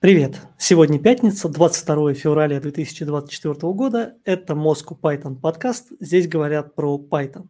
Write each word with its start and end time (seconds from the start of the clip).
Привет! 0.00 0.42
Сегодня 0.58 1.00
пятница, 1.00 1.48
22 1.48 2.14
февраля 2.14 2.60
2024 2.60 3.54
года. 3.72 4.16
Это 4.22 4.52
Moscow 4.52 4.96
Python 4.96 5.34
подкаст. 5.34 5.88
Здесь 5.98 6.28
говорят 6.28 6.76
про 6.76 6.98
Python. 6.98 7.48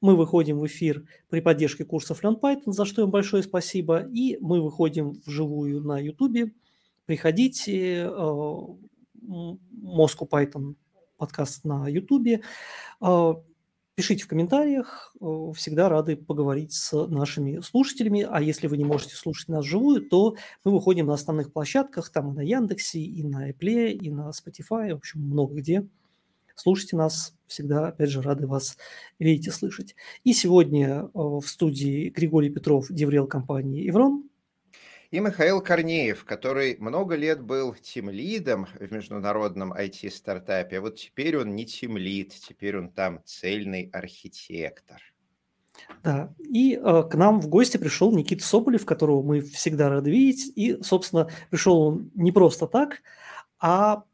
Мы 0.00 0.14
выходим 0.14 0.60
в 0.60 0.66
эфир 0.68 1.04
при 1.30 1.40
поддержке 1.40 1.84
курсов 1.84 2.22
Learn 2.22 2.38
Python, 2.40 2.70
за 2.70 2.84
что 2.84 3.02
им 3.02 3.10
большое 3.10 3.42
спасибо. 3.42 4.06
И 4.12 4.38
мы 4.40 4.62
выходим 4.62 5.20
вживую 5.26 5.80
на 5.80 5.98
YouTube. 5.98 6.52
Приходите. 7.06 8.04
Э, 8.04 8.08
Moscow 9.26 10.28
Python 10.30 10.76
подкаст 11.16 11.64
на 11.64 11.88
YouTube. 11.88 12.40
Пишите 13.96 14.24
в 14.24 14.28
комментариях, 14.28 15.14
э, 15.20 15.52
всегда 15.54 15.88
рады 15.88 16.16
поговорить 16.16 16.72
с 16.72 17.06
нашими 17.06 17.60
слушателями. 17.60 18.26
А 18.28 18.40
если 18.40 18.66
вы 18.66 18.78
не 18.78 18.84
можете 18.84 19.14
слушать 19.14 19.48
нас 19.48 19.64
живую, 19.64 20.08
то 20.08 20.36
мы 20.64 20.72
выходим 20.72 21.06
на 21.06 21.14
основных 21.14 21.52
площадках, 21.52 22.10
там 22.10 22.32
и 22.32 22.36
на 22.36 22.40
Яндексе, 22.40 23.00
и 23.00 23.22
на 23.22 23.50
Apple, 23.50 23.90
и 23.90 24.10
на 24.10 24.30
Spotify, 24.30 24.94
в 24.94 24.98
общем, 24.98 25.20
много 25.20 25.56
где. 25.56 25.86
Слушайте 26.54 26.96
нас, 26.96 27.34
всегда, 27.46 27.88
опять 27.88 28.10
же, 28.10 28.22
рады 28.22 28.46
вас 28.46 28.78
видеть 29.18 29.48
и 29.48 29.50
слышать. 29.50 29.96
И 30.24 30.32
сегодня 30.32 31.02
э, 31.02 31.08
в 31.14 31.42
студии 31.42 32.10
Григорий 32.10 32.50
Петров, 32.50 32.86
деврел 32.90 33.26
компании 33.26 33.84
«Еврон», 33.84 34.29
и 35.10 35.18
Михаил 35.18 35.60
Корнеев, 35.60 36.24
который 36.24 36.76
много 36.78 37.16
лет 37.16 37.42
был 37.42 37.74
тимлидом 37.74 38.66
в 38.78 38.92
международном 38.92 39.72
IT-стартапе, 39.72 40.78
а 40.78 40.80
вот 40.80 40.96
теперь 40.96 41.36
он 41.36 41.54
не 41.56 41.66
тимлид, 41.66 42.32
теперь 42.32 42.78
он 42.78 42.90
там 42.90 43.20
цельный 43.24 43.90
архитектор. 43.92 45.00
Да, 46.02 46.32
и 46.38 46.76
э, 46.76 47.02
к 47.10 47.14
нам 47.14 47.40
в 47.40 47.48
гости 47.48 47.76
пришел 47.76 48.14
Никита 48.14 48.44
Соболев, 48.44 48.84
которого 48.84 49.22
мы 49.22 49.40
всегда 49.40 49.88
рады 49.88 50.10
видеть, 50.10 50.52
и, 50.54 50.80
собственно, 50.82 51.28
пришел 51.50 51.80
он 51.80 52.10
не 52.14 52.32
просто 52.32 52.66
так, 52.66 53.02
а 53.58 54.04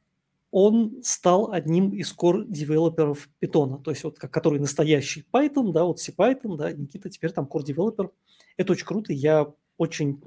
он 0.51 1.02
стал 1.02 1.52
одним 1.52 1.90
из 1.90 2.15
core-девелоперов 2.15 3.28
Python, 3.43 3.82
то 3.82 3.90
есть 3.90 4.04
вот 4.04 4.18
который 4.18 4.60
настоящий 4.60 5.26
Python, 5.30 5.73
да, 5.73 5.84
вот 5.84 5.99
CPython, 5.99 6.56
да, 6.56 6.73
Никита 6.73 7.10
теперь 7.10 7.32
там 7.32 7.45
core-девелопер. 7.45 8.10
Это 8.56 8.73
очень 8.73 8.87
круто, 8.87 9.12
я 9.12 9.52
очень 9.76 10.23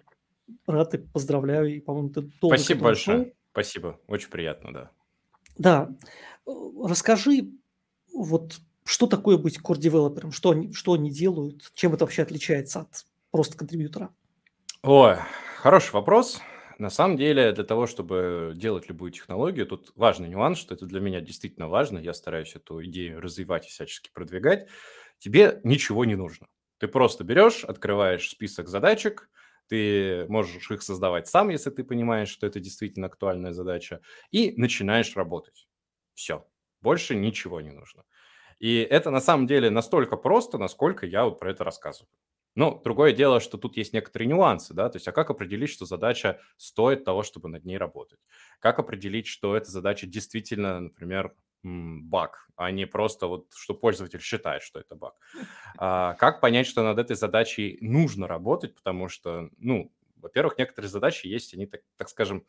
рад 0.67 0.93
и 0.93 0.97
поздравляю. 0.97 1.75
И, 1.75 1.79
по-моему, 1.79 2.09
ты 2.09 2.21
долго 2.41 2.57
Спасибо 2.57 2.83
большое. 2.85 3.17
Шел. 3.17 3.33
Спасибо. 3.51 3.99
Очень 4.07 4.29
приятно, 4.29 4.73
да. 4.73 4.91
Да. 5.57 5.89
Э, 6.47 6.51
расскажи, 6.85 7.51
вот 8.13 8.59
что 8.85 9.07
такое 9.07 9.37
быть 9.37 9.59
core-девелопером? 9.59 10.31
Что 10.31 10.51
они, 10.51 10.73
что 10.73 10.93
они 10.93 11.11
делают? 11.11 11.71
Чем 11.75 11.93
это 11.93 12.05
вообще 12.05 12.23
отличается 12.23 12.81
от 12.81 13.05
просто 13.31 13.57
контрибьютора? 13.57 14.09
Ой, 14.81 15.17
хороший 15.57 15.93
вопрос. 15.93 16.41
На 16.79 16.89
самом 16.89 17.17
деле, 17.17 17.51
для 17.51 17.65
того, 17.65 17.87
чтобы 17.87 18.53
делать 18.55 18.87
любую 18.87 19.11
технологию, 19.11 19.67
тут 19.67 19.91
важный 19.95 20.29
нюанс, 20.29 20.57
что 20.57 20.73
это 20.73 20.85
для 20.85 21.01
меня 21.01 21.19
действительно 21.19 21.67
важно. 21.67 21.99
Я 21.99 22.13
стараюсь 22.13 22.55
эту 22.55 22.83
идею 22.85 23.19
развивать 23.19 23.67
и 23.67 23.69
всячески 23.69 24.09
продвигать. 24.13 24.67
Тебе 25.17 25.59
ничего 25.65 26.05
не 26.05 26.15
нужно. 26.15 26.47
Ты 26.77 26.87
просто 26.87 27.25
берешь, 27.25 27.65
открываешь 27.65 28.29
список 28.29 28.69
задачек, 28.69 29.29
ты 29.69 30.25
можешь 30.27 30.69
их 30.71 30.81
создавать 30.83 31.27
сам, 31.27 31.49
если 31.49 31.69
ты 31.69 31.83
понимаешь, 31.83 32.29
что 32.29 32.47
это 32.47 32.59
действительно 32.59 33.07
актуальная 33.07 33.53
задача, 33.53 34.01
и 34.31 34.53
начинаешь 34.57 35.15
работать. 35.15 35.67
Все, 36.15 36.47
больше 36.81 37.15
ничего 37.15 37.61
не 37.61 37.71
нужно. 37.71 38.03
И 38.59 38.77
это 38.79 39.11
на 39.11 39.21
самом 39.21 39.47
деле 39.47 39.69
настолько 39.69 40.17
просто, 40.17 40.57
насколько 40.57 41.05
я 41.05 41.25
вот 41.25 41.39
про 41.39 41.51
это 41.51 41.63
рассказываю. 41.63 42.09
Но 42.55 42.81
другое 42.83 43.13
дело, 43.13 43.39
что 43.39 43.57
тут 43.57 43.77
есть 43.77 43.93
некоторые 43.93 44.27
нюансы, 44.27 44.73
да, 44.73 44.89
то 44.89 44.97
есть 44.97 45.07
а 45.07 45.11
как 45.11 45.29
определить, 45.29 45.69
что 45.69 45.85
задача 45.85 46.41
стоит 46.57 47.05
того, 47.05 47.23
чтобы 47.23 47.47
над 47.47 47.63
ней 47.63 47.77
работать? 47.77 48.19
Как 48.59 48.79
определить, 48.79 49.27
что 49.27 49.55
эта 49.55 49.69
задача 49.71 50.07
действительно, 50.07 50.79
например, 50.79 51.35
баг, 51.63 52.47
а 52.55 52.71
не 52.71 52.85
просто 52.85 53.27
вот, 53.27 53.47
что 53.53 53.73
пользователь 53.73 54.21
считает, 54.21 54.63
что 54.63 54.79
это 54.79 54.95
баг. 54.95 55.13
А, 55.77 56.13
как 56.15 56.41
понять, 56.41 56.67
что 56.67 56.83
над 56.83 56.99
этой 56.99 57.15
задачей 57.15 57.77
нужно 57.81 58.27
работать, 58.27 58.75
потому 58.75 59.09
что, 59.09 59.49
ну, 59.57 59.91
во-первых, 60.17 60.57
некоторые 60.57 60.89
задачи 60.89 61.27
есть, 61.27 61.53
они, 61.53 61.65
так, 61.65 61.81
так 61.97 62.09
скажем, 62.09 62.45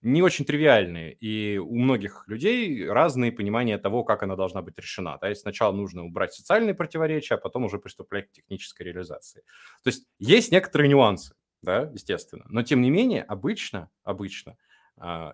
не 0.00 0.20
очень 0.20 0.44
тривиальные, 0.44 1.12
и 1.14 1.58
у 1.58 1.76
многих 1.76 2.24
людей 2.26 2.88
разные 2.88 3.30
понимания 3.30 3.78
того, 3.78 4.02
как 4.02 4.24
она 4.24 4.34
должна 4.34 4.60
быть 4.60 4.76
решена. 4.76 5.16
Да? 5.20 5.30
И 5.30 5.34
сначала 5.34 5.72
нужно 5.72 6.04
убрать 6.04 6.34
социальные 6.34 6.74
противоречия, 6.74 7.36
а 7.36 7.38
потом 7.38 7.64
уже 7.64 7.78
приступать 7.78 8.28
к 8.28 8.32
технической 8.32 8.86
реализации. 8.86 9.42
То 9.84 9.88
есть 9.88 10.08
есть 10.18 10.50
некоторые 10.50 10.88
нюансы, 10.88 11.36
да, 11.62 11.88
естественно, 11.94 12.44
но 12.48 12.64
тем 12.64 12.82
не 12.82 12.90
менее 12.90 13.22
обычно, 13.22 13.90
обычно– 14.02 14.56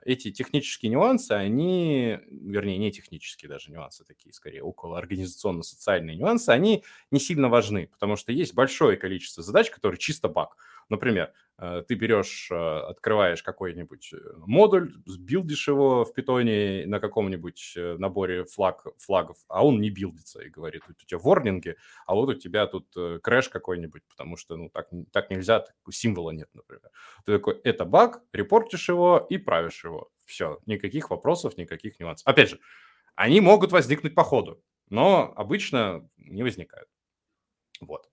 эти 0.04 0.30
технические 0.30 0.90
нюансы, 0.90 1.32
они, 1.32 2.18
вернее, 2.30 2.78
не 2.78 2.90
технические 2.92 3.48
даже 3.48 3.70
нюансы, 3.70 4.04
такие 4.04 4.32
скорее 4.32 4.62
около 4.62 4.98
организационно-социальные 4.98 6.16
нюансы, 6.16 6.50
они 6.50 6.84
не 7.10 7.20
сильно 7.20 7.48
важны, 7.48 7.88
потому 7.88 8.16
что 8.16 8.32
есть 8.32 8.54
большое 8.54 8.96
количество 8.96 9.42
задач, 9.42 9.70
которые 9.70 9.98
чисто 9.98 10.28
баг. 10.28 10.56
Например, 10.88 11.32
э, 11.58 11.82
ты 11.86 11.94
берешь, 11.94 12.48
э, 12.50 12.54
открываешь 12.54 13.42
какой-нибудь 13.42 14.12
э, 14.14 14.16
модуль, 14.46 14.94
сбилдишь 15.04 15.68
его 15.68 16.04
в 16.04 16.14
питоне 16.14 16.86
на 16.86 16.98
каком-нибудь 16.98 17.74
наборе 17.98 18.44
флаг, 18.44 18.86
флагов, 18.98 19.36
а 19.48 19.64
он 19.66 19.80
не 19.80 19.90
билдится 19.90 20.40
и 20.40 20.48
говорит, 20.48 20.82
у 20.88 20.94
тебя 20.94 21.18
ворнинги, 21.18 21.76
а 22.06 22.14
вот 22.14 22.30
у 22.30 22.34
тебя 22.34 22.66
тут 22.66 22.86
крэш 23.22 23.50
какой-нибудь, 23.50 24.02
потому 24.08 24.36
что 24.36 24.56
ну, 24.56 24.70
так, 24.70 24.88
так 25.12 25.30
нельзя, 25.30 25.60
так, 25.60 25.74
символа 25.90 26.30
нет, 26.30 26.48
например. 26.54 26.90
Ты 27.26 27.32
такой, 27.32 27.60
это 27.64 27.84
баг, 27.84 28.22
репортишь 28.32 28.88
его 28.88 29.26
и 29.28 29.36
правишь 29.36 29.84
его. 29.84 30.10
Все, 30.24 30.58
никаких 30.66 31.10
вопросов, 31.10 31.58
никаких 31.58 32.00
нюансов. 32.00 32.26
Опять 32.26 32.50
же, 32.50 32.60
они 33.14 33.40
могут 33.40 33.72
возникнуть 33.72 34.14
по 34.14 34.24
ходу, 34.24 34.62
но 34.88 35.32
обычно 35.36 36.08
не 36.16 36.42
возникают. 36.42 36.88
Вот. 37.80 38.08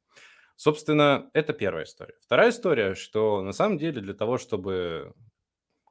Собственно, 0.55 1.29
это 1.33 1.53
первая 1.53 1.83
история. 1.83 2.15
Вторая 2.21 2.49
история, 2.49 2.95
что 2.95 3.41
на 3.41 3.51
самом 3.51 3.77
деле 3.77 4.01
для 4.01 4.13
того, 4.13 4.37
чтобы 4.37 5.13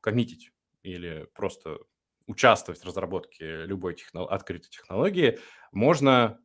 коммитить 0.01 0.53
или 0.83 1.29
просто 1.35 1.79
участвовать 2.27 2.81
в 2.81 2.87
разработке 2.87 3.67
любой 3.67 3.95
техно- 3.95 4.27
открытой 4.29 4.71
технологии, 4.71 5.39
можно 5.73 6.41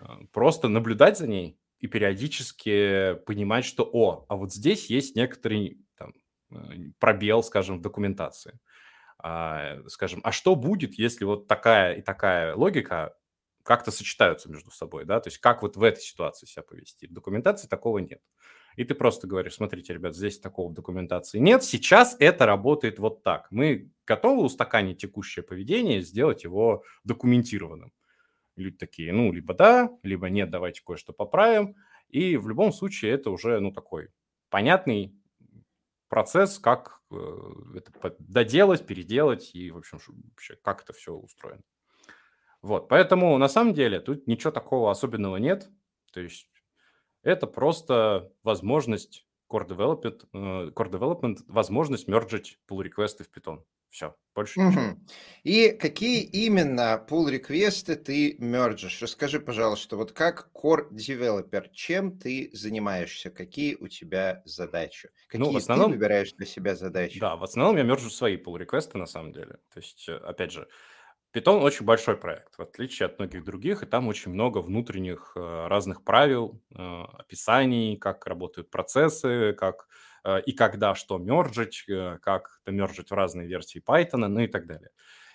а, 0.00 0.20
просто 0.32 0.68
наблюдать 0.68 1.18
за 1.18 1.26
ней 1.28 1.58
и 1.80 1.88
периодически 1.88 3.14
понимать, 3.26 3.64
что, 3.64 3.88
о, 3.92 4.26
а 4.28 4.36
вот 4.36 4.52
здесь 4.52 4.90
есть 4.90 5.16
некоторый 5.16 5.80
там, 5.96 6.14
э, 6.52 6.90
пробел, 7.00 7.42
скажем, 7.42 7.78
в 7.78 7.82
документации. 7.82 8.60
А, 9.18 9.78
скажем, 9.88 10.20
а 10.24 10.32
что 10.32 10.56
будет, 10.56 10.94
если 10.98 11.24
вот 11.24 11.48
такая 11.48 11.94
и 11.96 12.02
такая 12.02 12.54
логика 12.56 13.16
как-то 13.66 13.90
сочетаются 13.90 14.48
между 14.48 14.70
собой, 14.70 15.04
да, 15.04 15.20
то 15.20 15.28
есть 15.28 15.38
как 15.38 15.62
вот 15.62 15.76
в 15.76 15.82
этой 15.82 16.00
ситуации 16.00 16.46
себя 16.46 16.62
повести. 16.62 17.06
В 17.06 17.12
документации 17.12 17.66
такого 17.66 17.98
нет. 17.98 18.22
И 18.76 18.84
ты 18.84 18.94
просто 18.94 19.26
говоришь, 19.26 19.54
смотрите, 19.54 19.92
ребят, 19.94 20.14
здесь 20.14 20.38
такого 20.38 20.70
в 20.70 20.74
документации 20.74 21.38
нет, 21.38 21.64
сейчас 21.64 22.16
это 22.20 22.46
работает 22.46 22.98
вот 22.98 23.22
так. 23.22 23.48
Мы 23.50 23.90
готовы 24.06 24.44
устаканить 24.44 24.98
текущее 24.98 25.42
поведение, 25.42 26.00
сделать 26.02 26.44
его 26.44 26.84
документированным. 27.04 27.92
Люди 28.54 28.76
такие, 28.76 29.12
ну, 29.12 29.32
либо 29.32 29.52
да, 29.52 29.90
либо 30.02 30.30
нет, 30.30 30.50
давайте 30.50 30.82
кое-что 30.84 31.12
поправим. 31.12 31.74
И 32.08 32.36
в 32.36 32.48
любом 32.48 32.72
случае 32.72 33.12
это 33.12 33.30
уже, 33.30 33.58
ну, 33.60 33.72
такой 33.72 34.10
понятный 34.48 35.12
процесс, 36.08 36.58
как 36.58 37.00
э, 37.10 37.16
это 37.74 38.14
доделать, 38.20 38.86
переделать 38.86 39.54
и, 39.54 39.70
в 39.70 39.78
общем, 39.78 39.98
вообще, 40.30 40.56
как 40.62 40.82
это 40.82 40.92
все 40.92 41.12
устроено. 41.12 41.62
Вот, 42.66 42.88
поэтому 42.88 43.38
на 43.38 43.48
самом 43.48 43.74
деле 43.74 44.00
тут 44.00 44.26
ничего 44.26 44.50
такого 44.50 44.90
особенного 44.90 45.36
нет. 45.36 45.68
То 46.12 46.20
есть 46.20 46.48
это 47.22 47.46
просто 47.46 48.32
возможность 48.42 49.24
core 49.48 49.68
development, 49.68 50.24
э, 50.32 50.70
core 50.70 50.90
development 50.90 51.38
возможность 51.46 52.08
мерджить 52.08 52.58
pull 52.68 52.82
реквесты 52.82 53.22
в 53.22 53.30
Python. 53.30 53.62
Все, 53.88 54.16
больше 54.34 54.58
угу. 54.58 54.68
ничего. 54.70 54.96
И 55.44 55.68
какие 55.70 56.22
именно 56.24 57.00
pull 57.08 57.30
реквесты 57.30 57.94
ты 57.94 58.34
мерджишь? 58.40 59.00
Расскажи, 59.00 59.38
пожалуйста, 59.38 59.96
вот 59.96 60.10
как 60.10 60.50
core 60.52 60.90
developer, 60.90 61.70
чем 61.72 62.18
ты 62.18 62.50
занимаешься? 62.52 63.30
Какие 63.30 63.76
у 63.76 63.86
тебя 63.86 64.42
задачи? 64.44 65.10
Какие 65.28 65.46
ну, 65.46 65.52
в 65.52 65.56
основном, 65.56 65.92
ты 65.92 65.98
выбираешь 65.98 66.32
для 66.32 66.46
себя 66.46 66.74
задачи? 66.74 67.20
Да, 67.20 67.36
в 67.36 67.44
основном 67.44 67.76
я 67.76 67.84
мержу 67.84 68.10
свои 68.10 68.36
pull 68.36 68.58
реквесты 68.58 68.98
на 68.98 69.06
самом 69.06 69.32
деле. 69.32 69.60
То 69.72 69.78
есть, 69.78 70.08
э, 70.08 70.16
опять 70.16 70.50
же, 70.50 70.66
Python 71.36 71.60
очень 71.60 71.84
большой 71.84 72.16
проект, 72.16 72.56
в 72.56 72.62
отличие 72.62 73.06
от 73.06 73.18
многих 73.18 73.44
других, 73.44 73.82
и 73.82 73.86
там 73.86 74.08
очень 74.08 74.32
много 74.32 74.58
внутренних 74.58 75.32
э, 75.36 75.66
разных 75.68 76.02
правил, 76.02 76.62
э, 76.74 76.76
описаний, 76.78 77.98
как 77.98 78.26
работают 78.26 78.70
процессы, 78.70 79.52
как 79.52 79.86
э, 80.24 80.40
и 80.46 80.52
когда 80.52 80.94
что 80.94 81.18
мерджить, 81.18 81.84
как 82.22 82.60
это 82.62 82.72
мержить 82.72 83.10
в 83.10 83.14
разные 83.14 83.46
версии 83.46 83.82
Python, 83.86 84.28
ну 84.28 84.40
и 84.40 84.46
так 84.46 84.66
далее. 84.66 84.88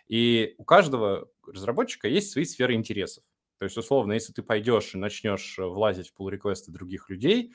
И 0.08 0.56
у 0.58 0.64
каждого 0.64 1.30
разработчика 1.46 2.08
есть 2.08 2.32
свои 2.32 2.46
сферы 2.46 2.74
интересов. 2.74 3.24
То 3.60 3.66
есть, 3.66 3.78
условно, 3.78 4.14
если 4.14 4.34
ты 4.34 4.42
пойдешь 4.42 4.96
и 4.96 4.98
начнешь 4.98 5.56
влазить 5.60 6.10
в 6.10 6.20
pull-реквесты 6.20 6.72
других 6.72 7.12
людей 7.12 7.54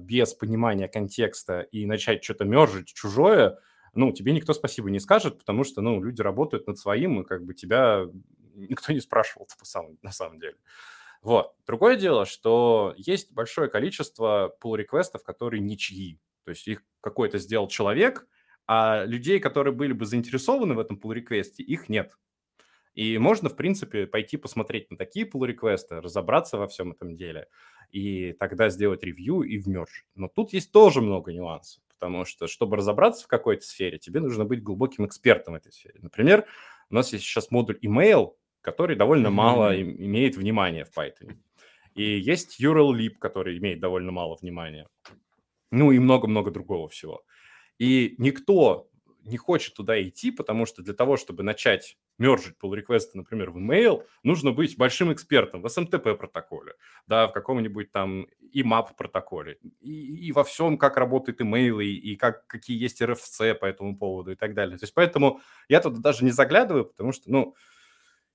без 0.00 0.34
понимания 0.34 0.88
контекста 0.88 1.60
и 1.60 1.86
начать 1.86 2.24
что-то 2.24 2.44
мержить 2.44 2.88
чужое, 2.88 3.60
ну, 3.94 4.12
тебе 4.12 4.32
никто 4.32 4.52
спасибо 4.52 4.90
не 4.90 5.00
скажет, 5.00 5.38
потому 5.38 5.64
что, 5.64 5.80
ну, 5.80 6.02
люди 6.02 6.22
работают 6.22 6.66
над 6.66 6.78
своим, 6.78 7.20
и 7.20 7.24
как 7.24 7.44
бы 7.44 7.54
тебя 7.54 8.06
никто 8.54 8.92
не 8.92 9.00
спрашивал 9.00 9.48
на 10.02 10.12
самом 10.12 10.38
деле. 10.38 10.56
Вот. 11.22 11.54
Другое 11.66 11.96
дело, 11.96 12.24
что 12.24 12.94
есть 12.96 13.32
большое 13.32 13.68
количество 13.68 14.56
pull-реквестов, 14.62 15.22
которые 15.22 15.60
ничьи. 15.60 16.18
То 16.44 16.50
есть 16.50 16.66
их 16.66 16.82
какой-то 17.00 17.38
сделал 17.38 17.68
человек, 17.68 18.26
а 18.66 19.04
людей, 19.04 19.38
которые 19.40 19.74
были 19.74 19.92
бы 19.92 20.06
заинтересованы 20.06 20.74
в 20.74 20.78
этом 20.78 20.98
pull-реквесте, 20.98 21.62
их 21.62 21.88
нет. 21.88 22.16
И 22.94 23.18
можно, 23.18 23.48
в 23.48 23.56
принципе, 23.56 24.06
пойти 24.06 24.36
посмотреть 24.36 24.90
на 24.90 24.96
такие 24.96 25.26
pull-реквесты, 25.26 26.00
разобраться 26.00 26.56
во 26.56 26.66
всем 26.66 26.92
этом 26.92 27.14
деле, 27.16 27.48
и 27.90 28.32
тогда 28.32 28.68
сделать 28.68 29.02
ревью 29.02 29.42
и 29.42 29.58
вмерж. 29.58 30.06
Но 30.14 30.28
тут 30.28 30.52
есть 30.52 30.72
тоже 30.72 31.00
много 31.00 31.32
нюансов, 31.32 31.82
потому 32.00 32.24
что, 32.24 32.46
чтобы 32.46 32.78
разобраться 32.78 33.24
в 33.24 33.28
какой-то 33.28 33.64
сфере, 33.64 33.98
тебе 33.98 34.20
нужно 34.20 34.46
быть 34.46 34.62
глубоким 34.62 35.04
экспертом 35.04 35.52
в 35.52 35.58
этой 35.58 35.70
сфере. 35.70 36.00
Например, 36.00 36.46
у 36.88 36.94
нас 36.94 37.12
есть 37.12 37.24
сейчас 37.24 37.50
модуль 37.50 37.78
email, 37.84 38.32
который 38.62 38.96
довольно 38.96 39.28
mm-hmm. 39.28 39.30
мало 39.30 39.80
имеет 39.80 40.36
внимания 40.36 40.86
в 40.86 40.96
Python. 40.96 41.36
И 41.94 42.02
есть 42.02 42.58
URL-lib, 42.60 43.16
который 43.20 43.58
имеет 43.58 43.80
довольно 43.80 44.12
мало 44.12 44.36
внимания. 44.40 44.88
Ну 45.70 45.92
и 45.92 45.98
много-много 45.98 46.50
другого 46.50 46.88
всего. 46.88 47.22
И 47.78 48.14
никто 48.16 48.88
не 49.24 49.36
хочет 49.36 49.74
туда 49.74 50.02
идти, 50.02 50.30
потому 50.30 50.64
что 50.64 50.82
для 50.82 50.94
того, 50.94 51.18
чтобы 51.18 51.42
начать 51.42 51.98
мержить 52.20 52.54
pull 52.62 52.76
реквесты 52.76 53.16
например, 53.18 53.50
в 53.50 53.58
email, 53.58 54.04
нужно 54.22 54.52
быть 54.52 54.76
большим 54.76 55.12
экспертом 55.12 55.62
в 55.62 55.66
SMTP 55.66 56.14
протоколе, 56.14 56.74
да, 57.06 57.26
в 57.26 57.32
каком-нибудь 57.32 57.90
там 57.90 58.26
IMAP 58.54 58.88
протоколе, 58.96 59.58
и, 59.80 60.28
и 60.28 60.32
во 60.32 60.44
всем, 60.44 60.76
как 60.78 60.96
работает 60.96 61.40
email, 61.40 61.82
и, 61.82 61.96
и 61.96 62.16
как, 62.16 62.46
какие 62.46 62.80
есть 62.80 63.00
RFC 63.00 63.54
по 63.54 63.64
этому 63.64 63.96
поводу 63.96 64.32
и 64.32 64.36
так 64.36 64.54
далее. 64.54 64.78
То 64.78 64.84
есть 64.84 64.94
поэтому 64.94 65.40
я 65.68 65.80
туда 65.80 65.98
даже 65.98 66.24
не 66.24 66.30
заглядываю, 66.30 66.84
потому 66.84 67.12
что, 67.12 67.30
ну, 67.30 67.54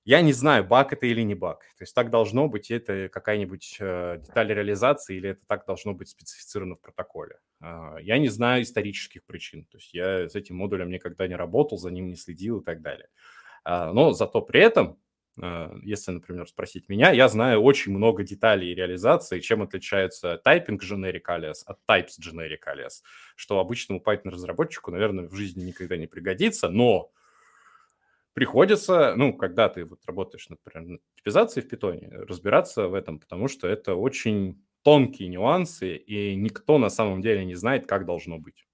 я 0.04 0.20
не 0.20 0.32
знаю, 0.32 0.64
баг 0.64 0.92
это 0.92 1.06
или 1.06 1.22
не 1.22 1.34
баг. 1.34 1.62
То 1.76 1.82
есть 1.82 1.92
так 1.92 2.10
должно 2.10 2.46
быть, 2.46 2.70
это 2.70 3.08
какая-нибудь 3.08 3.76
э, 3.80 4.18
деталь 4.24 4.52
реализации, 4.52 5.16
или 5.16 5.30
это 5.30 5.40
так 5.48 5.66
должно 5.66 5.94
быть 5.94 6.08
специфицировано 6.08 6.76
в 6.76 6.80
протоколе. 6.80 7.40
Э, 7.60 7.96
я 8.00 8.18
не 8.18 8.28
знаю 8.28 8.62
исторических 8.62 9.24
причин. 9.24 9.64
То 9.64 9.78
есть 9.78 9.92
я 9.94 10.28
с 10.28 10.36
этим 10.36 10.56
модулем 10.56 10.90
никогда 10.90 11.26
не 11.26 11.34
работал, 11.34 11.76
за 11.76 11.90
ним 11.90 12.08
не 12.08 12.14
следил 12.14 12.60
и 12.60 12.64
так 12.64 12.82
далее. 12.82 13.08
Э, 13.66 13.90
но 13.92 14.12
зато 14.12 14.40
при 14.42 14.60
этом, 14.62 14.98
э, 15.42 15.70
если, 15.82 16.12
например, 16.12 16.48
спросить 16.48 16.88
меня, 16.88 17.10
я 17.12 17.28
знаю 17.28 17.62
очень 17.62 17.92
много 17.92 18.22
деталей 18.24 18.74
реализации, 18.74 19.40
чем 19.40 19.62
отличается 19.62 20.40
typing 20.46 20.78
generic 20.80 21.22
alias 21.28 21.64
от 21.66 21.78
types 21.88 22.18
generic 22.20 22.60
alias, 22.66 23.02
что 23.36 23.58
обычному 23.60 24.00
Python-разработчику, 24.00 24.90
наверное, 24.92 25.28
в 25.28 25.34
жизни 25.34 25.64
никогда 25.64 25.96
не 25.96 26.06
пригодится, 26.06 26.68
но 26.68 27.12
приходится, 28.34 29.14
ну, 29.16 29.32
когда 29.32 29.68
ты 29.68 29.84
вот 29.84 30.00
работаешь, 30.06 30.48
например, 30.48 30.88
над 30.88 31.00
типизацией 31.16 31.64
в 31.64 31.68
питоне, 31.68 32.08
разбираться 32.10 32.88
в 32.88 32.94
этом, 32.94 33.18
потому 33.18 33.48
что 33.48 33.66
это 33.66 33.94
очень 33.94 34.62
тонкие 34.82 35.28
нюансы, 35.28 35.96
и 35.96 36.36
никто 36.36 36.78
на 36.78 36.90
самом 36.90 37.22
деле 37.22 37.44
не 37.44 37.54
знает, 37.54 37.86
как 37.86 38.04
должно 38.06 38.38
быть. 38.38 38.65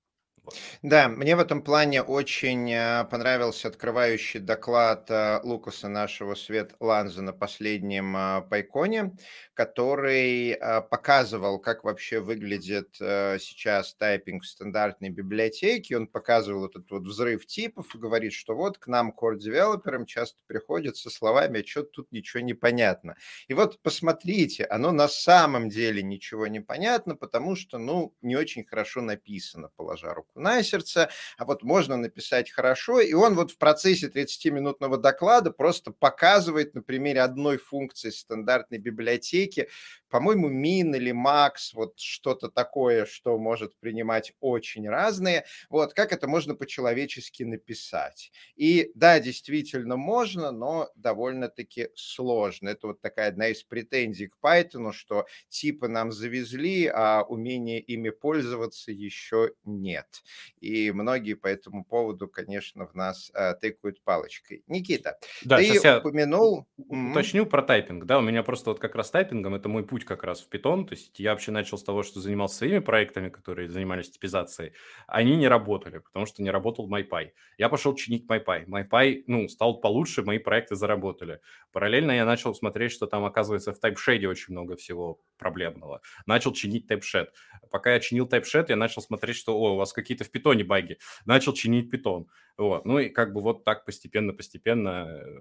Да, 0.83 1.09
мне 1.09 1.37
в 1.37 1.41
этом 1.41 1.63
плане 1.63 2.03
очень 2.03 2.71
э, 2.73 3.05
понравился 3.11 3.69
открывающий 3.69 4.41
доклад 4.41 5.07
э, 5.11 5.41
Лукаса 5.43 5.89
нашего 5.89 6.35
Свет 6.35 6.75
Ланза 6.81 7.23
на 7.23 7.33
последнем 7.33 8.17
э, 8.17 8.43
Пайконе, 8.49 9.13
который 9.55 10.57
показывал, 10.91 11.59
как 11.61 11.85
вообще 11.85 12.21
выглядит 12.21 12.89
сейчас 12.97 13.95
тайпинг 13.95 14.43
в 14.43 14.47
стандартной 14.47 15.11
библиотеке. 15.11 15.97
Он 15.97 16.07
показывал 16.07 16.67
этот 16.67 16.91
вот 16.91 17.03
взрыв 17.03 17.47
типов 17.47 17.95
и 17.95 17.99
говорит, 17.99 18.33
что 18.33 18.55
вот 18.55 18.79
к 18.79 18.87
нам 18.87 19.13
core-девелоперам 19.13 20.07
часто 20.07 20.39
приходят 20.47 20.97
со 20.97 21.11
словами, 21.11 21.61
а 21.61 21.67
что 21.67 21.83
тут 21.83 22.11
ничего 22.13 22.41
не 22.43 22.55
понятно. 22.55 23.17
И 23.49 23.55
вот 23.55 23.81
посмотрите, 23.83 24.65
оно 24.65 24.91
на 24.93 25.09
самом 25.09 25.69
деле 25.69 26.03
ничего 26.03 26.47
не 26.47 26.61
понятно, 26.61 27.15
потому 27.15 27.55
что, 27.55 27.79
ну, 27.79 28.15
не 28.23 28.37
очень 28.37 28.65
хорошо 28.65 29.03
написано, 29.03 29.69
положа 29.77 30.15
руку 30.15 30.32
на 30.35 30.63
сердце, 30.63 31.09
а 31.39 31.45
вот 31.45 31.63
можно 31.63 31.97
написать 31.97 32.51
хорошо, 32.51 33.01
и 33.01 33.13
он 33.13 33.35
вот 33.35 33.53
в 33.53 33.59
процессе 33.59 34.09
30-минутного 34.09 34.97
доклада 34.99 35.51
просто 35.51 35.93
показывает 35.93 36.75
на 36.75 36.83
примере 36.83 37.21
одной 37.23 37.59
функции 37.59 38.11
стандартной 38.11 38.79
библиотеки, 38.79 39.69
по-моему, 40.13 40.51
Min 40.51 40.95
или 40.95 41.11
Max, 41.11 41.73
вот 41.73 41.99
что-то 41.99 42.51
такое, 42.51 43.07
что 43.07 43.39
может 43.39 43.75
принимать 43.79 44.35
очень 44.41 44.87
разные, 44.87 45.47
вот 45.71 45.95
как 45.95 46.13
это 46.13 46.29
можно 46.29 46.55
по-человечески 46.55 47.45
написать. 47.45 48.31
И 48.55 48.93
да, 48.95 49.19
действительно 49.21 49.97
можно, 49.97 50.51
но 50.53 50.91
довольно-таки 50.97 51.89
сложно. 51.95 52.69
Это 52.69 52.89
вот 52.89 53.01
такая 53.01 53.29
одна 53.29 53.49
из 53.49 53.63
претензий 53.63 54.27
к 54.27 54.37
Python, 54.45 54.93
что 54.93 55.25
типы 55.49 55.89
нам 55.89 56.13
завезли, 56.13 56.91
а 56.93 57.23
умения 57.23 57.79
ими 57.79 58.11
пользоваться 58.11 58.93
еще 58.93 59.53
нет. 59.65 60.23
И 60.61 60.93
многие 60.93 61.35
по 61.35 61.47
этому 61.47 61.87
поводу, 61.87 62.29
конечно, 62.29 62.87
в 62.87 62.95
нас 62.95 63.31
э, 63.33 63.55
тыкают 63.55 64.03
палочкой. 64.03 64.63
Никита, 64.67 65.19
да, 65.43 65.57
ты 65.57 65.99
упомянул... 65.99 66.67
Уточню 66.77 67.47
про 67.47 67.63
тайпинг. 67.63 68.05
Да, 68.05 68.19
у 68.19 68.21
меня 68.23 68.43
просто 68.43 68.71
вот 68.71 68.79
как 68.79 68.95
раз 68.95 69.11
тайпингом, 69.11 69.55
это 69.55 69.71
мой 69.71 69.87
путь 69.87 70.02
путь 70.03 70.09
как 70.09 70.25
раз 70.25 70.41
в 70.41 70.49
Python. 70.49 70.87
То 70.87 70.95
есть 70.95 71.19
я 71.19 71.31
вообще 71.31 71.53
начал 71.53 71.79
с 71.79 71.85
того, 71.85 72.03
что 72.03 72.21
занимался 72.21 72.57
своими 72.57 72.81
проектами, 72.81 73.29
которые 73.29 73.69
занимались 73.69 74.11
типизацией. 74.11 74.73
Они 75.07 75.37
не 75.37 75.49
работали, 75.49 75.99
потому 75.99 76.27
что 76.27 76.43
не 76.43 76.51
работал 76.51 76.89
MyPy. 76.89 77.31
Я 77.59 77.69
пошел 77.69 77.95
чинить 77.95 78.27
MyPy. 78.29 78.67
MyPy, 78.67 79.25
ну, 79.27 79.49
стал 79.49 79.81
получше, 79.81 80.23
мои 80.23 80.39
проекты 80.39 80.77
заработали. 80.77 81.41
Параллельно 81.73 82.13
я 82.13 82.25
начал 82.25 82.55
смотреть, 82.55 82.93
что 82.93 83.07
там, 83.07 83.25
оказывается, 83.25 83.73
в 83.73 83.79
TypeShed 83.83 84.27
очень 84.27 84.53
много 84.53 84.77
всего 84.77 85.21
проблемного. 85.39 86.01
Начал 86.27 86.53
чинить 86.53 86.91
TypeShed. 86.91 87.29
Пока 87.71 87.93
я 87.93 88.01
чинил 88.01 88.27
TypeShed, 88.27 88.67
я 88.69 88.77
начал 88.77 89.03
смотреть, 89.03 89.37
что, 89.37 89.57
о, 89.57 89.75
у 89.75 89.77
вас 89.77 89.93
какие-то 89.93 90.25
в 90.25 90.31
питоне 90.31 90.65
баги. 90.65 90.99
Начал 91.27 91.53
чинить 91.53 91.93
Python. 91.95 92.27
Вот. 92.57 92.85
Ну 92.85 92.99
и 92.99 93.09
как 93.09 93.33
бы 93.33 93.41
вот 93.41 93.65
так 93.65 93.85
постепенно-постепенно 93.85 95.07
э, 95.09 95.41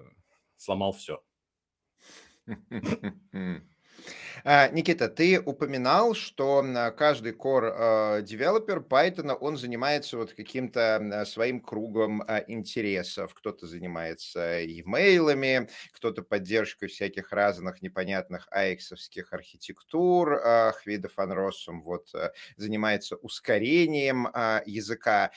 сломал 0.57 0.91
все. 0.91 1.21
А, 4.43 4.69
Никита, 4.69 5.07
ты 5.07 5.39
упоминал, 5.39 6.13
что 6.13 6.63
каждый 6.97 7.33
core 7.33 8.21
девелопер 8.21 8.79
Python, 8.79 9.31
он 9.39 9.57
занимается 9.57 10.17
вот 10.17 10.33
каким-то 10.33 11.23
своим 11.27 11.59
кругом 11.59 12.23
интересов. 12.47 13.33
Кто-то 13.33 13.67
занимается 13.67 14.65
имейлами, 14.65 15.69
кто-то 15.93 16.23
поддержкой 16.23 16.87
всяких 16.87 17.31
разных 17.31 17.81
непонятных 17.81 18.47
аексовских 18.51 19.33
архитектур, 19.33 20.41
Хвида 20.81 21.09
Фанросом 21.09 21.83
вот 21.83 22.11
занимается 22.57 23.15
ускорением 23.17 24.27
языка. 24.65 25.31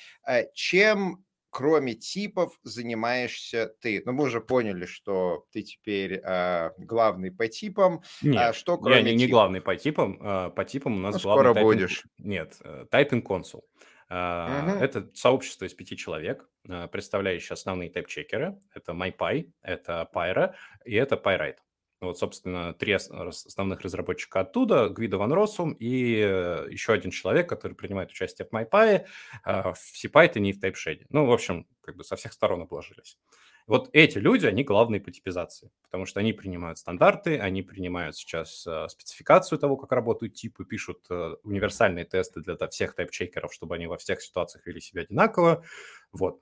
Чем 0.55 1.25
кроме 1.55 1.95
типов 1.95 2.59
занимаешься 2.65 3.73
ты? 3.81 4.03
Ну, 4.05 4.13
мы 4.13 4.25
уже 4.25 4.41
поняли, 4.41 4.87
что 4.87 5.47
ты 5.53 5.63
теперь 5.63 6.15
э, 6.15 6.71
главный 6.79 7.31
по 7.31 7.47
типам. 7.47 8.03
Нет, 8.23 8.43
а 8.43 8.53
что 8.53 8.77
кроме 8.77 8.97
я 8.97 9.03
не, 9.03 9.15
не 9.15 9.29
главный 9.29 9.61
по 9.61 9.77
типам. 9.77 10.19
Э, 10.21 10.51
по 10.51 10.65
типам 10.65 10.97
у 10.97 10.99
нас 10.99 11.15
ну, 11.15 11.21
главный 11.21 11.41
скоро 11.41 11.55
тайпинг... 11.55 11.73
будешь. 11.73 12.05
Нет, 12.19 12.61
тайпинг 12.91 13.25
консул. 13.25 13.65
Uh, 14.11 14.75
угу. 14.75 14.85
Это 14.85 15.11
сообщество 15.15 15.65
из 15.65 15.73
пяти 15.73 15.97
человек, 15.97 16.47
представляющее 16.93 17.55
основные 17.55 17.91
тайп-чекеры. 17.91 18.59
Это 18.75 18.93
MyPy, 18.93 19.51
это 19.63 20.09
Pyra 20.15 20.55
и 20.85 20.95
это 20.95 21.17
PyWrite. 21.17 21.57
Вот, 22.05 22.19
собственно, 22.19 22.75
три 22.75 22.93
основных 22.93 23.81
разработчика 23.81 24.41
оттуда, 24.41 24.89
Гвидо 24.89 25.19
Ван 25.19 25.33
Россум 25.33 25.73
и 25.73 26.21
э, 26.21 26.67
еще 26.71 26.93
один 26.93 27.11
человек, 27.11 27.49
который 27.49 27.75
принимает 27.75 28.11
участие 28.11 28.47
в 28.51 28.55
MyPy, 28.55 29.07
а, 29.43 29.73
в 29.73 29.79
CPython 30.05 30.47
и 30.47 30.53
в 30.53 30.63
TypeShed. 30.63 31.07
Ну, 31.11 31.27
в 31.27 31.33
общем, 31.33 31.67
как 31.83 31.97
бы 31.97 32.05
со 32.05 32.17
всех 32.17 32.33
сторон 32.33 32.63
обложились. 32.63 33.19
Вот 33.67 33.89
эти 33.95 34.19
люди, 34.19 34.45
они 34.45 34.63
главные 34.63 35.01
по 35.01 35.11
типизации, 35.11 35.71
потому 35.85 36.05
что 36.05 36.21
они 36.21 36.35
принимают 36.35 36.77
стандарты, 36.77 37.39
они 37.39 37.63
принимают 37.63 38.15
сейчас 38.15 38.67
э, 38.67 38.89
спецификацию 38.91 39.59
того, 39.59 39.79
как 39.79 39.91
работают 39.93 40.35
типы, 40.35 40.67
пишут 40.67 41.07
э, 41.09 41.37
универсальные 41.45 42.05
тесты 42.05 42.43
для 42.43 42.57
всех 42.69 42.95
тайп-чекеров, 42.95 43.55
чтобы 43.55 43.77
они 43.77 43.87
во 43.87 43.97
всех 43.97 44.21
ситуациях 44.21 44.67
вели 44.67 44.81
себя 44.81 45.03
одинаково. 45.03 45.65
Вот. 46.13 46.41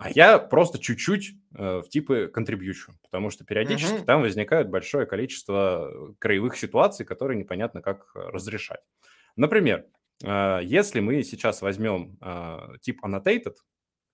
А 0.00 0.08
я 0.14 0.38
просто 0.38 0.78
чуть-чуть 0.78 1.34
э, 1.54 1.82
в 1.84 1.90
типы 1.90 2.26
контрибьючу, 2.32 2.94
потому 3.02 3.28
что 3.28 3.44
периодически 3.44 3.96
uh-huh. 3.96 4.04
там 4.06 4.22
возникает 4.22 4.70
большое 4.70 5.04
количество 5.04 6.14
краевых 6.18 6.56
ситуаций, 6.56 7.04
которые 7.04 7.38
непонятно 7.38 7.82
как 7.82 8.10
разрешать. 8.14 8.80
Например, 9.36 9.84
э, 10.24 10.60
если 10.62 11.00
мы 11.00 11.22
сейчас 11.22 11.60
возьмем 11.60 12.16
э, 12.22 12.78
тип 12.80 13.04
annotated 13.04 13.56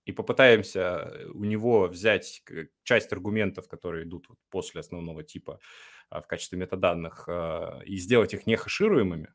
и 0.03 0.11
попытаемся 0.11 0.81
э, 0.81 1.27
у 1.27 1.45
него 1.45 1.87
взять 1.87 2.43
часть 2.83 3.13
аргументов, 3.13 3.69
которые 3.69 4.03
идут 4.03 4.27
после 4.49 4.81
основного 4.81 5.23
типа 5.23 5.61
э, 6.11 6.19
в 6.19 6.27
качестве 6.27 6.59
метаданных, 6.59 7.29
э, 7.29 7.85
и 7.85 7.95
сделать 7.95 8.33
их 8.33 8.45
не 8.45 8.57
хэшируемыми, 8.57 9.33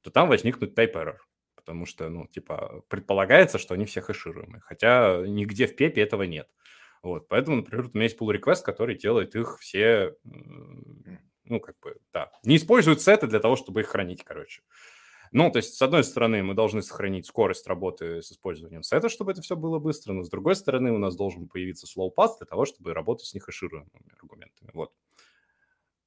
то 0.00 0.10
там 0.10 0.30
возникнут 0.30 0.78
type 0.78 0.94
error 0.94 1.18
потому 1.64 1.86
что, 1.86 2.08
ну, 2.10 2.26
типа, 2.26 2.82
предполагается, 2.88 3.58
что 3.58 3.74
они 3.74 3.86
все 3.86 4.02
хэшируемые, 4.02 4.60
хотя 4.60 5.22
нигде 5.26 5.66
в 5.66 5.74
пепе 5.76 6.02
этого 6.02 6.24
нет. 6.24 6.48
Вот, 7.02 7.28
поэтому, 7.28 7.56
например, 7.58 7.86
у 7.86 7.90
меня 7.94 8.04
есть 8.04 8.18
pull 8.18 8.34
request, 8.38 8.62
который 8.64 8.96
делает 8.96 9.34
их 9.34 9.58
все, 9.60 10.14
ну, 11.44 11.60
как 11.60 11.78
бы, 11.80 11.96
да, 12.12 12.30
не 12.44 12.56
используют 12.56 13.00
сеты 13.00 13.26
для 13.26 13.40
того, 13.40 13.56
чтобы 13.56 13.80
их 13.80 13.88
хранить, 13.88 14.24
короче. 14.24 14.62
Ну, 15.32 15.50
то 15.50 15.56
есть, 15.56 15.74
с 15.74 15.82
одной 15.82 16.04
стороны, 16.04 16.42
мы 16.42 16.54
должны 16.54 16.82
сохранить 16.82 17.26
скорость 17.26 17.66
работы 17.66 18.22
с 18.22 18.30
использованием 18.30 18.82
сета, 18.82 19.08
чтобы 19.08 19.32
это 19.32 19.42
все 19.42 19.56
было 19.56 19.78
быстро, 19.78 20.12
но 20.12 20.22
с 20.22 20.30
другой 20.30 20.54
стороны, 20.54 20.92
у 20.92 20.98
нас 20.98 21.16
должен 21.16 21.48
появиться 21.48 21.86
slow 21.86 22.10
path 22.16 22.38
для 22.38 22.46
того, 22.46 22.66
чтобы 22.66 22.94
работать 22.94 23.26
с 23.26 23.34
нехэшируемыми 23.34 24.14
аргументами. 24.20 24.70
Вот. 24.74 24.92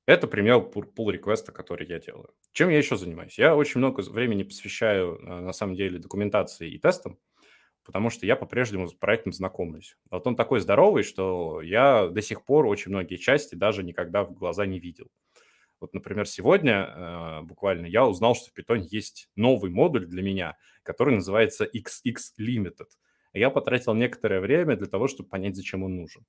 Это 0.08 0.26
пример 0.28 0.58
pull 0.58 1.12
реквеста 1.12 1.52
который 1.52 1.86
я 1.86 2.00
делаю. 2.00 2.30
Чем 2.54 2.70
я 2.70 2.80
еще 2.80 2.98
занимаюсь? 2.98 3.38
Я 3.38 3.56
очень 3.56 3.78
много 3.78 4.02
времени 4.02 4.42
посвящаю, 4.42 5.20
э, 5.20 5.42
на 5.42 5.54
самом 5.54 5.76
деле, 5.76 6.00
документации 6.00 6.72
и 6.72 6.80
тестам 6.80 7.20
потому 7.88 8.10
что 8.10 8.26
я 8.26 8.36
по-прежнему 8.36 8.86
с 8.88 8.94
проектом 8.94 9.32
знакомлюсь. 9.32 9.96
Вот 10.12 10.28
он 10.28 10.36
такой 10.36 10.60
здоровый, 10.60 11.04
что 11.04 11.62
я 11.62 12.10
до 12.10 12.22
сих 12.22 12.44
пор 12.44 12.66
очень 12.66 12.92
многие 12.92 13.16
части 13.16 13.56
даже 13.56 13.82
никогда 13.82 14.26
в 14.26 14.34
глаза 14.34 14.66
не 14.66 14.78
видел. 14.78 15.08
Вот, 15.80 15.94
например, 15.94 16.28
сегодня 16.28 16.84
э, 16.84 17.42
буквально 17.44 17.86
я 17.86 18.06
узнал, 18.06 18.36
что 18.36 18.52
в 18.52 18.60
Python 18.60 18.86
есть 18.92 19.30
новый 19.38 19.72
модуль 19.72 20.06
для 20.06 20.22
меня, 20.22 20.58
который 20.84 21.16
называется 21.16 21.64
XX 21.64 22.18
Limited. 22.38 22.88
я 23.34 23.50
потратил 23.50 23.94
некоторое 23.94 24.42
время 24.42 24.76
для 24.76 24.88
того, 24.88 25.08
чтобы 25.08 25.30
понять, 25.30 25.56
зачем 25.56 25.84
он 25.84 25.96
нужен. 25.96 26.26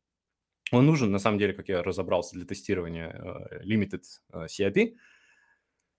Он 0.72 0.86
нужен, 0.86 1.10
на 1.10 1.18
самом 1.18 1.38
деле, 1.38 1.52
как 1.52 1.68
я 1.68 1.82
разобрался, 1.82 2.36
для 2.36 2.44
тестирования 2.44 3.08
э, 3.08 3.62
Limited 3.64 4.02
э, 4.32 4.46
CIP, 4.46 4.94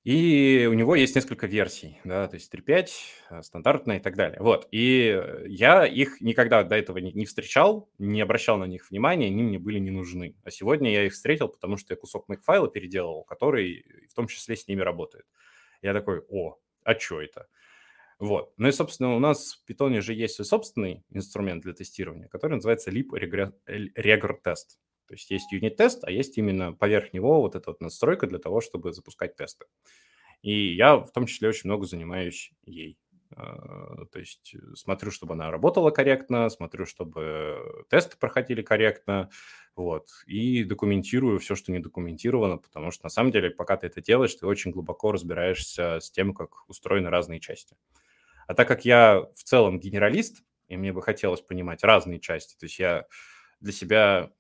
и 0.06 0.66
у 0.70 0.74
него 0.74 0.96
есть 0.96 1.16
несколько 1.16 1.46
версий, 1.46 2.00
да, 2.06 2.28
то 2.28 2.36
есть 2.36 2.54
3.5, 2.54 2.90
э, 3.32 3.42
стандартная 3.44 3.98
и 3.98 4.00
так 4.00 4.16
далее. 4.16 4.40
Вот, 4.40 4.68
и 4.72 5.22
я 5.48 5.86
их 5.86 6.22
никогда 6.22 6.64
до 6.64 6.76
этого 6.76 7.00
не, 7.00 7.12
не 7.12 7.26
встречал, 7.26 7.90
не 7.98 8.22
обращал 8.22 8.58
на 8.58 8.66
них 8.66 8.90
внимания, 8.90 9.28
они 9.28 9.44
мне 9.44 9.60
были 9.60 9.80
не 9.80 9.92
нужны. 9.92 10.36
А 10.44 10.52
сегодня 10.52 10.92
я 10.92 11.06
их 11.06 11.14
встретил, 11.14 11.50
потому 11.50 11.78
что 11.78 11.94
я 11.94 11.98
кусок 11.98 12.30
make 12.30 12.72
переделал, 12.72 13.24
который 13.24 13.86
в 14.10 14.14
том 14.14 14.28
числе 14.28 14.56
с 14.56 14.68
ними 14.68 14.82
работает. 14.82 15.26
Я 15.82 15.94
такой, 15.94 16.22
о, 16.30 16.58
а 16.84 17.00
что 17.00 17.22
это? 17.22 17.48
Вот. 18.20 18.54
Ну 18.58 18.68
и, 18.68 18.72
собственно, 18.72 19.16
у 19.16 19.20
нас 19.20 19.54
в 19.54 19.70
Python 19.70 20.02
же 20.02 20.14
есть 20.14 20.36
свой 20.36 20.46
собственный 20.46 21.06
инструмент 21.10 21.64
для 21.64 21.74
тестирования, 21.74 22.28
который 22.28 22.56
называется 22.56 22.92
Lip 22.92 23.10
Regr 23.12 24.36
Test. 24.44 24.78
То 25.08 25.16
есть 25.16 25.32
есть 25.32 25.52
юнит-тест, 25.52 26.04
а 26.04 26.12
есть 26.12 26.38
именно 26.38 26.74
поверх 26.74 27.14
него 27.14 27.42
вот 27.42 27.56
эта 27.56 27.72
вот 27.72 27.82
настройка 27.82 28.28
для 28.28 28.38
того, 28.38 28.62
чтобы 28.62 28.94
запускать 28.94 29.36
тесты. 29.36 29.66
И 30.42 30.76
я 30.76 30.98
в 30.98 31.12
том 31.12 31.26
числе 31.26 31.50
очень 31.50 31.70
много 31.70 31.86
занимаюсь 31.86 32.52
ей. 32.66 33.00
А, 33.36 34.06
то 34.12 34.20
есть 34.20 34.56
смотрю, 34.76 35.12
чтобы 35.12 35.34
она 35.34 35.50
работала 35.50 35.90
корректно, 35.92 36.50
смотрю, 36.50 36.86
чтобы 36.86 37.86
тесты 37.90 38.18
проходили 38.18 38.62
корректно, 38.62 39.30
вот, 39.76 40.10
и 40.26 40.64
документирую 40.64 41.40
все, 41.40 41.56
что 41.56 41.72
не 41.72 41.80
документировано, 41.80 42.58
потому 42.58 42.92
что 42.92 43.06
на 43.06 43.10
самом 43.10 43.32
деле, 43.32 43.50
пока 43.50 43.78
ты 43.78 43.88
это 43.88 44.02
делаешь, 44.02 44.36
ты 44.36 44.46
очень 44.46 44.72
глубоко 44.72 45.12
разбираешься 45.12 46.00
с 46.02 46.12
тем, 46.12 46.34
как 46.34 46.68
устроены 46.70 47.10
разные 47.10 47.40
части. 47.40 47.78
А 48.50 48.56
так 48.56 48.68
как 48.68 48.84
я 48.84 49.28
в 49.36 49.44
целом 49.44 49.80
генералист, 49.80 50.42
и 50.70 50.76
мне 50.76 50.92
бы 50.92 51.04
хотелось 51.04 51.40
понимать 51.40 51.84
разные 51.84 52.20
части, 52.20 52.58
то 52.58 52.66
есть 52.66 52.80
я 52.80 53.06
для 53.60 53.72
себя 53.72 54.32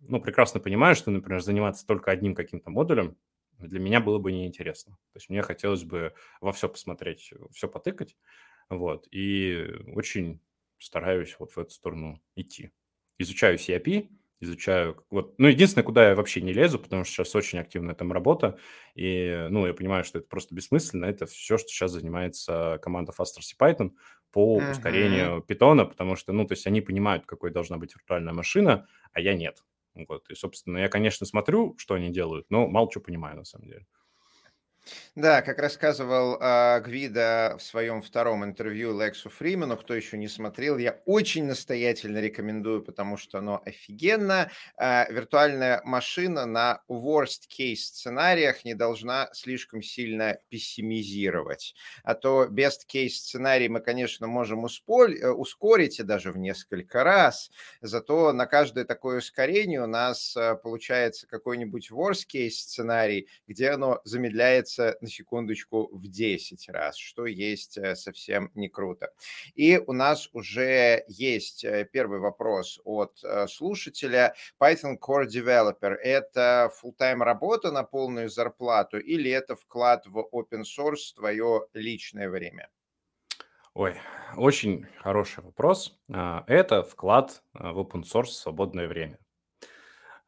ну, 0.00 0.20
прекрасно 0.20 0.58
понимаю, 0.58 0.96
что, 0.96 1.12
например, 1.12 1.40
заниматься 1.40 1.86
только 1.86 2.10
одним 2.10 2.34
каким-то 2.34 2.70
модулем 2.70 3.16
для 3.58 3.78
меня 3.78 4.00
было 4.00 4.18
бы 4.18 4.32
неинтересно. 4.32 4.94
То 5.12 5.18
есть 5.18 5.30
мне 5.30 5.42
хотелось 5.42 5.84
бы 5.84 6.12
во 6.40 6.50
все 6.52 6.68
посмотреть, 6.68 7.32
все 7.52 7.68
потыкать, 7.68 8.16
вот, 8.68 9.06
и 9.12 9.64
очень 9.94 10.40
стараюсь 10.78 11.36
вот 11.38 11.52
в 11.52 11.58
эту 11.58 11.70
сторону 11.70 12.20
идти. 12.34 12.72
Изучаю 13.18 13.58
CIP, 13.58 14.10
изучаю, 14.42 15.02
вот, 15.10 15.34
ну, 15.38 15.48
единственное, 15.48 15.84
куда 15.84 16.08
я 16.08 16.14
вообще 16.14 16.40
не 16.40 16.52
лезу, 16.52 16.78
потому 16.78 17.04
что 17.04 17.14
сейчас 17.14 17.34
очень 17.34 17.58
активная 17.58 17.94
там 17.94 18.12
работа, 18.12 18.58
и, 18.94 19.46
ну, 19.50 19.66
я 19.66 19.72
понимаю, 19.72 20.04
что 20.04 20.18
это 20.18 20.28
просто 20.28 20.54
бессмысленно, 20.54 21.04
это 21.06 21.26
все, 21.26 21.58
что 21.58 21.68
сейчас 21.68 21.92
занимается 21.92 22.78
команда 22.82 23.12
FastRC 23.16 23.56
Python 23.58 23.92
по 24.32 24.60
uh-huh. 24.60 24.72
ускорению 24.72 25.42
питона, 25.42 25.84
потому 25.84 26.16
что, 26.16 26.32
ну, 26.32 26.46
то 26.46 26.52
есть 26.52 26.66
они 26.66 26.80
понимают, 26.80 27.24
какой 27.24 27.50
должна 27.50 27.78
быть 27.78 27.94
виртуальная 27.94 28.32
машина, 28.32 28.88
а 29.12 29.20
я 29.20 29.34
нет. 29.34 29.62
Вот. 29.94 30.28
И, 30.30 30.34
собственно, 30.34 30.78
я, 30.78 30.88
конечно, 30.88 31.26
смотрю, 31.26 31.76
что 31.78 31.94
они 31.94 32.10
делают, 32.10 32.46
но 32.50 32.66
мало 32.66 32.90
что 32.90 33.00
понимаю 33.00 33.36
на 33.36 33.44
самом 33.44 33.68
деле. 33.68 33.86
Да, 35.14 35.42
как 35.42 35.58
рассказывал 35.58 36.38
э, 36.40 36.80
Гвида 36.80 37.56
в 37.58 37.62
своем 37.62 38.02
втором 38.02 38.44
интервью 38.44 38.98
Лексу 38.98 39.30
Фримену, 39.30 39.76
кто 39.76 39.94
еще 39.94 40.16
не 40.18 40.28
смотрел, 40.28 40.78
я 40.78 41.00
очень 41.04 41.44
настоятельно 41.44 42.18
рекомендую, 42.18 42.82
потому 42.82 43.16
что 43.16 43.38
оно 43.38 43.62
офигенно. 43.64 44.50
Э, 44.78 45.12
виртуальная 45.12 45.80
машина 45.84 46.46
на 46.46 46.82
worst 46.88 47.42
case 47.48 47.76
сценариях 47.76 48.64
не 48.64 48.74
должна 48.74 49.28
слишком 49.32 49.82
сильно 49.82 50.38
пессимизировать. 50.48 51.74
А 52.02 52.14
то 52.14 52.46
best 52.46 52.86
case 52.92 53.10
сценарий 53.10 53.68
мы, 53.68 53.80
конечно, 53.80 54.26
можем 54.26 54.64
усполь, 54.64 55.18
э, 55.20 55.28
ускорить 55.30 56.00
и 56.00 56.02
даже 56.02 56.32
в 56.32 56.38
несколько 56.38 57.04
раз. 57.04 57.50
Зато 57.80 58.32
на 58.32 58.46
каждое 58.46 58.84
такое 58.84 59.18
ускорение 59.18 59.82
у 59.82 59.86
нас 59.86 60.36
э, 60.36 60.54
получается 60.56 61.26
какой-нибудь 61.26 61.90
worst 61.90 62.26
case 62.34 62.50
сценарий, 62.50 63.28
где 63.46 63.70
оно 63.70 64.00
замедляется 64.04 64.71
ускоряется 64.72 64.96
на 65.00 65.08
секундочку 65.08 65.88
в 65.92 66.08
10 66.08 66.68
раз, 66.68 66.96
что 66.96 67.26
есть 67.26 67.78
э, 67.78 67.94
совсем 67.94 68.50
не 68.54 68.68
круто. 68.68 69.12
И 69.54 69.78
у 69.78 69.92
нас 69.92 70.28
уже 70.32 71.04
есть 71.08 71.64
э, 71.64 71.88
первый 71.90 72.18
вопрос 72.20 72.80
от 72.84 73.20
э, 73.24 73.46
слушателя. 73.48 74.34
Python 74.60 74.98
Core 74.98 75.26
Developer– 75.26 75.94
это 76.02 76.70
full-time 76.82 77.22
работа 77.22 77.70
на 77.72 77.84
полную 77.84 78.28
зарплату 78.28 78.98
или 78.98 79.30
это 79.30 79.56
вклад 79.56 80.06
в 80.06 80.28
open 80.32 80.62
source 80.62 81.14
твое 81.14 81.66
личное 81.74 82.28
время? 82.28 82.68
Ой, 83.74 83.94
очень 84.36 84.86
хороший 84.98 85.42
вопрос. 85.42 85.98
А, 86.12 86.44
это 86.46 86.82
вклад 86.82 87.42
в 87.54 87.78
open 87.78 88.02
source 88.02 88.24
в 88.24 88.32
свободное 88.32 88.86
время. 88.86 89.18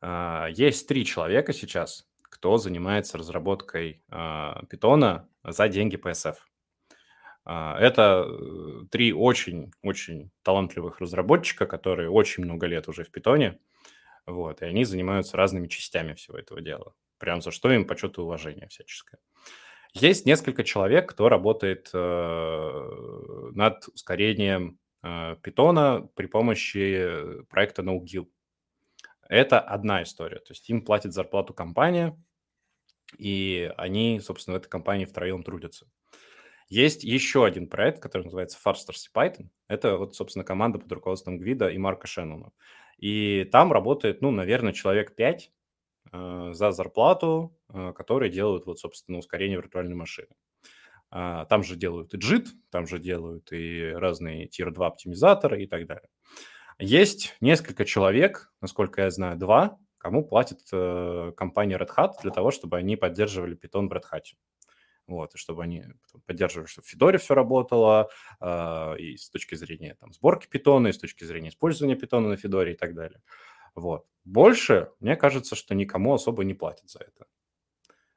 А, 0.01 0.49
есть 0.49 0.89
три 0.89 1.05
человека 1.05 1.53
сейчас, 1.53 2.07
кто 2.45 2.59
занимается 2.59 3.17
разработкой 3.17 4.03
питона 4.69 5.27
за 5.43 5.67
деньги 5.69 5.97
PSF. 5.97 6.37
А, 7.47 7.79
это 7.79 8.27
э, 8.27 8.87
три 8.91 9.15
очень-очень 9.15 10.31
талантливых 10.43 11.01
разработчика, 11.01 11.65
которые 11.65 12.11
очень 12.11 12.45
много 12.45 12.67
лет 12.67 12.87
уже 12.87 13.05
в 13.05 13.11
питоне, 13.11 13.59
вот, 14.27 14.61
и 14.61 14.67
они 14.67 14.85
занимаются 14.85 15.39
разными 15.39 15.69
частями 15.69 16.13
всего 16.13 16.37
этого 16.37 16.61
дела. 16.61 16.95
Прям 17.17 17.41
за 17.41 17.51
что 17.51 17.73
им 17.73 17.87
почет 17.87 18.19
и 18.19 18.21
уважение 18.21 18.69
всяческое. 18.69 19.21
Есть 19.95 20.27
несколько 20.27 20.65
человек, 20.65 21.09
кто 21.09 21.31
работает 21.31 21.89
э, 21.95 23.51
над 23.53 23.89
ускорением 23.89 24.79
э, 25.03 25.37
питона 25.43 26.09
при 26.15 26.27
помощи 26.27 27.43
проекта 27.49 27.81
NoGill. 27.81 28.27
Это 29.31 29.61
одна 29.61 30.03
история. 30.03 30.41
То 30.41 30.53
есть 30.53 30.69
им 30.69 30.83
платит 30.83 31.15
зарплату 31.15 31.55
компания, 31.55 32.19
и 33.19 33.73
они, 33.77 34.21
собственно, 34.21 34.57
в 34.57 34.61
этой 34.61 34.69
компании 34.69 35.05
втроем 35.05 35.43
трудятся. 35.43 35.87
Есть 36.69 37.05
еще 37.05 37.45
один 37.45 37.69
проект, 37.69 38.01
который 38.01 38.25
называется 38.25 38.59
Farsters 38.65 39.07
Python. 39.15 39.49
Это 39.69 39.97
вот, 39.97 40.15
собственно, 40.17 40.45
команда 40.45 40.79
под 40.79 40.91
руководством 40.93 41.39
Гвида 41.39 41.69
и 41.69 41.79
Марка 41.79 42.07
Шеннона. 42.07 42.53
И 42.99 43.49
там 43.53 43.73
работает, 43.73 44.23
ну, 44.23 44.31
наверное, 44.31 44.73
человек 44.73 45.15
5 45.15 45.53
э, 46.13 46.51
за 46.53 46.71
зарплату, 46.71 47.57
э, 47.73 47.93
которые 47.95 48.31
делают, 48.31 48.67
вот, 48.67 48.79
собственно, 48.79 49.19
ускорение 49.19 49.59
виртуальной 49.59 49.95
машины. 49.95 50.35
Э, 51.13 51.45
там 51.49 51.63
же 51.63 51.77
делают 51.77 52.15
и 52.15 52.19
JIT, 52.19 52.47
там 52.71 52.87
же 52.87 52.99
делают 52.99 53.53
и 53.53 53.93
разные 53.95 54.49
Tier-2 54.49 54.87
оптимизаторы 54.87 55.63
и 55.63 55.67
так 55.67 55.87
далее. 55.87 56.09
Есть 56.79 57.37
несколько 57.41 57.85
человек, 57.85 58.53
насколько 58.61 59.03
я 59.03 59.11
знаю, 59.11 59.37
два, 59.37 59.79
кому 60.05 60.23
платит 60.23 60.61
э, 60.71 61.33
компания 61.35 61.79
Red 61.79 61.89
Hat 61.97 62.13
для 62.21 62.31
того, 62.31 62.51
чтобы 62.51 62.77
они 62.77 62.95
поддерживали 62.95 63.57
Python 63.57 63.89
в 63.89 63.93
Red 63.93 64.03
Hat. 64.13 64.25
Вот, 65.07 65.35
и 65.35 65.39
чтобы 65.39 65.63
они 65.63 65.85
поддерживали, 66.27 66.67
чтобы 66.67 66.85
в 66.85 66.91
Федоре 66.91 67.17
все 67.17 67.35
работало, 67.35 68.11
э, 68.39 68.99
и 68.99 69.17
с 69.17 69.31
точки 69.31 69.55
зрения 69.55 69.97
там, 69.99 70.13
сборки 70.13 70.47
питона, 70.47 70.89
и 70.89 70.93
с 70.93 70.99
точки 70.99 71.25
зрения 71.25 71.49
использования 71.49 71.97
питона 71.97 72.29
на 72.29 72.37
Федоре 72.37 72.73
и 72.73 72.77
так 72.77 72.95
далее. 72.95 73.23
Вот. 73.75 74.05
Больше, 74.25 74.91
мне 75.01 75.17
кажется, 75.17 75.57
что 75.57 75.75
никому 75.75 76.13
особо 76.13 76.45
не 76.45 76.53
платят 76.53 76.91
за 76.91 76.99
это. 76.99 77.25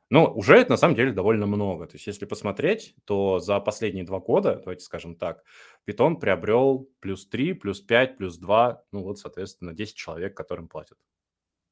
Но 0.10 0.30
уже 0.34 0.58
это 0.58 0.72
на 0.72 0.78
самом 0.78 0.96
деле 0.96 1.14
довольно 1.14 1.46
много. 1.46 1.88
То 1.88 1.96
есть 1.96 2.08
если 2.08 2.26
посмотреть, 2.26 2.96
то 3.06 3.40
за 3.40 3.62
последние 3.62 4.04
два 4.04 4.20
года, 4.20 4.56
давайте 4.56 4.84
скажем 4.84 5.16
так, 5.16 5.46
Python 5.88 6.20
приобрел 6.20 6.90
плюс 7.00 7.26
3, 7.30 7.54
плюс 7.54 7.80
5, 7.80 8.18
плюс 8.18 8.38
2, 8.38 8.84
ну 8.92 9.04
вот, 9.04 9.20
соответственно, 9.20 9.74
10 9.74 9.96
человек, 9.96 10.36
которым 10.36 10.68
платят 10.68 10.98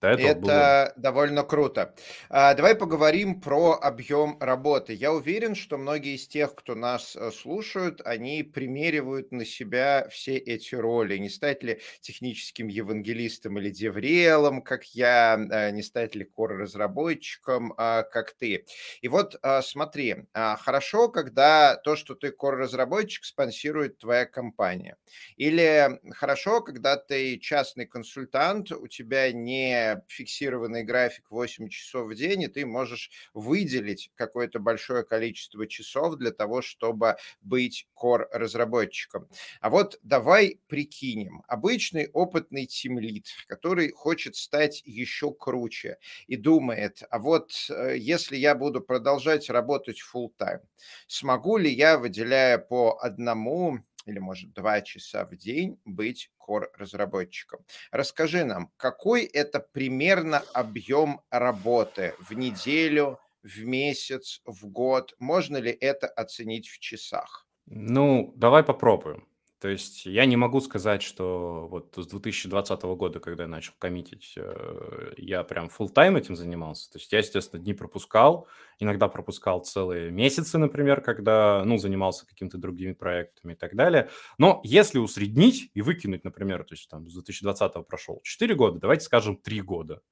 Этого 0.05 0.27
Это 0.27 0.41
было... 0.41 0.93
довольно 0.95 1.43
круто. 1.43 1.95
А, 2.29 2.53
давай 2.53 2.75
поговорим 2.75 3.41
про 3.41 3.73
объем 3.73 4.37
работы. 4.39 4.93
Я 4.93 5.13
уверен, 5.13 5.55
что 5.55 5.77
многие 5.77 6.15
из 6.15 6.27
тех, 6.27 6.55
кто 6.55 6.75
нас 6.75 7.15
э, 7.15 7.31
слушают, 7.31 8.01
они 8.05 8.43
примеривают 8.43 9.31
на 9.31 9.45
себя 9.45 10.07
все 10.09 10.37
эти 10.37 10.75
роли. 10.75 11.17
Не 11.17 11.29
стать 11.29 11.63
ли 11.63 11.81
техническим 12.01 12.67
евангелистом 12.67 13.57
или 13.59 13.69
деврелом, 13.69 14.61
как 14.61 14.85
я, 14.95 15.37
э, 15.37 15.71
не 15.71 15.81
стать 15.81 16.15
ли 16.15 16.25
core-разработчиком, 16.25 17.73
а, 17.77 18.03
как 18.03 18.33
ты. 18.33 18.65
И 19.01 19.07
вот 19.07 19.37
а, 19.41 19.61
смотри, 19.61 20.25
хорошо, 20.33 21.09
когда 21.09 21.75
то, 21.77 21.95
что 21.95 22.15
ты 22.15 22.29
core-разработчик, 22.29 23.23
спонсирует 23.23 23.97
твоя 23.97 24.25
компания. 24.25 24.97
Или 25.37 25.99
хорошо, 26.11 26.61
когда 26.61 26.97
ты 26.97 27.37
частный 27.37 27.85
консультант, 27.85 28.71
у 28.71 28.87
тебя 28.87 29.31
не 29.31 29.94
фиксированный 30.07 30.83
график 30.83 31.31
8 31.31 31.69
часов 31.69 32.09
в 32.09 32.15
день, 32.15 32.43
и 32.43 32.47
ты 32.47 32.65
можешь 32.65 33.11
выделить 33.33 34.11
какое-то 34.15 34.59
большое 34.59 35.03
количество 35.03 35.67
часов 35.67 36.15
для 36.15 36.31
того, 36.31 36.61
чтобы 36.61 37.17
быть 37.41 37.87
core-разработчиком. 37.95 39.27
А 39.61 39.69
вот 39.69 39.99
давай 40.03 40.59
прикинем. 40.67 41.43
Обычный 41.47 42.09
опытный 42.11 42.65
тимлид, 42.65 43.27
который 43.47 43.91
хочет 43.91 44.35
стать 44.35 44.81
еще 44.85 45.33
круче 45.33 45.97
и 46.27 46.35
думает, 46.35 47.03
а 47.09 47.19
вот 47.19 47.51
э, 47.69 47.95
если 47.97 48.37
я 48.37 48.55
буду 48.55 48.81
продолжать 48.81 49.49
работать 49.49 50.01
full 50.01 50.29
time, 50.37 50.61
смогу 51.07 51.57
ли 51.57 51.71
я, 51.71 51.97
выделяя 51.97 52.57
по 52.57 52.97
одному 53.01 53.79
или, 54.05 54.19
может, 54.19 54.53
два 54.53 54.81
часа 54.81 55.25
в 55.25 55.35
день 55.35 55.79
быть 55.85 56.31
core-разработчиком. 56.39 57.65
Расскажи 57.91 58.45
нам, 58.45 58.71
какой 58.77 59.23
это 59.25 59.59
примерно 59.59 60.43
объем 60.53 61.21
работы 61.29 62.13
в 62.19 62.33
неделю, 62.33 63.19
в 63.43 63.63
месяц, 63.65 64.41
в 64.45 64.67
год? 64.67 65.13
Можно 65.19 65.57
ли 65.57 65.71
это 65.71 66.07
оценить 66.07 66.67
в 66.67 66.79
часах? 66.79 67.47
Ну, 67.65 68.33
давай 68.35 68.63
попробуем. 68.63 69.27
То 69.65 69.71
есть 69.71 70.05
я 70.05 70.27
не 70.27 70.35
могу 70.35 70.61
сказать, 70.61 71.01
что 71.01 71.67
вот 71.67 71.95
с 71.97 72.05
2020 72.05 72.83
года, 72.83 73.19
когда 73.19 73.45
я 73.45 73.49
начал 73.49 73.73
коммитить, 73.79 74.35
э, 74.37 75.13
я 75.17 75.43
прям 75.43 75.71
full 75.75 75.89
тайм 75.89 76.17
этим 76.17 76.35
занимался. 76.35 76.91
То 76.91 76.99
есть 76.99 77.11
я, 77.11 77.17
естественно, 77.17 77.59
дни 77.59 77.73
пропускал, 77.73 78.47
иногда 78.77 79.07
пропускал 79.07 79.61
целые 79.61 80.11
месяцы, 80.11 80.59
например, 80.59 81.01
когда, 81.01 81.63
ну, 81.65 81.79
занимался 81.79 82.27
какими-то 82.27 82.59
другими 82.59 82.93
проектами 82.93 83.53
и 83.53 83.55
так 83.55 83.75
далее. 83.75 84.11
Но 84.37 84.61
если 84.63 84.99
усреднить 84.99 85.71
и 85.73 85.81
выкинуть, 85.81 86.23
например, 86.23 86.63
то 86.63 86.75
есть 86.75 86.87
там 86.87 87.09
с 87.09 87.13
2020 87.15 87.87
прошел 87.87 88.21
4 88.23 88.53
года, 88.53 88.79
давайте 88.79 89.05
скажем 89.05 89.35
3 89.35 89.61
года. 89.61 90.03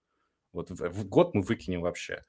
Вот 0.52 0.72
в, 0.72 0.90
в 0.90 1.08
год 1.08 1.36
мы 1.36 1.44
выкинем 1.44 1.82
вообще. 1.82 2.26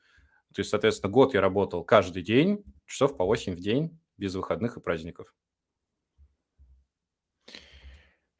То 0.54 0.60
есть, 0.60 0.68
соответственно, 0.68 1.10
год 1.10 1.32
я 1.32 1.40
работал 1.40 1.84
каждый 1.84 2.22
день, 2.22 2.62
часов 2.84 3.16
по 3.16 3.24
8 3.24 3.54
в 3.54 3.60
день, 3.60 3.98
без 4.18 4.34
выходных 4.34 4.76
и 4.76 4.80
праздников. 4.80 5.34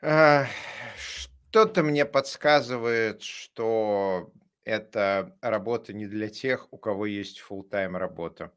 Что-то 0.04 1.82
мне 1.82 2.04
подсказывает, 2.04 3.23
что 3.23 4.32
это 4.64 5.37
работа 5.40 5.92
не 5.92 6.06
для 6.06 6.28
тех, 6.28 6.68
у 6.73 6.78
кого 6.78 7.06
есть 7.06 7.42
full-time 7.49 7.96
работа. 7.96 8.52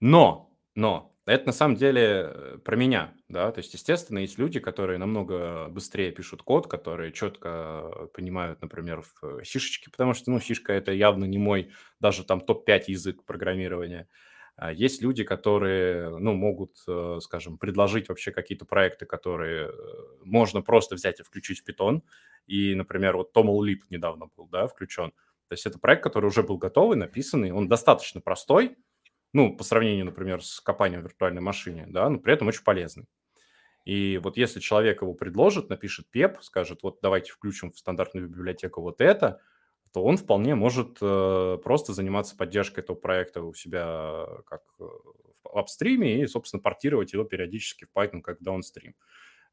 Но, 0.00 0.50
но, 0.74 1.14
это 1.26 1.46
на 1.46 1.52
самом 1.52 1.76
деле 1.76 2.02
э, 2.02 2.58
про 2.64 2.76
меня, 2.76 3.12
да, 3.28 3.52
то 3.52 3.58
есть, 3.58 3.74
естественно, 3.74 4.18
есть 4.18 4.38
люди, 4.38 4.60
которые 4.60 4.98
намного 4.98 5.68
быстрее 5.68 6.10
пишут 6.10 6.42
код, 6.42 6.68
которые 6.68 7.12
четко 7.12 8.08
понимают, 8.14 8.62
например, 8.62 9.02
в 9.02 9.44
фишечке, 9.44 9.90
потому 9.90 10.14
что, 10.14 10.30
ну, 10.30 10.38
фишка 10.38 10.72
это 10.72 10.92
явно 10.92 11.26
не 11.26 11.38
мой 11.38 11.70
даже 12.00 12.24
там 12.24 12.40
топ-5 12.40 12.84
язык 12.86 13.24
программирования. 13.24 14.08
Есть 14.72 15.02
люди, 15.02 15.22
которые, 15.22 16.18
ну, 16.18 16.34
могут, 16.34 16.76
э, 16.88 17.18
скажем, 17.20 17.58
предложить 17.58 18.08
вообще 18.08 18.32
какие-то 18.32 18.64
проекты, 18.64 19.06
которые 19.06 19.68
э, 19.68 19.72
можно 20.24 20.62
просто 20.62 20.96
взять 20.96 21.20
и 21.20 21.22
включить 21.22 21.60
в 21.60 21.68
Python. 21.68 22.02
И, 22.46 22.74
например, 22.74 23.16
вот 23.16 23.36
Toml 23.36 23.58
Lib 23.60 23.80
недавно 23.90 24.26
был, 24.36 24.48
да, 24.48 24.66
включен. 24.66 25.12
То 25.48 25.52
есть 25.52 25.64
это 25.64 25.78
проект, 25.78 26.02
который 26.02 26.26
уже 26.26 26.42
был 26.42 26.58
готовый, 26.58 26.96
написанный, 26.96 27.52
он 27.52 27.68
достаточно 27.68 28.20
простой, 28.20 28.76
ну, 29.32 29.56
по 29.56 29.64
сравнению, 29.64 30.06
например, 30.06 30.42
с 30.42 30.60
копанием 30.60 31.02
в 31.02 31.04
виртуальной 31.04 31.40
машине, 31.40 31.86
да, 31.88 32.08
но 32.08 32.18
при 32.18 32.32
этом 32.32 32.48
очень 32.48 32.64
полезный. 32.64 33.06
И 33.84 34.18
вот 34.18 34.36
если 34.36 34.60
человек 34.60 35.02
его 35.02 35.14
предложит, 35.14 35.70
напишет 35.70 36.06
PEP, 36.14 36.42
скажет, 36.42 36.82
вот 36.82 36.98
давайте 37.00 37.32
включим 37.32 37.72
в 37.72 37.78
стандартную 37.78 38.28
библиотеку 38.28 38.82
вот 38.82 39.00
это, 39.00 39.40
то 39.98 40.04
он 40.04 40.16
вполне 40.16 40.54
может 40.54 40.98
э, 41.00 41.58
просто 41.64 41.92
заниматься 41.92 42.36
поддержкой 42.36 42.80
этого 42.80 42.94
проекта 42.94 43.42
у 43.42 43.52
себя 43.52 44.26
как 44.46 44.62
э, 44.78 44.84
в 45.42 45.58
апстриме 45.58 46.22
и, 46.22 46.26
собственно, 46.28 46.62
портировать 46.62 47.12
его 47.12 47.24
периодически 47.24 47.84
в 47.84 47.98
Python 47.98 48.20
как 48.20 48.40
даунстрим. 48.40 48.94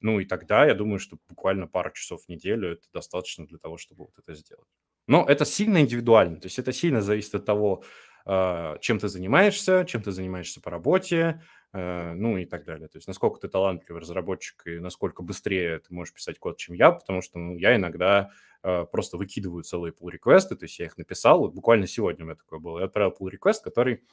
Ну 0.01 0.19
и 0.19 0.25
тогда 0.25 0.67
я 0.67 0.75
думаю, 0.75 0.99
что 0.99 1.17
буквально 1.27 1.65
пару 1.65 1.91
часов 1.93 2.25
в 2.25 2.29
неделю 2.29 2.73
это 2.73 2.83
достаточно 2.93 3.47
для 3.47 3.57
того, 3.57 3.77
чтобы 3.77 4.03
вот 4.03 4.13
это 4.19 4.35
сделать. 4.35 4.67
Но 5.07 5.25
это 5.27 5.45
сильно 5.45 5.81
индивидуально, 5.81 6.39
то 6.39 6.45
есть 6.45 6.59
это 6.59 6.71
сильно 6.73 7.01
зависит 7.01 7.33
от 7.33 7.45
того, 7.45 7.83
э, 8.27 8.77
чем 8.81 8.99
ты 8.99 9.07
занимаешься, 9.07 9.83
чем 9.87 10.03
ты 10.03 10.11
занимаешься 10.11 10.61
по 10.61 10.69
работе, 10.69 11.41
Э, 11.64 11.64
ну 11.77 12.37
и 12.37 12.45
так 12.45 12.63
далее. 12.63 12.87
То 12.87 12.97
есть 12.97 13.07
насколько 13.07 13.39
ты 13.39 13.49
талантливый 13.49 14.01
разработчик 14.01 14.65
и 14.65 14.79
насколько 14.79 15.23
быстрее 15.23 15.79
ты 15.79 15.93
можешь 15.93 16.13
писать 16.13 16.39
код, 16.39 16.57
чем 16.57 16.75
я, 16.75 16.91
потому 16.91 17.21
что 17.21 17.37
ну, 17.37 17.57
я 17.57 17.75
иногда 17.75 18.31
э, 18.63 18.85
просто 18.89 19.17
выкидываю 19.17 19.63
целые 19.63 19.91
pull 19.91 20.09
реквесты 20.09 20.55
то 20.55 20.63
есть 20.63 20.79
я 20.79 20.85
их 20.85 20.97
написал, 20.97 21.49
буквально 21.49 21.87
сегодня 21.87 22.23
у 22.23 22.27
меня 22.27 22.35
такое 22.35 22.59
было, 22.59 22.79
я 22.79 22.85
отправил 22.85 23.13
pull 23.19 23.29
request, 23.29 23.59
который 23.63 24.03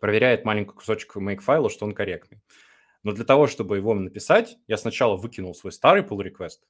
проверяет 0.00 0.46
маленький 0.46 0.72
кусочек 0.72 1.16
make 1.16 1.40
файла, 1.40 1.68
что 1.68 1.84
он 1.84 1.92
корректный. 1.92 2.40
Но 3.02 3.12
для 3.12 3.24
того, 3.24 3.46
чтобы 3.46 3.76
его 3.76 3.94
написать, 3.94 4.56
я 4.66 4.76
сначала 4.76 5.16
выкинул 5.16 5.54
свой 5.54 5.72
старый 5.72 6.02
pull 6.02 6.24
request, 6.24 6.60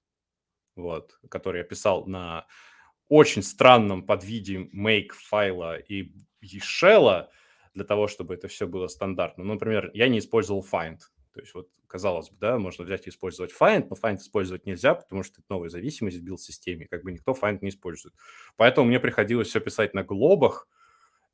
вот, 0.74 1.18
который 1.30 1.58
я 1.58 1.64
писал 1.64 2.06
на 2.06 2.46
очень 3.08 3.42
странном 3.42 4.04
подвиде 4.04 4.68
make 4.74 5.10
файла 5.12 5.78
и 5.78 6.12
shell, 6.42 7.28
для 7.78 7.86
того, 7.86 8.08
чтобы 8.08 8.34
это 8.34 8.48
все 8.48 8.66
было 8.66 8.88
стандартно. 8.88 9.44
Ну, 9.44 9.54
например, 9.54 9.90
я 9.94 10.08
не 10.08 10.18
использовал 10.18 10.66
find. 10.70 10.98
То 11.32 11.40
есть 11.40 11.54
вот, 11.54 11.68
казалось 11.86 12.30
бы, 12.30 12.36
да, 12.40 12.58
можно 12.58 12.84
взять 12.84 13.06
и 13.06 13.10
использовать 13.10 13.52
find, 13.52 13.86
но 13.88 13.96
find 13.96 14.16
использовать 14.16 14.66
нельзя, 14.66 14.94
потому 14.94 15.22
что 15.22 15.40
это 15.40 15.46
новая 15.48 15.68
зависимость 15.68 16.18
в 16.18 16.24
билд-системе, 16.24 16.86
как 16.86 17.04
бы 17.04 17.12
никто 17.12 17.32
find 17.32 17.58
не 17.60 17.68
использует. 17.68 18.14
Поэтому 18.56 18.88
мне 18.88 18.98
приходилось 18.98 19.48
все 19.48 19.60
писать 19.60 19.94
на 19.94 20.02
глобах, 20.02 20.66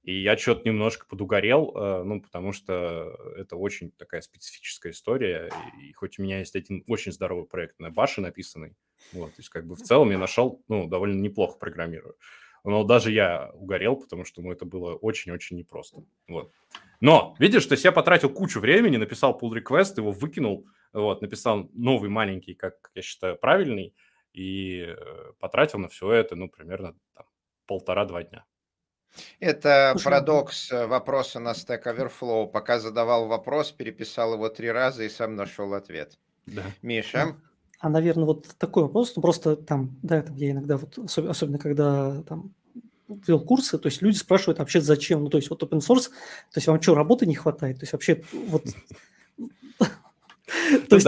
и 0.03 0.21
я 0.21 0.37
что-то 0.37 0.69
немножко 0.69 1.07
подугорел, 1.07 1.73
э, 1.75 2.03
ну, 2.05 2.21
потому 2.21 2.53
что 2.53 3.17
это 3.39 3.57
очень 3.57 3.91
такая 3.93 4.21
специфическая 4.21 4.93
история, 4.93 5.51
и 5.81 5.93
хоть 5.95 6.19
у 6.19 6.23
меня 6.23 6.41
есть 6.41 6.55
один 6.55 6.85
очень 6.87 7.11
здоровый 7.11 7.47
проект 7.47 7.81
на 7.81 7.91
баше 7.91 8.21
написанный, 8.21 8.77
вот, 9.15 9.31
то 9.31 9.41
есть 9.41 9.49
как 9.49 9.67
бы 9.67 9.75
в 9.77 9.81
целом 9.81 10.11
я 10.11 10.19
нашел, 10.19 10.63
ну, 10.69 10.87
довольно 10.87 11.19
неплохо 11.19 11.59
программирую. 11.59 12.17
Но 12.65 12.83
даже 12.83 13.13
я 13.13 13.51
угорел, 13.53 13.97
потому 13.97 14.25
что 14.25 14.41
ну, 14.41 14.51
это 14.51 14.65
было 14.65 14.95
очень-очень 14.95 15.59
непросто. 15.59 16.03
Вот. 16.27 16.51
Но, 17.01 17.37
видишь, 17.39 17.67
то 17.67 17.75
есть 17.75 17.85
я 17.85 17.93
потратил 17.93 18.31
кучу 18.31 18.59
времени, 18.59 18.97
написал 18.97 19.39
pull 19.39 19.53
request, 19.53 19.95
его 19.99 20.13
выкинул, 20.13 20.67
вот, 20.95 21.21
написал 21.21 21.69
новый 21.75 22.09
маленький, 22.09 22.55
как 22.55 22.91
я 22.95 23.03
считаю, 23.03 23.37
правильный, 23.37 23.95
и 24.33 24.87
э, 24.89 25.33
потратил 25.39 25.79
на 25.79 25.89
все 25.89 26.11
это, 26.11 26.37
ну, 26.37 26.49
примерно 26.49 26.97
полтора-два 27.67 28.23
дня. 28.23 28.45
Это 29.39 29.91
Слушай, 29.93 30.05
парадокс 30.05 30.73
э, 30.73 30.87
вопроса 30.87 31.41
на 31.41 31.53
Stack 31.53 31.85
Overflow. 31.85 32.49
Пока 32.49 32.79
задавал 32.79 33.29
вопрос, 33.29 33.71
переписал 33.73 34.35
его 34.35 34.49
три 34.49 34.71
раза 34.71 35.05
и 35.05 35.09
сам 35.09 35.37
нашел 35.37 35.75
ответ. 35.75 36.19
Да. 36.47 36.63
Миша? 36.83 37.37
А, 37.81 37.89
наверное, 37.89 38.25
вот 38.25 38.47
такой 38.59 38.85
вопрос, 38.85 39.13
ну, 39.17 39.23
просто 39.23 39.57
там, 39.57 39.97
да, 40.03 40.23
там 40.23 40.37
я 40.37 40.53
иногда 40.53 40.77
вот, 40.77 40.99
особенно, 40.99 41.31
особенно 41.33 41.59
когда 41.59 42.23
там 42.23 42.55
вел 43.09 43.41
курсы, 43.41 43.79
то 43.79 43.87
есть 43.89 44.03
люди 44.03 44.17
спрашивают 44.17 44.59
вообще 44.59 44.81
зачем, 44.81 45.23
ну, 45.23 45.29
то 45.29 45.37
есть 45.37 45.51
вот 45.51 45.63
open 45.63 45.81
source, 45.81 46.09
то 46.09 46.57
есть 46.57 46.67
вам 46.67 46.81
что, 46.81 46.95
работы 46.95 47.27
не 47.27 47.35
хватает, 47.35 47.79
то 47.79 47.83
есть 47.83 47.93
вообще 47.93 48.23
вот... 48.49 48.65
То 50.89 50.89
ну 50.91 50.97
есть, 50.97 51.07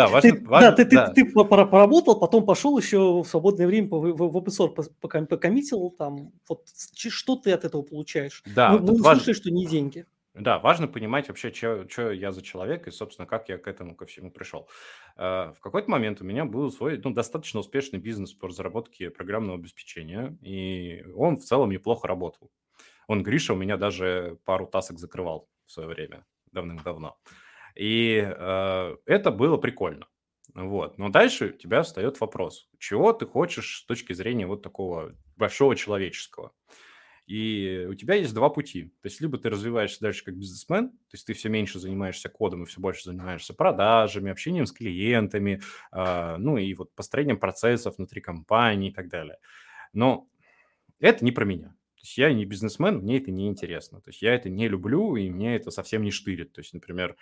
ты, 1.15 1.25
поработал, 1.25 2.19
потом 2.19 2.45
пошел 2.45 2.77
еще 2.79 3.23
в 3.23 3.27
свободное 3.27 3.67
время 3.67 3.89
в, 3.89 4.23
open 4.23 4.47
source 4.47 4.91
покоммитил, 5.01 5.91
там, 5.91 6.33
вот 6.49 6.63
что 7.09 7.37
ты 7.37 7.53
от 7.53 7.65
этого 7.65 7.83
получаешь? 7.83 8.43
Да, 8.55 8.73
мы, 8.73 8.81
мы 8.81 9.03
важно, 9.03 9.23
слышали, 9.23 9.35
что 9.35 9.51
не 9.51 9.67
деньги. 9.67 10.05
Да, 10.39 10.59
важно 10.59 10.87
понимать 10.87 11.29
вообще, 11.29 11.51
что 11.53 12.13
я 12.13 12.31
за 12.31 12.43
человек 12.43 12.87
и, 12.87 12.91
собственно, 12.91 13.27
как 13.27 13.49
я 13.49 13.57
к 13.57 13.67
этому 13.67 13.97
ко 13.97 14.05
всему 14.05 14.31
пришел. 14.31 14.69
Э, 15.17 15.53
в 15.57 15.61
какой-то 15.61 15.91
момент 15.91 16.21
у 16.21 16.25
меня 16.25 16.45
был 16.45 16.71
свой 16.71 17.01
ну, 17.03 17.11
достаточно 17.11 17.61
успешный 17.61 17.99
бизнес 17.99 18.35
по 18.35 18.49
разработке 18.49 19.09
программного 19.09 19.59
обеспечения, 19.59 20.37
и 20.43 21.05
он 21.15 21.39
в 21.39 21.45
целом 21.45 21.71
неплохо 21.71 22.07
работал. 22.07 22.51
Он, 23.09 23.23
Гриша, 23.23 23.55
у 23.55 23.57
меня 23.57 23.79
даже 23.79 24.39
пару 24.45 24.67
тасок 24.67 24.99
закрывал 24.99 25.49
в 25.65 25.73
свое 25.73 25.89
время, 25.89 26.27
давным-давно. 26.53 27.17
И 27.75 28.23
э, 28.23 28.97
это 29.07 29.31
было 29.31 29.57
прикольно. 29.57 30.07
Вот. 30.55 30.99
Но 30.99 31.09
дальше 31.09 31.47
у 31.47 31.53
тебя 31.53 31.83
встает 31.83 32.21
вопрос, 32.21 32.69
чего 32.79 33.15
ты 33.15 33.25
хочешь 33.27 33.79
с 33.79 33.87
точки 33.87 34.13
зрения 34.13 34.47
вот 34.47 34.63
такого 34.63 35.15
большого 35.37 35.77
человеческого. 35.77 36.53
И 37.27 37.85
у 37.91 37.95
тебя 37.95 38.15
есть 38.15 38.35
два 38.35 38.49
пути. 38.51 38.85
То 39.03 39.09
есть 39.09 39.21
либо 39.21 39.37
ты 39.37 39.51
развиваешься 39.51 40.01
дальше 40.01 40.25
как 40.25 40.37
бизнесмен, 40.37 40.91
то 40.91 41.15
есть 41.15 41.27
ты 41.27 41.35
все 41.35 41.49
меньше 41.49 41.81
занимаешься 41.81 42.29
кодом 42.29 42.63
и 42.63 42.67
все 42.67 42.81
больше 42.81 43.05
занимаешься 43.05 43.53
продажами, 43.53 44.31
общением 44.31 44.67
с 44.67 44.73
клиентами, 44.73 45.61
э, 45.91 46.37
ну 46.39 46.57
и 46.57 46.73
вот 46.75 46.95
построением 46.95 47.39
процессов 47.39 47.97
внутри 47.99 48.21
компании 48.21 48.91
и 48.91 48.93
так 48.93 49.09
далее. 49.09 49.39
Но 49.93 50.29
это 51.01 51.25
не 51.25 51.33
про 51.33 51.45
меня. 51.45 51.69
То 51.97 52.03
есть 52.03 52.17
я 52.17 52.33
не 52.33 52.45
бизнесмен, 52.45 52.99
мне 52.99 53.19
это 53.19 53.33
не 53.33 53.49
интересно. 53.49 54.01
То 54.01 54.11
есть 54.11 54.23
я 54.23 54.33
это 54.33 54.49
не 54.49 54.69
люблю, 54.69 55.17
и 55.17 55.29
мне 55.29 55.57
это 55.57 55.73
совсем 55.73 56.03
не 56.03 56.13
штырит. 56.13 56.53
То 56.53 56.61
есть, 56.61 56.75
например, 56.75 57.17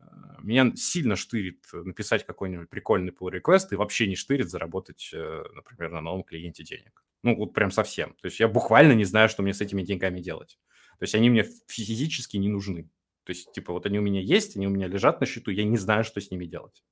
э, 0.00 0.04
меня 0.40 0.72
сильно 0.74 1.16
штырит 1.16 1.66
написать 1.70 2.24
какой-нибудь 2.24 2.70
прикольный 2.70 3.12
pull 3.12 3.30
request 3.30 3.68
и 3.72 3.76
вообще 3.76 4.06
не 4.06 4.16
штырит 4.16 4.48
заработать, 4.48 5.10
э, 5.12 5.44
например, 5.54 5.90
на 5.90 6.00
новом 6.00 6.22
клиенте 6.22 6.64
денег. 6.64 7.04
Ну, 7.24 7.34
вот 7.36 7.54
прям 7.54 7.70
совсем. 7.70 8.10
То 8.22 8.26
есть 8.26 8.38
я 8.38 8.48
буквально 8.48 8.92
не 8.92 9.04
знаю, 9.04 9.28
что 9.28 9.42
мне 9.42 9.54
с 9.54 9.60
этими 9.60 9.82
деньгами 9.82 10.20
делать. 10.20 10.58
То 10.98 11.04
есть 11.04 11.14
они 11.14 11.30
мне 11.30 11.44
физически 11.68 12.36
не 12.36 12.48
нужны. 12.48 12.90
То 13.24 13.30
есть, 13.30 13.50
типа, 13.52 13.72
вот 13.72 13.86
они 13.86 13.98
у 13.98 14.02
меня 14.02 14.20
есть, 14.20 14.56
они 14.56 14.66
у 14.66 14.70
меня 14.70 14.86
лежат 14.86 15.20
на 15.20 15.26
счету, 15.26 15.50
я 15.50 15.64
не 15.64 15.78
знаю, 15.78 16.04
что 16.04 16.20
с 16.20 16.30
ними 16.30 16.44
делать. 16.44 16.84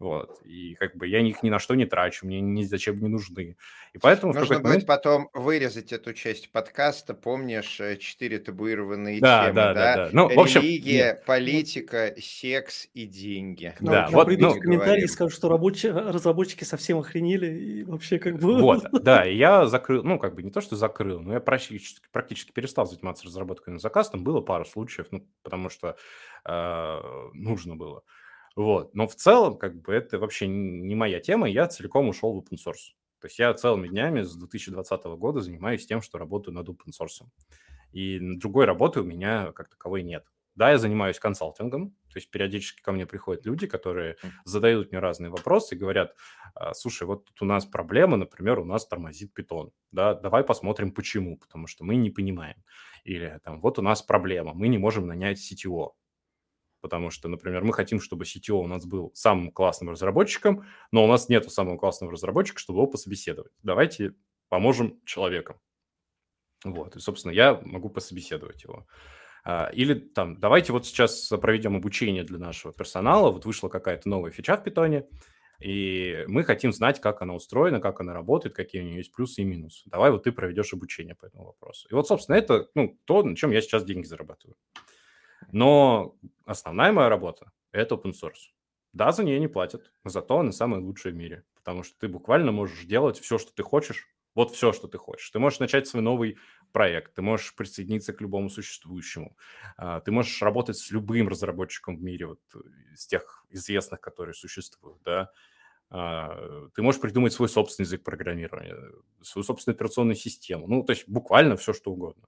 Вот. 0.00 0.40
И 0.46 0.76
как 0.76 0.96
бы 0.96 1.06
я 1.06 1.20
их 1.20 1.42
ни 1.42 1.50
на 1.50 1.58
что 1.58 1.74
не 1.74 1.84
трачу, 1.84 2.26
мне 2.26 2.40
ни 2.40 2.62
зачем 2.62 2.98
не 3.00 3.08
нужны. 3.08 3.58
И 3.92 3.98
поэтому 3.98 4.32
Нужно 4.32 4.56
будет 4.56 4.64
момент... 4.64 4.86
потом 4.86 5.28
вырезать 5.34 5.92
эту 5.92 6.14
часть 6.14 6.50
подкаста. 6.52 7.12
Помнишь, 7.12 7.78
э, 7.80 7.98
четыре 7.98 8.38
табуированные 8.38 9.20
да, 9.20 9.42
темы, 9.42 9.54
да? 9.54 9.74
Да, 9.74 9.74
да, 9.74 9.96
да. 9.96 10.10
Ну, 10.12 10.34
в 10.34 10.40
общем, 10.40 10.62
Религия, 10.62 11.04
нет. 11.04 11.24
политика, 11.26 12.14
секс 12.18 12.88
и 12.94 13.04
деньги. 13.04 13.74
Ну, 13.80 13.90
да, 13.90 14.08
вот, 14.10 14.26
приду 14.26 14.46
ну, 14.46 14.54
в 14.54 14.58
комментарии 14.60 15.04
и 15.04 15.06
скажу, 15.06 15.34
что 15.36 15.50
рабочие, 15.50 15.92
разработчики 15.92 16.64
совсем 16.64 16.98
охренели 16.98 17.52
и 17.52 17.84
вообще 17.84 18.18
как 18.18 18.38
бы... 18.38 18.58
Вот, 18.58 18.86
да, 19.02 19.26
и 19.26 19.36
я 19.36 19.66
закрыл, 19.66 20.02
ну, 20.02 20.18
как 20.18 20.34
бы 20.34 20.42
не 20.42 20.50
то, 20.50 20.62
что 20.62 20.76
закрыл, 20.76 21.20
но 21.20 21.34
я 21.34 21.40
практически, 21.40 22.00
практически 22.10 22.52
перестал 22.52 22.86
заниматься 22.86 23.26
разработкой 23.26 23.74
на 23.74 23.80
заказ. 23.80 24.08
Там 24.08 24.24
было 24.24 24.40
пару 24.40 24.64
случаев, 24.64 25.08
ну, 25.10 25.28
потому 25.42 25.68
что 25.68 25.96
э, 26.46 27.00
нужно 27.34 27.76
было. 27.76 28.02
Вот. 28.60 28.94
Но 28.94 29.08
в 29.08 29.14
целом, 29.14 29.56
как 29.56 29.80
бы, 29.80 29.94
это 29.94 30.18
вообще 30.18 30.46
не 30.46 30.94
моя 30.94 31.18
тема, 31.18 31.48
я 31.48 31.66
целиком 31.66 32.08
ушел 32.10 32.34
в 32.34 32.38
open 32.44 32.58
source. 32.58 32.92
То 33.18 33.26
есть 33.26 33.38
я 33.38 33.54
целыми 33.54 33.88
днями 33.88 34.20
с 34.20 34.36
2020 34.36 35.02
года 35.16 35.40
занимаюсь 35.40 35.86
тем, 35.86 36.02
что 36.02 36.18
работаю 36.18 36.54
над 36.54 36.68
open 36.68 36.90
source. 36.92 37.24
И 37.92 38.18
другой 38.20 38.66
работы 38.66 39.00
у 39.00 39.04
меня 39.04 39.52
как 39.52 39.70
таковой 39.70 40.02
нет. 40.02 40.26
Да, 40.56 40.72
я 40.72 40.76
занимаюсь 40.76 41.18
консалтингом, 41.18 41.92
то 42.12 42.16
есть 42.18 42.30
периодически 42.30 42.82
ко 42.82 42.92
мне 42.92 43.06
приходят 43.06 43.46
люди, 43.46 43.66
которые 43.66 44.16
задают 44.44 44.90
мне 44.90 45.00
разные 45.00 45.30
вопросы 45.30 45.74
и 45.74 45.78
говорят, 45.78 46.14
«А, 46.54 46.74
слушай, 46.74 47.04
вот 47.04 47.24
тут 47.24 47.40
у 47.40 47.44
нас 47.46 47.64
проблема, 47.64 48.18
например, 48.18 48.58
у 48.58 48.66
нас 48.66 48.86
тормозит 48.86 49.32
питон, 49.32 49.70
да, 49.90 50.12
давай 50.12 50.44
посмотрим 50.44 50.92
почему, 50.92 51.38
потому 51.38 51.66
что 51.66 51.84
мы 51.84 51.96
не 51.96 52.10
понимаем. 52.10 52.62
Или 53.04 53.40
там, 53.42 53.62
вот 53.62 53.78
у 53.78 53.82
нас 53.82 54.02
проблема, 54.02 54.52
мы 54.52 54.68
не 54.68 54.76
можем 54.76 55.06
нанять 55.06 55.38
CTO, 55.38 55.92
потому 56.80 57.10
что, 57.10 57.28
например, 57.28 57.64
мы 57.64 57.72
хотим, 57.72 58.00
чтобы 58.00 58.24
CTO 58.24 58.54
у 58.54 58.66
нас 58.66 58.86
был 58.86 59.10
самым 59.14 59.50
классным 59.50 59.90
разработчиком, 59.90 60.64
но 60.92 61.04
у 61.04 61.06
нас 61.06 61.28
нет 61.28 61.50
самого 61.50 61.76
классного 61.76 62.12
разработчика, 62.12 62.58
чтобы 62.58 62.78
его 62.78 62.86
пособеседовать. 62.86 63.52
Давайте 63.62 64.14
поможем 64.48 65.00
человекам. 65.04 65.60
Вот, 66.64 66.96
и, 66.96 67.00
собственно, 67.00 67.32
я 67.32 67.60
могу 67.64 67.88
пособеседовать 67.88 68.64
его. 68.64 68.86
А, 69.44 69.70
или 69.72 69.94
там, 69.94 70.38
давайте 70.38 70.72
вот 70.72 70.86
сейчас 70.86 71.28
проведем 71.40 71.76
обучение 71.76 72.24
для 72.24 72.38
нашего 72.38 72.72
персонала, 72.72 73.30
вот 73.30 73.46
вышла 73.46 73.68
какая-то 73.68 74.08
новая 74.08 74.30
фича 74.30 74.56
в 74.56 74.62
питоне, 74.62 75.06
и 75.60 76.24
мы 76.26 76.42
хотим 76.44 76.72
знать, 76.72 77.00
как 77.00 77.22
она 77.22 77.34
устроена, 77.34 77.80
как 77.80 78.00
она 78.00 78.14
работает, 78.14 78.54
какие 78.54 78.80
у 78.82 78.84
нее 78.84 78.96
есть 78.96 79.12
плюсы 79.12 79.42
и 79.42 79.44
минусы. 79.44 79.82
Давай 79.86 80.10
вот 80.10 80.24
ты 80.24 80.32
проведешь 80.32 80.72
обучение 80.72 81.14
по 81.14 81.26
этому 81.26 81.44
вопросу. 81.44 81.86
И 81.90 81.94
вот, 81.94 82.08
собственно, 82.08 82.36
это 82.36 82.68
ну, 82.74 82.98
то, 83.04 83.22
на 83.22 83.36
чем 83.36 83.50
я 83.50 83.60
сейчас 83.60 83.84
деньги 83.84 84.06
зарабатываю. 84.06 84.56
Но 85.52 86.16
основная 86.44 86.92
моя 86.92 87.08
работа– 87.08 87.52
это 87.72 87.94
open 87.94 88.12
source. 88.12 88.50
Да, 88.92 89.12
за 89.12 89.22
нее 89.24 89.38
не 89.38 89.48
платят, 89.48 89.92
зато 90.04 90.38
она 90.38 90.52
самая 90.52 90.80
лучшая 90.80 91.12
в 91.12 91.16
мире, 91.16 91.44
потому 91.54 91.82
что 91.84 91.96
ты 91.98 92.08
буквально 92.08 92.50
можешь 92.52 92.84
делать 92.84 93.18
все, 93.20 93.38
что 93.38 93.52
ты 93.52 93.62
хочешь, 93.62 94.08
вот 94.34 94.52
все, 94.52 94.72
что 94.72 94.88
ты 94.88 94.98
хочешь. 94.98 95.30
Ты 95.30 95.38
можешь 95.38 95.60
начать 95.60 95.86
свой 95.86 96.02
новый 96.02 96.38
проект, 96.72 97.14
ты 97.14 97.22
можешь 97.22 97.54
присоединиться 97.54 98.12
к 98.12 98.20
любому 98.20 98.48
существующему, 98.50 99.36
а, 99.76 100.00
ты 100.00 100.10
можешь 100.12 100.40
работать 100.42 100.76
с 100.76 100.90
любым 100.90 101.28
разработчиком 101.28 101.96
в 101.96 102.02
мире, 102.02 102.26
вот 102.26 102.40
из 102.92 103.06
тех 103.06 103.44
известных, 103.50 104.00
которые 104.00 104.34
существуют, 104.34 105.00
да. 105.04 105.30
А, 105.90 106.68
ты 106.74 106.82
можешь 106.82 107.00
придумать 107.00 107.32
свой 107.32 107.48
собственный 107.48 107.86
язык 107.86 108.04
программирования, 108.04 108.76
свою 109.22 109.44
собственную 109.44 109.76
операционную 109.76 110.16
систему, 110.16 110.66
ну, 110.68 110.84
то 110.84 110.92
есть 110.92 111.08
буквально 111.08 111.56
все, 111.56 111.72
что 111.72 111.92
угодно. 111.92 112.26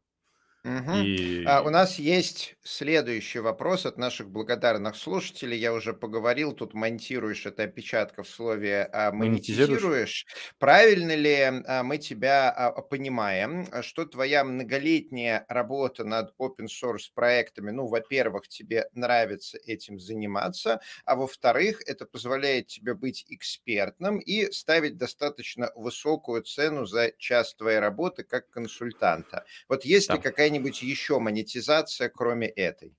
Угу. 0.64 0.92
И... 0.92 1.44
А, 1.44 1.60
у 1.62 1.70
нас 1.70 1.98
есть 1.98 2.54
следующий 2.62 3.40
вопрос 3.40 3.84
от 3.84 3.98
наших 3.98 4.30
благодарных 4.30 4.94
слушателей. 4.94 5.58
Я 5.58 5.72
уже 5.72 5.92
поговорил, 5.92 6.52
тут 6.52 6.72
монтируешь 6.72 7.46
это 7.46 7.64
опечатка 7.64 8.22
в 8.22 8.28
слове 8.28 8.88
а, 8.92 9.10
монетизируешь. 9.10 10.24
Правильно 10.60 11.16
ли 11.16 11.62
а, 11.66 11.82
мы 11.82 11.98
тебя 11.98 12.48
а, 12.52 12.80
понимаем, 12.80 13.66
что 13.82 14.04
твоя 14.06 14.44
многолетняя 14.44 15.44
работа 15.48 16.04
над 16.04 16.32
open 16.38 16.66
source 16.68 17.10
проектами, 17.12 17.72
ну, 17.72 17.88
во-первых, 17.88 18.46
тебе 18.46 18.88
нравится 18.94 19.58
этим 19.66 19.98
заниматься, 19.98 20.80
а 21.04 21.16
во-вторых, 21.16 21.82
это 21.86 22.06
позволяет 22.06 22.68
тебе 22.68 22.94
быть 22.94 23.24
экспертным 23.28 24.20
и 24.20 24.48
ставить 24.52 24.96
достаточно 24.96 25.72
высокую 25.74 26.42
цену 26.42 26.86
за 26.86 27.10
час 27.18 27.56
твоей 27.56 27.80
работы 27.80 28.22
как 28.22 28.48
консультанта. 28.50 29.44
Вот 29.68 29.84
есть 29.84 30.06
да. 30.06 30.14
ли 30.14 30.20
какая 30.20 30.51
какая-нибудь 30.52 30.82
еще 30.82 31.18
монетизация, 31.18 32.08
кроме 32.08 32.48
этой? 32.48 32.94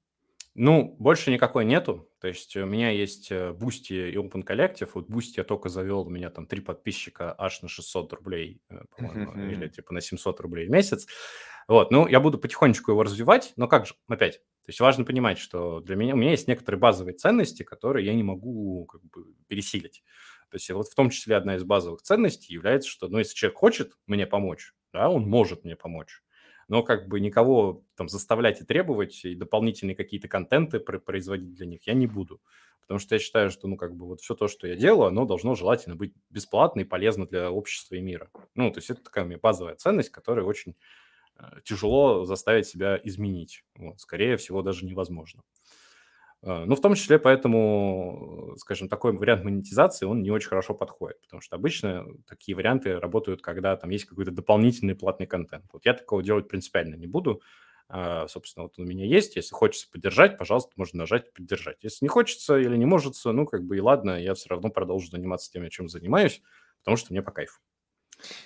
Ну, 0.55 0.95
больше 0.99 1.31
никакой 1.31 1.65
нету. 1.65 2.07
То 2.19 2.27
есть 2.27 2.55
у 2.55 2.65
меня 2.65 2.91
есть 2.91 3.31
Boosty 3.31 3.95
э, 3.95 4.11
и 4.11 4.15
Open 4.15 4.45
Collective. 4.45 4.89
Вот 4.93 5.09
Boosty 5.09 5.33
я 5.37 5.43
только 5.43 5.69
завел, 5.69 6.01
у 6.01 6.09
меня 6.09 6.29
там 6.29 6.45
три 6.45 6.61
подписчика 6.61 7.33
аж 7.37 7.61
на 7.63 7.67
600 7.67 8.13
рублей, 8.13 8.61
э, 8.69 8.81
по-моему, 8.97 9.51
или 9.51 9.67
типа 9.67 9.93
на 9.93 10.01
700 10.01 10.39
рублей 10.41 10.67
в 10.67 10.69
месяц. 10.69 11.07
Вот, 11.67 11.91
ну, 11.91 12.07
я 12.07 12.19
буду 12.19 12.37
потихонечку 12.37 12.91
его 12.91 13.03
развивать, 13.03 13.53
но 13.55 13.67
как 13.67 13.87
же, 13.87 13.93
опять, 14.09 14.39
то 14.39 14.69
есть 14.69 14.81
важно 14.81 15.05
понимать, 15.05 15.37
что 15.37 15.79
для 15.79 15.95
меня, 15.95 16.13
у 16.13 16.17
меня 16.17 16.31
есть 16.31 16.47
некоторые 16.47 16.79
базовые 16.79 17.15
ценности, 17.15 17.63
которые 17.63 18.05
я 18.05 18.13
не 18.13 18.23
могу 18.23 18.85
как 18.85 19.01
бы 19.01 19.33
пересилить. 19.47 20.03
То 20.49 20.55
есть 20.57 20.69
вот 20.71 20.87
в 20.89 20.93
том 20.93 21.09
числе 21.09 21.37
одна 21.37 21.55
из 21.55 21.63
базовых 21.63 22.01
ценностей 22.01 22.53
является, 22.53 22.89
что, 22.89 23.07
ну, 23.07 23.17
если 23.17 23.33
человек 23.33 23.57
хочет 23.57 23.93
мне 24.07 24.27
помочь, 24.27 24.73
да, 24.91 25.09
он 25.09 25.23
может 25.23 25.63
мне 25.63 25.77
помочь 25.77 26.21
но 26.73 26.81
как 26.81 27.07
бы 27.07 27.19
никого 27.19 27.83
там 27.95 28.09
заставлять 28.09 28.59
и 28.59 28.65
требовать, 28.65 29.25
и 29.25 29.35
дополнительные 29.35 29.95
какие-то 29.95 30.27
контенты 30.27 30.79
производить 30.79 31.53
для 31.53 31.67
них 31.67 31.85
я 31.85 31.93
не 31.93 32.07
буду. 32.07 32.41
Потому 32.81 32.99
что 32.99 33.13
я 33.13 33.19
считаю, 33.19 33.51
что, 33.51 33.67
ну, 33.67 33.77
как 33.77 33.95
бы 33.95 34.07
вот 34.07 34.21
все 34.21 34.33
то, 34.33 34.47
что 34.47 34.65
я 34.65 34.75
делаю, 34.75 35.09
оно 35.09 35.25
должно 35.25 35.53
желательно 35.53 35.95
быть 35.95 36.13
бесплатно 36.31 36.79
и 36.79 36.83
полезно 36.83 37.27
для 37.27 37.51
общества 37.51 37.93
и 37.93 38.01
мира. 38.01 38.31
Ну, 38.55 38.71
то 38.71 38.79
есть 38.79 38.89
это 38.89 39.03
такая 39.03 39.23
у 39.23 39.39
базовая 39.39 39.75
ценность, 39.75 40.09
которая 40.09 40.45
очень 40.45 40.75
э, 41.37 41.43
тяжело 41.63 42.25
заставить 42.25 42.65
себя 42.65 42.99
изменить. 43.03 43.63
Вот, 43.75 43.99
скорее 43.99 44.35
всего, 44.37 44.63
даже 44.63 44.83
невозможно. 44.83 45.43
А, 46.45 46.65
ну, 46.65 46.75
в 46.75 46.81
том 46.81 46.95
числе 46.95 47.19
поэтому, 47.19 48.53
скажем, 48.57 48.89
такой 48.89 49.13
вариант 49.13 49.43
монетизации, 49.45 50.05
он 50.05 50.21
не 50.21 50.31
очень 50.31 50.49
хорошо 50.49 50.73
подходит, 50.73 51.21
потому 51.21 51.41
что 51.41 51.55
обычно 51.55 52.05
такие 52.27 52.55
варианты 52.55 52.99
работают, 52.99 53.41
когда 53.41 53.75
там 53.77 53.89
есть 53.89 54.05
какой-то 54.05 54.31
дополнительный 54.31 54.95
платный 54.95 55.25
контент. 55.27 55.65
Вот 55.71 55.85
я 55.85 55.93
такого 55.93 56.21
делать 56.23 56.47
принципиально 56.49 56.95
не 56.95 57.07
буду. 57.07 57.41
А, 57.89 58.27
собственно, 58.27 58.63
вот 58.63 58.73
он 58.77 58.85
у 58.85 58.87
меня 58.87 59.05
есть. 59.05 59.35
Если 59.35 59.53
хочется 59.53 59.89
поддержать, 59.91 60.37
пожалуйста, 60.37 60.71
можно 60.75 60.99
нажать 60.99 61.33
«Поддержать». 61.33 61.77
Если 61.81 62.03
не 62.05 62.09
хочется 62.09 62.57
или 62.57 62.75
не 62.75 62.85
может, 62.85 63.15
ну, 63.25 63.45
как 63.45 63.63
бы 63.63 63.77
и 63.77 63.81
ладно, 63.81 64.21
я 64.21 64.33
все 64.33 64.49
равно 64.49 64.69
продолжу 64.69 65.09
заниматься 65.09 65.51
тем, 65.51 65.69
чем 65.69 65.89
занимаюсь, 65.89 66.41
потому 66.79 66.97
что 66.97 67.13
мне 67.13 67.21
по 67.21 67.31
кайфу. 67.31 67.59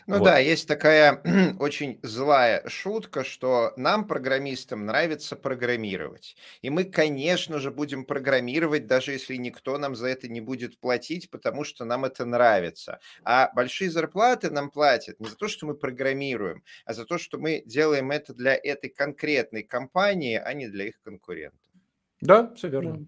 Ну 0.07 0.19
вот. 0.19 0.25
да, 0.25 0.39
есть 0.39 0.67
такая 0.67 1.21
очень 1.59 1.99
злая 2.03 2.67
шутка, 2.67 3.23
что 3.23 3.73
нам, 3.77 4.07
программистам, 4.07 4.85
нравится 4.85 5.35
программировать. 5.35 6.35
И 6.61 6.69
мы, 6.69 6.85
конечно 6.85 7.59
же, 7.59 7.71
будем 7.71 8.05
программировать, 8.05 8.87
даже 8.87 9.11
если 9.11 9.35
никто 9.35 9.77
нам 9.77 9.95
за 9.95 10.07
это 10.07 10.27
не 10.27 10.41
будет 10.41 10.79
платить, 10.79 11.29
потому 11.29 11.63
что 11.63 11.85
нам 11.85 12.05
это 12.05 12.25
нравится. 12.25 12.99
А 13.23 13.51
большие 13.53 13.89
зарплаты 13.91 14.49
нам 14.49 14.69
платят 14.69 15.19
не 15.19 15.27
за 15.27 15.35
то, 15.35 15.47
что 15.47 15.65
мы 15.65 15.75
программируем, 15.75 16.63
а 16.85 16.93
за 16.93 17.05
то, 17.05 17.17
что 17.17 17.37
мы 17.37 17.63
делаем 17.65 18.11
это 18.11 18.33
для 18.33 18.55
этой 18.55 18.89
конкретной 18.89 19.63
компании, 19.63 20.35
а 20.43 20.53
не 20.53 20.67
для 20.67 20.87
их 20.87 20.99
конкурентов. 21.01 21.59
Да, 22.21 22.53
все 22.55 22.69
верно. 22.69 23.05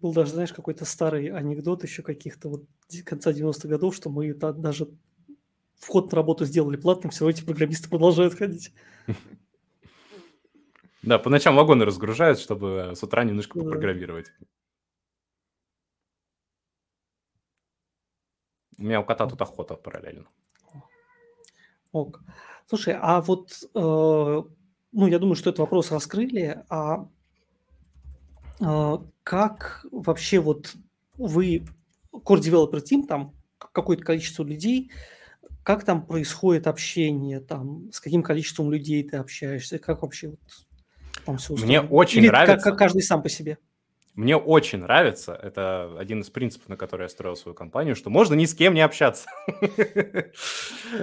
Был 0.00 0.14
даже, 0.14 0.32
знаешь, 0.32 0.52
какой-то 0.52 0.84
старый 0.86 1.26
анекдот 1.28 1.82
еще 1.82 2.02
каких-то 2.02 2.48
вот 2.48 2.64
конца 3.04 3.32
90-х 3.32 3.68
годов, 3.68 3.94
что 3.94 4.08
мы 4.08 4.32
даже 4.32 4.88
вход 5.80 6.12
на 6.12 6.16
работу 6.16 6.44
сделали 6.44 6.76
платным, 6.76 7.10
все 7.10 7.28
эти 7.28 7.42
программисты 7.42 7.88
продолжают 7.88 8.34
ходить. 8.34 8.72
Да, 11.02 11.18
по 11.18 11.30
ночам 11.30 11.56
вагоны 11.56 11.86
разгружают, 11.86 12.38
чтобы 12.38 12.92
с 12.94 13.02
утра 13.02 13.24
немножко 13.24 13.58
попрограммировать. 13.58 14.30
У 18.78 18.82
меня 18.82 19.00
у 19.00 19.04
кота 19.04 19.26
тут 19.26 19.40
охота 19.40 19.76
параллельно. 19.76 20.26
Ок. 21.92 22.20
Слушай, 22.66 22.96
а 23.00 23.20
вот, 23.20 23.50
э, 23.74 23.78
ну, 24.92 25.06
я 25.06 25.18
думаю, 25.18 25.36
что 25.36 25.50
этот 25.50 25.60
вопрос 25.60 25.90
раскрыли, 25.90 26.64
а 26.68 27.08
э, 28.60 28.98
как 29.22 29.86
вообще 29.90 30.38
вот 30.38 30.74
вы, 31.16 31.66
Core 32.12 32.40
Developer 32.40 32.82
Team, 32.82 33.06
там 33.06 33.34
какое-то 33.58 34.04
количество 34.04 34.44
людей, 34.44 34.90
как 35.62 35.84
там 35.84 36.06
происходит 36.06 36.66
общение, 36.66 37.40
там, 37.40 37.90
с 37.92 38.00
каким 38.00 38.22
количеством 38.22 38.70
людей 38.70 39.02
ты 39.04 39.16
общаешься, 39.16 39.78
как 39.78 40.02
вообще 40.02 40.28
вот 40.28 40.40
там 41.24 41.36
все 41.36 41.54
устроено? 41.54 41.66
Мне 41.66 41.90
очень 41.90 42.20
Или 42.20 42.28
нравится. 42.28 42.70
Как, 42.70 42.78
каждый 42.78 43.02
сам 43.02 43.22
по 43.22 43.28
себе? 43.28 43.58
Мне 44.16 44.36
очень 44.36 44.80
нравится, 44.80 45.32
это 45.34 45.96
один 45.98 46.20
из 46.20 46.30
принципов, 46.30 46.68
на 46.68 46.76
который 46.76 47.02
я 47.02 47.08
строил 47.08 47.36
свою 47.36 47.54
компанию, 47.54 47.94
что 47.94 48.10
можно 48.10 48.34
ни 48.34 48.44
с 48.44 48.54
кем 48.54 48.74
не 48.74 48.80
общаться. 48.80 49.28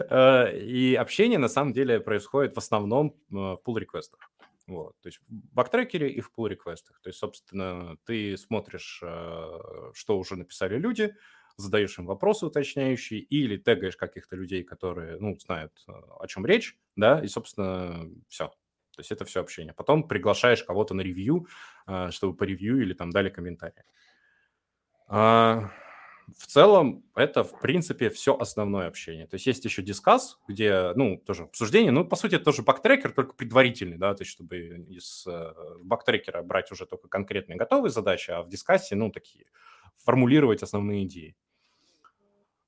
Э, 0.10 0.52
и 0.54 0.96
общение 0.96 1.40
на 1.40 1.48
самом 1.48 1.72
деле 1.72 2.02
происходит 2.02 2.54
в 2.54 2.58
основном 2.58 3.16
э, 3.32 3.36
в 3.36 3.60
pull 3.66 3.80
реквестах 3.80 4.20
Вот, 4.68 4.96
то 5.02 5.08
есть 5.08 5.20
в 5.20 5.24
бактрекере 5.54 6.10
и 6.10 6.20
в 6.20 6.30
pull 6.38 6.50
реквестах 6.50 7.00
То 7.02 7.08
есть, 7.08 7.20
собственно, 7.20 7.96
ты 8.06 8.36
смотришь, 8.36 9.00
э, 9.02 9.60
что 9.94 10.20
уже 10.20 10.36
написали 10.36 10.78
люди, 10.78 11.16
задаешь 11.58 11.98
им 11.98 12.06
вопросы 12.06 12.46
уточняющие 12.46 13.20
или 13.20 13.58
тегаешь 13.58 13.98
каких-то 13.98 14.36
людей, 14.36 14.64
которые, 14.64 15.18
ну, 15.20 15.38
знают, 15.40 15.74
э, 15.88 15.92
о 16.20 16.28
чем 16.28 16.46
речь, 16.46 16.78
да, 16.96 17.22
и, 17.24 17.28
собственно, 17.28 18.10
все. 18.28 18.48
То 18.96 19.02
есть 19.02 19.12
это 19.12 19.26
все 19.26 19.42
общение. 19.42 19.74
Потом 19.74 20.08
приглашаешь 20.08 20.64
кого-то 20.64 20.94
на 20.94 21.02
ревью, 21.02 21.48
э, 21.88 22.10
чтобы 22.12 22.36
по 22.36 22.44
ревью 22.44 22.82
или 22.82 22.94
там 22.94 23.12
дали 23.12 23.30
комментарии. 23.30 23.84
А, 25.08 25.72
в 26.36 26.46
целом, 26.48 27.06
это, 27.16 27.44
в 27.44 27.60
принципе, 27.60 28.10
все 28.10 28.38
основное 28.38 28.88
общение. 28.88 29.28
То 29.28 29.36
есть 29.36 29.48
есть 29.48 29.64
еще 29.64 29.82
дискас, 29.82 30.40
где, 30.48 30.92
ну, 30.96 31.18
тоже 31.26 31.44
обсуждение, 31.44 31.92
ну, 31.92 32.06
по 32.06 32.16
сути, 32.18 32.36
это 32.36 32.46
тоже 32.46 32.64
бактрекер, 32.64 33.12
только 33.12 33.34
предварительный, 33.34 33.98
да, 33.98 34.14
то 34.14 34.24
есть 34.24 34.32
чтобы 34.32 34.58
из 34.90 35.26
э, 35.26 35.54
бактрекера 35.80 36.42
брать 36.44 36.72
уже 36.72 36.86
только 36.86 37.08
конкретные 37.08 37.56
готовые 37.58 37.92
задачи, 37.92 38.32
а 38.32 38.42
в 38.42 38.50
дискассе, 38.50 38.96
ну, 38.96 39.10
такие, 39.10 39.46
формулировать 40.04 40.64
основные 40.64 41.06
идеи. 41.06 41.36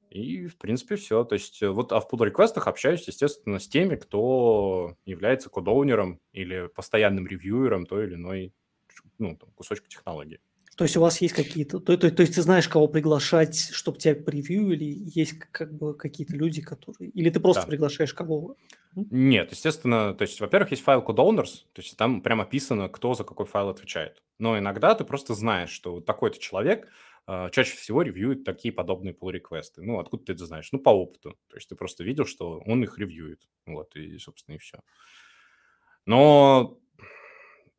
И, 0.09 0.47
в 0.47 0.57
принципе, 0.57 0.95
все. 0.95 1.23
То 1.23 1.33
есть 1.33 1.61
э, 1.61 1.69
вот 1.69 1.91
а 1.91 1.99
в 1.99 2.07
pull 2.11 2.25
реквестах 2.25 2.67
общаюсь, 2.67 3.07
естественно, 3.07 3.59
с 3.59 3.67
теми, 3.67 3.95
кто 3.95 4.95
является 5.05 5.49
кодоунером 5.49 6.19
или 6.33 6.67
постоянным 6.67 7.27
ревьюером 7.27 7.85
той 7.85 8.05
или 8.05 8.15
иной 8.15 8.53
ну, 9.19 9.35
там, 9.35 9.51
кусочка 9.51 9.87
технологии. 9.87 10.39
То 10.79 10.85
есть 10.85 10.95
у 10.95 11.01
вас 11.01 11.19
есть 11.19 11.35
какие-то... 11.35 11.81
То, 11.81 11.97
то, 11.97 12.09
то 12.09 12.21
есть 12.21 12.35
ты 12.35 12.41
знаешь, 12.41 12.69
кого 12.69 12.87
приглашать, 12.87 13.69
чтобы 13.73 13.97
тебя 13.97 14.15
превьюили? 14.15 14.85
Есть 15.13 15.37
как 15.51 15.73
бы 15.73 15.93
какие-то 15.93 16.37
люди, 16.37 16.61
которые... 16.61 17.09
Или 17.09 17.29
ты 17.29 17.41
просто 17.41 17.63
да. 17.63 17.67
приглашаешь 17.67 18.13
кого? 18.13 18.55
Нет, 18.95 19.51
естественно, 19.51 20.13
то 20.13 20.21
есть, 20.21 20.39
во-первых, 20.39 20.71
есть 20.71 20.81
файл 20.81 21.01
CodeOwners, 21.01 21.65
то 21.73 21.81
есть 21.81 21.97
там 21.97 22.21
прямо 22.21 22.43
описано, 22.43 22.87
кто 22.87 23.13
за 23.13 23.25
какой 23.25 23.45
файл 23.45 23.67
отвечает. 23.67 24.23
Но 24.39 24.57
иногда 24.57 24.95
ты 24.95 25.03
просто 25.03 25.33
знаешь, 25.33 25.69
что 25.69 25.99
такой-то 25.99 26.39
человек 26.39 26.87
чаще 27.25 27.75
всего 27.75 28.01
ревьюет 28.01 28.43
такие 28.43 28.73
подобные 28.73 29.13
pull 29.13 29.31
реквесты 29.31 29.81
Ну, 29.81 29.99
откуда 29.99 30.25
ты 30.25 30.33
это 30.33 30.45
знаешь? 30.45 30.69
Ну, 30.71 30.79
по 30.79 30.89
опыту. 30.89 31.37
То 31.47 31.57
есть 31.57 31.69
ты 31.69 31.75
просто 31.75 32.03
видел, 32.03 32.25
что 32.25 32.59
он 32.65 32.83
их 32.83 32.97
ревьюет. 32.97 33.47
Вот, 33.65 33.95
и, 33.95 34.17
собственно, 34.17 34.55
и 34.55 34.59
все. 34.59 34.79
Но 36.05 36.79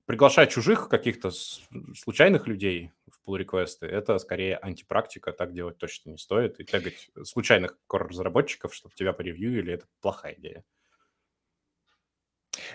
приглашать 0.07 0.51
чужих 0.51 0.89
каких-то 0.89 1.31
случайных 1.31 2.47
людей 2.47 2.91
в 3.11 3.29
pull 3.29 3.39
реквесты 3.39 3.87
это 3.87 4.19
скорее 4.19 4.57
антипрактика, 4.57 5.33
так 5.33 5.53
делать 5.53 5.79
точно 5.79 6.11
не 6.11 6.19
стоит. 6.19 6.61
И 6.61 6.65
тегать 6.65 7.11
случайных 7.25 7.77
разработчиков, 7.89 8.75
чтобы 8.75 8.95
тебя 8.95 9.13
поревьюили, 9.13 9.75
это 9.75 9.87
плохая 10.01 10.35
идея. 10.35 10.65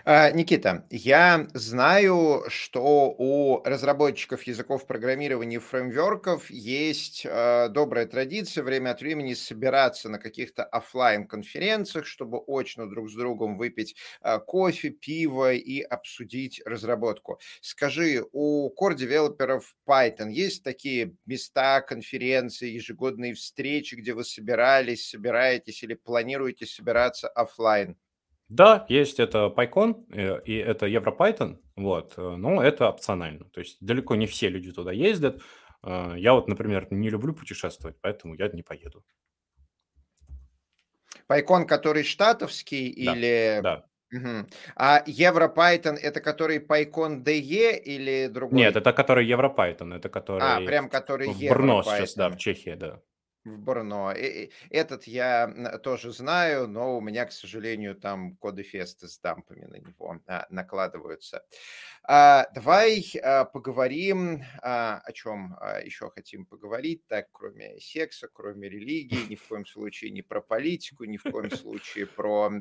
А, 0.08 0.30
Никита, 0.32 0.86
я 0.92 1.48
знаю, 1.56 2.44
что 2.48 3.16
у 3.18 3.64
разработчиков 3.64 4.44
языков 4.44 4.86
программирования 4.86 5.56
и 5.56 5.60
фреймворков 5.60 6.52
есть 6.52 7.26
э, 7.26 7.70
добрая 7.70 8.06
традиция 8.06 8.64
время 8.64 8.92
от 8.92 9.02
времени 9.02 9.34
собираться 9.34 10.08
на 10.10 10.20
каких-то 10.20 10.64
офлайн 10.64 11.28
конференциях 11.28 12.06
чтобы 12.06 12.40
очно 12.46 12.88
друг 12.88 13.10
с 13.10 13.16
другом 13.16 13.58
выпить 13.58 13.96
э, 14.22 14.38
кофе, 14.46 14.92
пиво 14.92 15.54
и 15.54 15.82
обсудить 15.82 16.62
разработку. 16.66 17.40
Скажи, 17.62 18.24
у 18.32 18.70
core-девелоперов 18.80 19.76
Python 19.90 20.30
есть 20.30 20.64
такие 20.64 21.16
места, 21.26 21.82
конференции, 21.82 22.70
ежегодные 22.70 23.34
встречи, 23.34 23.96
где 23.96 24.14
вы 24.14 24.24
собирались, 24.24 25.10
собираетесь 25.10 25.82
или 25.82 25.96
планируете 25.96 26.68
собираться 26.68 27.28
офлайн? 27.28 27.98
Да, 28.50 28.86
есть 28.90 29.20
это 29.20 29.52
PyCon 29.56 30.06
э, 30.12 30.42
и 30.46 30.56
это 30.56 30.86
EuroPython, 30.86 31.58
вот, 31.76 32.14
э, 32.18 32.22
но 32.22 32.62
это 32.62 32.90
опционально. 32.90 33.46
То 33.46 33.60
есть 33.60 33.78
далеко 33.82 34.16
не 34.16 34.28
все 34.28 34.50
люди 34.50 34.72
туда 34.72 34.92
ездят. 34.92 35.42
Э, 35.84 36.14
я 36.16 36.34
вот, 36.34 36.48
например, 36.48 36.88
не 36.92 37.10
люблю 37.10 37.34
путешествовать, 37.34 37.98
поэтому 38.02 38.36
я 38.36 38.48
не 38.50 38.62
поеду. 38.62 39.04
PyCon, 41.28 41.66
который 41.66 42.04
штатовский 42.04 42.94
Да, 43.04 43.16
или... 43.16 43.60
да. 43.64 43.86
Мгм. 44.12 44.48
А 44.76 45.04
EuroPython 45.08 45.96
это 45.96 46.22
который 46.22 46.60
PyCon 46.60 47.24
DE 47.24 47.80
или 47.80 48.32
Нет, 48.52 48.76
это 48.76 48.94
который 48.94 49.28
EuroPython, 49.28 49.96
это 49.96 50.08
А, 50.08 50.12
который 50.12 50.68
прям 50.68 50.90
который 50.90 51.30
в 51.30 51.50
Брно 51.50 51.82
сейчас, 51.82 52.14
да, 52.14 52.30
в 52.30 52.38
Чехии, 52.38 52.76
да 52.76 53.02
в 53.46 53.60
Борно. 53.60 54.12
И, 54.12 54.52
этот 54.70 55.06
я 55.06 55.80
тоже 55.84 56.12
знаю, 56.12 56.68
но 56.68 56.98
у 56.98 57.02
меня, 57.02 57.26
к 57.26 57.32
сожалению, 57.32 57.96
там 57.96 58.36
коды 58.38 58.64
фесты 58.64 59.08
с 59.08 59.20
дампами 59.20 59.66
на 59.66 59.78
него 59.78 60.20
а, 60.28 60.46
накладываются. 60.50 61.46
А, 62.08 62.46
давай 62.54 63.04
а, 63.24 63.46
поговорим, 63.46 64.44
а, 64.62 65.02
о 65.04 65.12
чем 65.12 65.58
еще 65.84 66.12
хотим 66.12 66.46
поговорить, 66.46 67.08
так, 67.08 67.28
кроме 67.32 67.80
секса, 67.80 68.28
кроме 68.32 68.70
религии, 68.70 69.28
ни 69.28 69.36
в 69.36 69.44
коем 69.48 69.66
случае 69.66 70.12
не 70.12 70.22
про 70.22 70.42
политику, 70.42 71.06
ни 71.06 71.18
в 71.18 71.24
коем 71.24 71.50
случае 71.56 72.06
про 72.06 72.52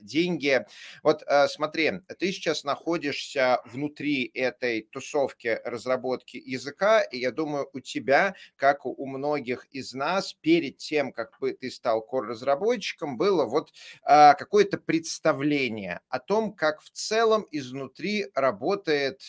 деньги. 0.00 0.66
Вот 1.02 1.22
смотри, 1.48 1.92
ты 2.18 2.32
сейчас 2.32 2.64
находишься 2.64 3.60
внутри 3.66 4.30
этой 4.34 4.82
тусовки 4.82 5.60
разработки 5.64 6.36
языка, 6.36 7.02
и 7.02 7.18
я 7.18 7.30
думаю, 7.30 7.68
у 7.72 7.80
тебя, 7.80 8.34
как 8.56 8.84
у 8.86 9.06
многих 9.06 9.66
из 9.70 9.92
нас, 9.94 10.32
перед 10.34 10.78
тем, 10.78 11.12
как 11.12 11.38
бы 11.40 11.52
ты 11.52 11.70
стал 11.70 12.06
core-разработчиком, 12.10 13.16
было 13.16 13.44
вот 13.44 13.72
какое-то 14.02 14.78
представление 14.78 16.00
о 16.08 16.18
том, 16.18 16.52
как 16.52 16.80
в 16.80 16.90
целом 16.90 17.46
изнутри 17.50 18.26
работает 18.34 18.71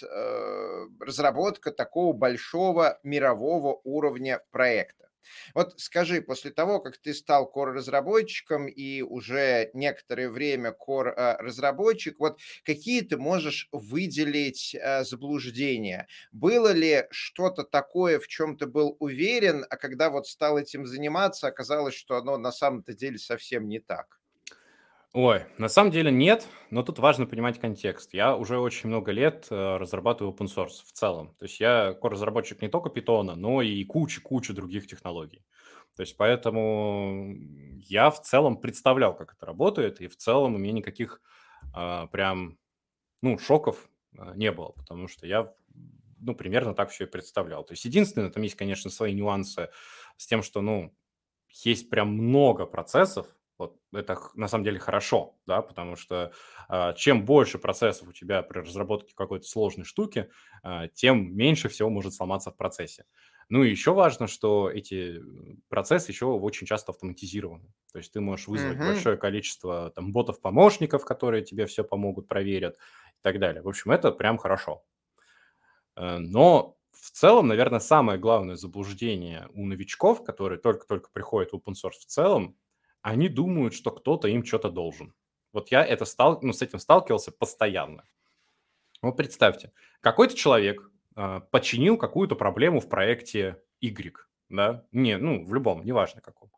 э, 0.03 0.87
разработка 0.99 1.71
такого 1.71 2.13
большого 2.13 2.99
мирового 3.03 3.79
уровня 3.83 4.41
проекта. 4.51 5.09
Вот 5.53 5.79
скажи, 5.79 6.21
после 6.21 6.51
того, 6.51 6.79
как 6.79 6.97
ты 6.97 7.13
стал 7.13 7.51
core-разработчиком 7.53 8.67
и 8.67 9.01
уже 9.01 9.69
некоторое 9.73 10.29
время 10.29 10.75
core-разработчик, 10.77 12.19
вот 12.19 12.39
какие 12.63 13.01
ты 13.01 13.17
можешь 13.17 13.69
выделить 13.71 14.75
э, 14.75 15.03
заблуждения? 15.03 16.07
Было 16.31 16.71
ли 16.71 17.05
что-то 17.11 17.63
такое, 17.63 18.19
в 18.19 18.27
чем 18.27 18.57
ты 18.57 18.65
был 18.67 18.95
уверен, 18.99 19.65
а 19.69 19.77
когда 19.77 20.09
вот 20.09 20.27
стал 20.27 20.57
этим 20.57 20.85
заниматься, 20.85 21.47
оказалось, 21.47 21.95
что 21.95 22.17
оно 22.17 22.37
на 22.37 22.51
самом-то 22.51 22.93
деле 22.93 23.17
совсем 23.17 23.67
не 23.67 23.79
так? 23.79 24.19
Ой, 25.13 25.45
на 25.59 25.67
самом 25.69 25.91
деле 25.91 26.11
нет, 26.11 26.47
но 26.71 26.81
тут 26.81 26.97
важно 26.97 27.27
понимать 27.27 27.59
контекст. 27.59 28.15
Я 28.15 28.35
уже 28.35 28.57
очень 28.57 28.89
много 28.89 29.11
лет 29.11 29.45
э, 29.51 29.77
разрабатываю 29.77 30.33
open 30.33 30.47
source 30.47 30.83
в 30.83 30.91
целом. 30.91 31.35
То 31.37 31.45
есть 31.45 31.59
я 31.59 31.95
разработчик 32.01 32.63
не 32.63 32.67
только 32.67 32.89
Python, 32.89 33.35
но 33.35 33.61
и 33.61 33.83
куча-куча 33.85 34.53
других 34.53 34.87
технологий. 34.87 35.45
То 35.95 36.01
есть 36.01 36.17
поэтому 36.17 37.35
я 37.83 38.09
в 38.09 38.23
целом 38.23 38.57
представлял, 38.57 39.15
как 39.15 39.33
это 39.33 39.45
работает, 39.45 40.01
и 40.01 40.07
в 40.07 40.17
целом 40.17 40.55
у 40.55 40.57
меня 40.57 40.73
никаких 40.73 41.21
э, 41.75 42.07
прям, 42.11 42.57
ну, 43.21 43.37
шоков 43.37 43.89
э, 44.17 44.33
не 44.35 44.51
было, 44.51 44.69
потому 44.71 45.07
что 45.07 45.27
я, 45.27 45.53
ну, 46.19 46.33
примерно 46.33 46.73
так 46.73 46.89
все 46.89 47.03
и 47.03 47.07
представлял. 47.07 47.63
То 47.63 47.73
есть 47.73 47.85
единственное, 47.85 48.31
там 48.31 48.41
есть, 48.41 48.55
конечно, 48.55 48.89
свои 48.89 49.13
нюансы 49.13 49.69
с 50.17 50.25
тем, 50.25 50.41
что, 50.41 50.61
ну, 50.61 50.91
есть 51.49 51.91
прям 51.91 52.13
много 52.15 52.65
процессов, 52.65 53.27
вот 53.63 53.77
это 53.93 54.17
на 54.35 54.47
самом 54.47 54.63
деле 54.63 54.79
хорошо, 54.79 55.35
да, 55.45 55.61
потому 55.61 55.95
что 55.95 56.31
э, 56.69 56.93
чем 56.95 57.25
больше 57.25 57.57
процессов 57.57 58.07
у 58.07 58.13
тебя 58.13 58.41
при 58.41 58.59
разработке 58.59 59.13
какой-то 59.15 59.47
сложной 59.47 59.85
штуки, 59.85 60.29
э, 60.63 60.89
тем 60.93 61.35
меньше 61.35 61.69
всего 61.69 61.89
может 61.89 62.13
сломаться 62.13 62.51
в 62.51 62.57
процессе. 62.57 63.05
Ну 63.49 63.63
и 63.63 63.69
еще 63.69 63.93
важно, 63.93 64.27
что 64.27 64.69
эти 64.69 65.21
процессы 65.69 66.11
еще 66.11 66.25
очень 66.25 66.65
часто 66.65 66.91
автоматизированы. 66.91 67.71
То 67.91 67.99
есть 67.99 68.11
ты 68.13 68.21
можешь 68.21 68.47
вызвать 68.47 68.77
mm-hmm. 68.77 68.93
большое 68.93 69.17
количество 69.17 69.91
там 69.91 70.11
ботов-помощников, 70.11 71.05
которые 71.05 71.43
тебе 71.43 71.65
все 71.65 71.83
помогут, 71.83 72.27
проверят 72.27 72.75
и 72.75 73.21
так 73.21 73.39
далее. 73.39 73.61
В 73.61 73.67
общем, 73.67 73.91
это 73.91 74.11
прям 74.11 74.37
хорошо. 74.37 74.83
Э, 75.95 76.17
но 76.17 76.77
в 76.91 77.11
целом, 77.11 77.47
наверное, 77.47 77.79
самое 77.79 78.17
главное 78.17 78.55
заблуждение 78.55 79.49
у 79.53 79.65
новичков, 79.65 80.23
которые 80.23 80.59
только-только 80.59 81.09
приходят 81.11 81.51
в 81.51 81.55
open 81.55 81.73
source 81.73 81.99
в 81.99 82.05
целом, 82.05 82.55
они 83.03 83.29
думают, 83.29 83.75
что 83.75 83.91
кто-то 83.91 84.27
им 84.27 84.43
что-то 84.43 84.69
должен. 84.69 85.13
Вот 85.51 85.69
я 85.69 85.85
это 85.85 86.05
стал, 86.05 86.39
ну, 86.41 86.53
с 86.53 86.61
этим 86.61 86.79
сталкивался 86.79 87.31
постоянно. 87.31 88.05
Вот 89.01 89.17
представьте, 89.17 89.71
какой-то 90.01 90.35
человек 90.35 90.89
э, 91.15 91.41
починил 91.51 91.97
какую-то 91.97 92.35
проблему 92.35 92.79
в 92.79 92.89
проекте 92.89 93.61
Y, 93.81 94.15
да, 94.49 94.85
не, 94.91 95.17
ну, 95.17 95.45
в 95.45 95.53
любом, 95.53 95.83
неважно 95.83 96.21
каком. 96.21 96.49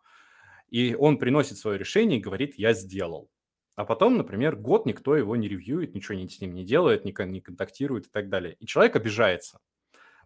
И 0.70 0.96
он 0.96 1.18
приносит 1.18 1.58
свое 1.58 1.78
решение 1.78 2.20
и 2.20 2.22
говорит, 2.22 2.58
я 2.58 2.74
сделал. 2.74 3.30
А 3.76 3.84
потом, 3.84 4.16
например, 4.16 4.56
год 4.56 4.86
никто 4.86 5.16
его 5.16 5.36
не 5.36 5.48
ревьюет, 5.48 5.96
ничего 5.96 6.18
с 6.18 6.40
ним 6.40 6.54
не 6.54 6.64
делает, 6.64 7.06
не, 7.06 7.12
контактирует 7.12 8.06
и 8.06 8.10
так 8.10 8.30
далее. 8.30 8.56
И 8.60 8.68
человек 8.68 8.96
обижается, 8.96 9.60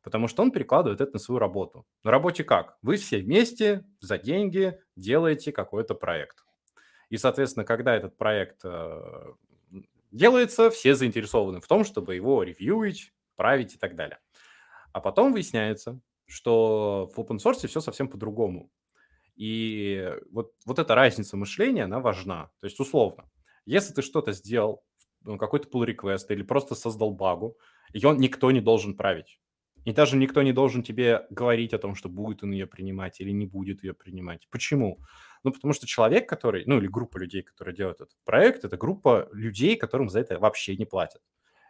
потому 0.01 0.27
что 0.27 0.43
он 0.43 0.51
перекладывает 0.51 1.01
это 1.01 1.13
на 1.13 1.19
свою 1.19 1.39
работу. 1.39 1.85
На 2.03 2.11
работе 2.11 2.43
как? 2.43 2.77
Вы 2.81 2.97
все 2.97 3.19
вместе 3.19 3.85
за 3.99 4.17
деньги 4.17 4.79
делаете 4.95 5.51
какой-то 5.51 5.95
проект. 5.95 6.45
И, 7.09 7.17
соответственно, 7.17 7.65
когда 7.65 7.95
этот 7.95 8.17
проект 8.17 8.61
э, 8.63 9.33
делается, 10.11 10.69
все 10.69 10.95
заинтересованы 10.95 11.59
в 11.59 11.67
том, 11.67 11.83
чтобы 11.83 12.15
его 12.15 12.43
ревьюить, 12.43 13.13
править 13.35 13.75
и 13.75 13.77
так 13.77 13.95
далее. 13.95 14.19
А 14.91 15.01
потом 15.01 15.33
выясняется, 15.33 15.99
что 16.25 17.09
в 17.15 17.19
open 17.19 17.37
source 17.37 17.67
все 17.67 17.81
совсем 17.81 18.07
по-другому. 18.07 18.71
И 19.35 20.13
вот, 20.31 20.53
вот 20.65 20.79
эта 20.79 20.95
разница 20.95 21.37
мышления, 21.37 21.85
она 21.85 21.99
важна. 21.99 22.51
То 22.59 22.65
есть, 22.65 22.79
условно, 22.79 23.29
если 23.65 23.93
ты 23.93 24.01
что-то 24.01 24.33
сделал, 24.33 24.83
ну, 25.21 25.37
какой-то 25.37 25.67
pull 25.69 25.85
request 25.85 26.25
или 26.29 26.43
просто 26.43 26.75
создал 26.75 27.11
багу, 27.11 27.57
ее 27.93 28.15
никто 28.17 28.51
не 28.51 28.61
должен 28.61 28.95
править. 28.95 29.39
И 29.85 29.93
даже 29.93 30.17
никто 30.17 30.41
не 30.41 30.53
должен 30.53 30.83
тебе 30.83 31.25
говорить 31.29 31.73
о 31.73 31.77
том, 31.77 31.95
что 31.95 32.09
будет 32.09 32.43
он 32.43 32.51
ее 32.51 32.67
принимать 32.67 33.21
или 33.21 33.31
не 33.31 33.45
будет 33.45 33.83
ее 33.83 33.93
принимать. 33.93 34.47
Почему? 34.49 34.99
Ну, 35.43 35.51
потому 35.51 35.73
что 35.73 35.87
человек, 35.87 36.27
который, 36.27 36.63
ну, 36.65 36.77
или 36.77 36.87
группа 36.87 37.17
людей, 37.17 37.41
которые 37.41 37.75
делают 37.75 38.01
этот 38.01 38.17
проект, 38.25 38.65
это 38.65 38.77
группа 38.77 39.29
людей, 39.31 39.77
которым 39.77 40.09
за 40.09 40.19
это 40.19 40.37
вообще 40.39 40.75
не 40.75 40.85
платят. 40.85 41.21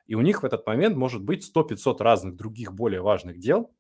И 0.08 0.16
у 0.16 0.22
них 0.22 0.42
в 0.42 0.46
этот 0.46 0.66
момент 0.66 0.98
может 0.98 1.22
быть 1.22 1.50
100-500 1.56 1.98
разных 2.00 2.36
других 2.36 2.74
более 2.74 3.02
важных 3.02 3.38
дел, 3.38 3.72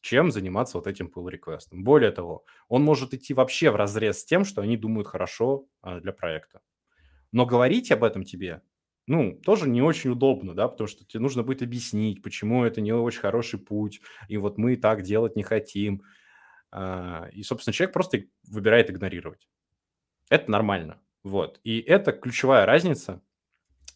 чем 0.00 0.32
заниматься 0.32 0.76
вот 0.76 0.88
этим 0.88 1.06
pull 1.06 1.30
реквестом 1.30 1.84
Более 1.84 2.10
того, 2.10 2.44
он 2.68 2.82
может 2.82 3.14
идти 3.14 3.32
вообще 3.32 3.70
в 3.70 3.76
разрез 3.76 4.18
с 4.18 4.24
тем, 4.24 4.44
что 4.44 4.60
они 4.60 4.76
думают 4.76 5.06
хорошо 5.06 5.68
а, 5.80 6.00
для 6.00 6.12
проекта. 6.12 6.60
Но 7.30 7.46
говорить 7.46 7.92
об 7.92 8.02
этом 8.02 8.24
тебе 8.24 8.62
ну, 9.06 9.40
тоже 9.44 9.68
не 9.68 9.82
очень 9.82 10.10
удобно, 10.10 10.54
да, 10.54 10.68
потому 10.68 10.86
что 10.86 11.04
тебе 11.04 11.20
нужно 11.20 11.42
будет 11.42 11.62
объяснить, 11.62 12.22
почему 12.22 12.64
это 12.64 12.80
не 12.80 12.92
очень 12.92 13.20
хороший 13.20 13.58
путь, 13.58 14.00
и 14.28 14.36
вот 14.36 14.58
мы 14.58 14.76
так 14.76 15.02
делать 15.02 15.36
не 15.36 15.42
хотим. 15.42 16.02
А, 16.70 17.28
и, 17.32 17.42
собственно, 17.42 17.74
человек 17.74 17.92
просто 17.92 18.24
выбирает 18.44 18.90
игнорировать. 18.90 19.48
Это 20.30 20.50
нормально. 20.50 21.00
Вот. 21.24 21.60
И 21.64 21.80
это 21.80 22.12
ключевая 22.12 22.64
разница 22.64 23.22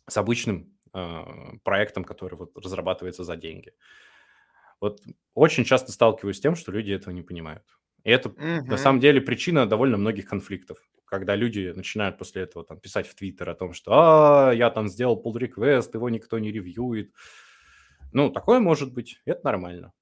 с 0.08 0.16
обычным 0.16 0.76
э, 0.92 1.24
проектом, 1.64 2.04
который 2.04 2.36
вот 2.36 2.56
разрабатывается 2.56 3.24
за 3.24 3.36
деньги. 3.36 3.72
Вот 4.80 5.00
очень 5.34 5.64
часто 5.64 5.92
сталкиваюсь 5.92 6.36
с 6.36 6.40
тем, 6.40 6.54
что 6.54 6.72
люди 6.72 6.92
этого 6.92 7.12
не 7.12 7.22
понимают. 7.22 7.64
И 8.04 8.10
это, 8.10 8.28
угу. 8.28 8.66
на 8.66 8.76
самом 8.76 9.00
деле, 9.00 9.20
причина 9.20 9.66
довольно 9.66 9.96
многих 9.96 10.28
конфликтов 10.28 10.78
когда 11.06 11.34
люди 11.34 11.72
начинают 11.74 12.18
после 12.18 12.42
этого 12.42 12.64
там 12.64 12.78
писать 12.78 13.06
в 13.06 13.14
Твиттер 13.14 13.48
о 13.48 13.54
том, 13.54 13.72
что 13.72 13.92
а, 13.92 14.52
я 14.52 14.70
там 14.70 14.88
сделал 14.88 15.22
pull 15.22 15.34
request, 15.38 15.90
его 15.94 16.10
никто 16.10 16.38
не 16.38 16.52
ревьюет. 16.52 17.12
Ну, 18.12 18.30
такое 18.30 18.60
может 18.60 18.92
быть, 18.92 19.20
это 19.24 19.40
нормально. 19.44 19.92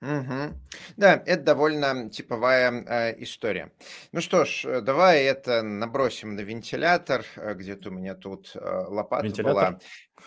Угу. 0.00 0.54
Да, 0.96 1.22
это 1.26 1.42
довольно 1.42 2.08
типовая 2.08 2.70
э, 2.70 3.22
история. 3.22 3.72
Ну 4.12 4.20
что 4.20 4.44
ж, 4.44 4.64
э, 4.64 4.80
давай 4.80 5.24
это 5.24 5.62
набросим 5.62 6.36
на 6.36 6.40
вентилятор. 6.40 7.24
Э, 7.34 7.54
где-то 7.54 7.88
у 7.88 7.92
меня 7.92 8.14
тут 8.14 8.52
э, 8.54 8.60
лопата 8.60 9.26
вентилятор? 9.26 9.54
была. 9.54 9.80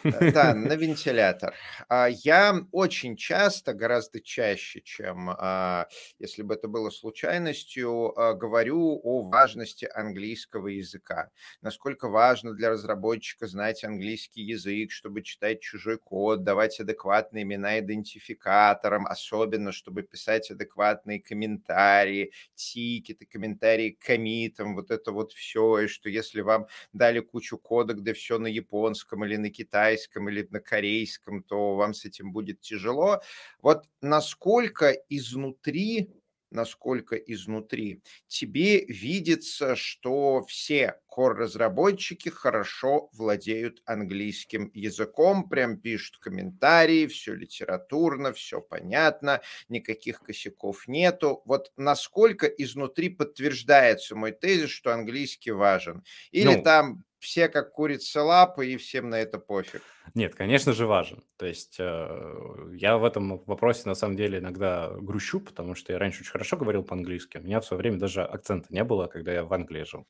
Э, 0.04 0.32
да, 0.32 0.54
на 0.56 0.74
вентилятор. 0.76 1.54
А, 1.90 2.08
я 2.10 2.56
очень 2.72 3.16
часто, 3.16 3.74
гораздо 3.74 4.22
чаще, 4.22 4.82
чем 4.82 5.30
а, 5.30 5.88
если 6.20 6.42
бы 6.42 6.56
это 6.56 6.68
было 6.68 6.90
случайностью, 6.90 8.18
а, 8.20 8.34
говорю 8.34 9.00
о 9.04 9.24
важности 9.24 9.90
английского 9.94 10.68
языка. 10.68 11.30
Насколько 11.62 12.10
важно 12.10 12.54
для 12.54 12.70
разработчика 12.70 13.48
знать 13.48 13.84
английский 13.84 14.42
язык, 14.42 14.92
чтобы 14.92 15.22
читать 15.22 15.62
чужой 15.62 15.98
код, 15.98 16.44
давать 16.44 16.80
адекватные 16.80 17.44
имена 17.44 17.80
идентификаторам, 17.80 19.06
особенно 19.08 19.72
чтобы 19.72 20.04
писать 20.04 20.50
адекватные 20.52 21.22
комментарии, 21.22 22.32
тикеты, 22.56 23.26
комментарии 23.26 23.92
к 23.92 24.06
комитам, 24.06 24.76
вот 24.76 24.92
это 24.92 25.12
вот 25.12 25.32
все, 25.34 25.80
и 25.80 25.88
что 25.88 26.10
если 26.10 26.42
вам 26.42 26.68
дали 26.94 27.20
кучу 27.20 27.58
кода, 27.58 27.94
где 27.94 28.14
все 28.14 28.38
на 28.40 28.48
японском 28.48 29.24
или 29.26 29.38
на 29.38 29.50
китайском, 29.50 29.81
китайском 29.82 30.30
или 30.30 30.48
на 30.52 30.60
корейском, 30.60 31.44
то 31.44 31.76
вам 31.76 31.94
с 31.94 32.06
этим 32.06 32.32
будет 32.32 32.62
тяжело. 32.62 33.22
Вот 33.62 33.86
насколько 34.02 34.92
изнутри 35.10 36.10
насколько 36.54 37.16
изнутри, 37.16 38.04
тебе 38.28 38.84
видится, 38.84 39.78
что 39.78 40.44
все 40.50 41.00
core-разработчики 41.10 42.28
хорошо 42.28 43.10
владеют 43.14 43.82
английским 43.86 44.70
языком, 44.74 45.48
прям 45.48 45.78
пишут 45.78 46.18
комментарии, 46.18 47.08
все 47.08 47.36
литературно, 47.36 48.34
все 48.34 48.60
понятно, 48.60 49.40
никаких 49.70 50.20
косяков 50.20 50.90
нету. 50.90 51.42
Вот 51.46 51.72
насколько 51.78 52.48
изнутри 52.48 53.08
подтверждается 53.08 54.18
мой 54.18 54.34
тезис, 54.34 54.72
что 54.72 54.94
английский 54.94 55.52
важен? 55.52 56.04
Или 56.32 56.56
ну, 56.56 56.64
там 56.64 57.06
все 57.22 57.48
как 57.48 57.72
курица 57.72 58.24
лапы, 58.24 58.68
и 58.68 58.78
всем 58.78 59.10
на 59.10 59.22
это 59.22 59.38
пофиг. 59.38 59.84
Нет, 60.16 60.34
конечно 60.34 60.74
же 60.74 60.88
важен. 60.88 61.24
То 61.38 61.46
есть 61.46 61.78
э, 61.80 62.70
я 62.74 62.98
в 62.98 63.06
этом 63.06 63.44
вопросе 63.46 63.84
на 63.86 63.94
самом 63.94 64.18
деле 64.18 64.40
иногда 64.40 64.90
грущу, 65.00 65.40
потому 65.40 65.76
что 65.76 65.94
я 65.94 66.00
раньше 66.00 66.22
очень 66.22 66.32
хорошо 66.32 66.58
говорил 66.58 66.84
по-английски. 66.84 67.38
У 67.38 67.42
меня 67.42 67.62
в 67.62 67.66
свое 67.66 67.80
время 67.80 68.00
даже 68.00 68.24
акцента 68.24 68.68
не 68.72 68.84
было, 68.84 69.06
когда 69.06 69.32
я 69.32 69.44
в 69.44 69.54
Англии 69.54 69.84
жил. 69.84 70.08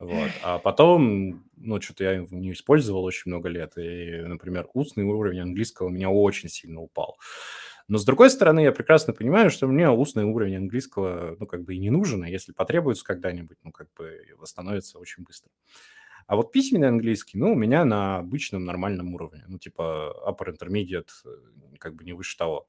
Вот. 0.00 0.30
А 0.42 0.58
потом, 0.58 1.44
ну, 1.56 1.80
что-то 1.80 2.04
я 2.04 2.26
не 2.30 2.52
использовал 2.52 3.04
очень 3.04 3.30
много 3.30 3.48
лет. 3.48 3.78
И, 3.78 4.22
например, 4.26 4.68
устный 4.74 5.04
уровень 5.04 5.40
английского 5.40 5.86
у 5.86 5.90
меня 5.90 6.10
очень 6.10 6.48
сильно 6.48 6.80
упал. 6.80 7.18
Но, 7.86 7.98
с 7.98 8.04
другой 8.04 8.30
стороны, 8.30 8.60
я 8.60 8.72
прекрасно 8.72 9.12
понимаю, 9.12 9.50
что 9.50 9.66
мне 9.66 9.88
устный 9.88 10.24
уровень 10.24 10.56
английского, 10.56 11.36
ну, 11.38 11.46
как 11.46 11.62
бы 11.62 11.74
и 11.74 11.78
не 11.78 11.90
нужен, 11.90 12.22
а 12.22 12.28
если 12.28 12.52
потребуется 12.52 13.04
когда-нибудь, 13.04 13.56
ну, 13.62 13.72
как 13.72 13.88
бы 13.94 14.26
восстановится 14.36 14.98
очень 14.98 15.22
быстро. 15.22 15.50
А 16.28 16.36
вот 16.36 16.52
письменный 16.52 16.88
английский, 16.88 17.38
ну, 17.38 17.52
у 17.52 17.56
меня 17.56 17.86
на 17.86 18.18
обычном 18.18 18.64
нормальном 18.64 19.14
уровне. 19.14 19.44
Ну, 19.48 19.58
типа 19.58 20.14
upper 20.28 20.54
intermediate, 20.54 21.08
э, 21.24 21.30
как 21.78 21.94
бы 21.96 22.04
не 22.04 22.12
выше 22.12 22.36
того. 22.36 22.68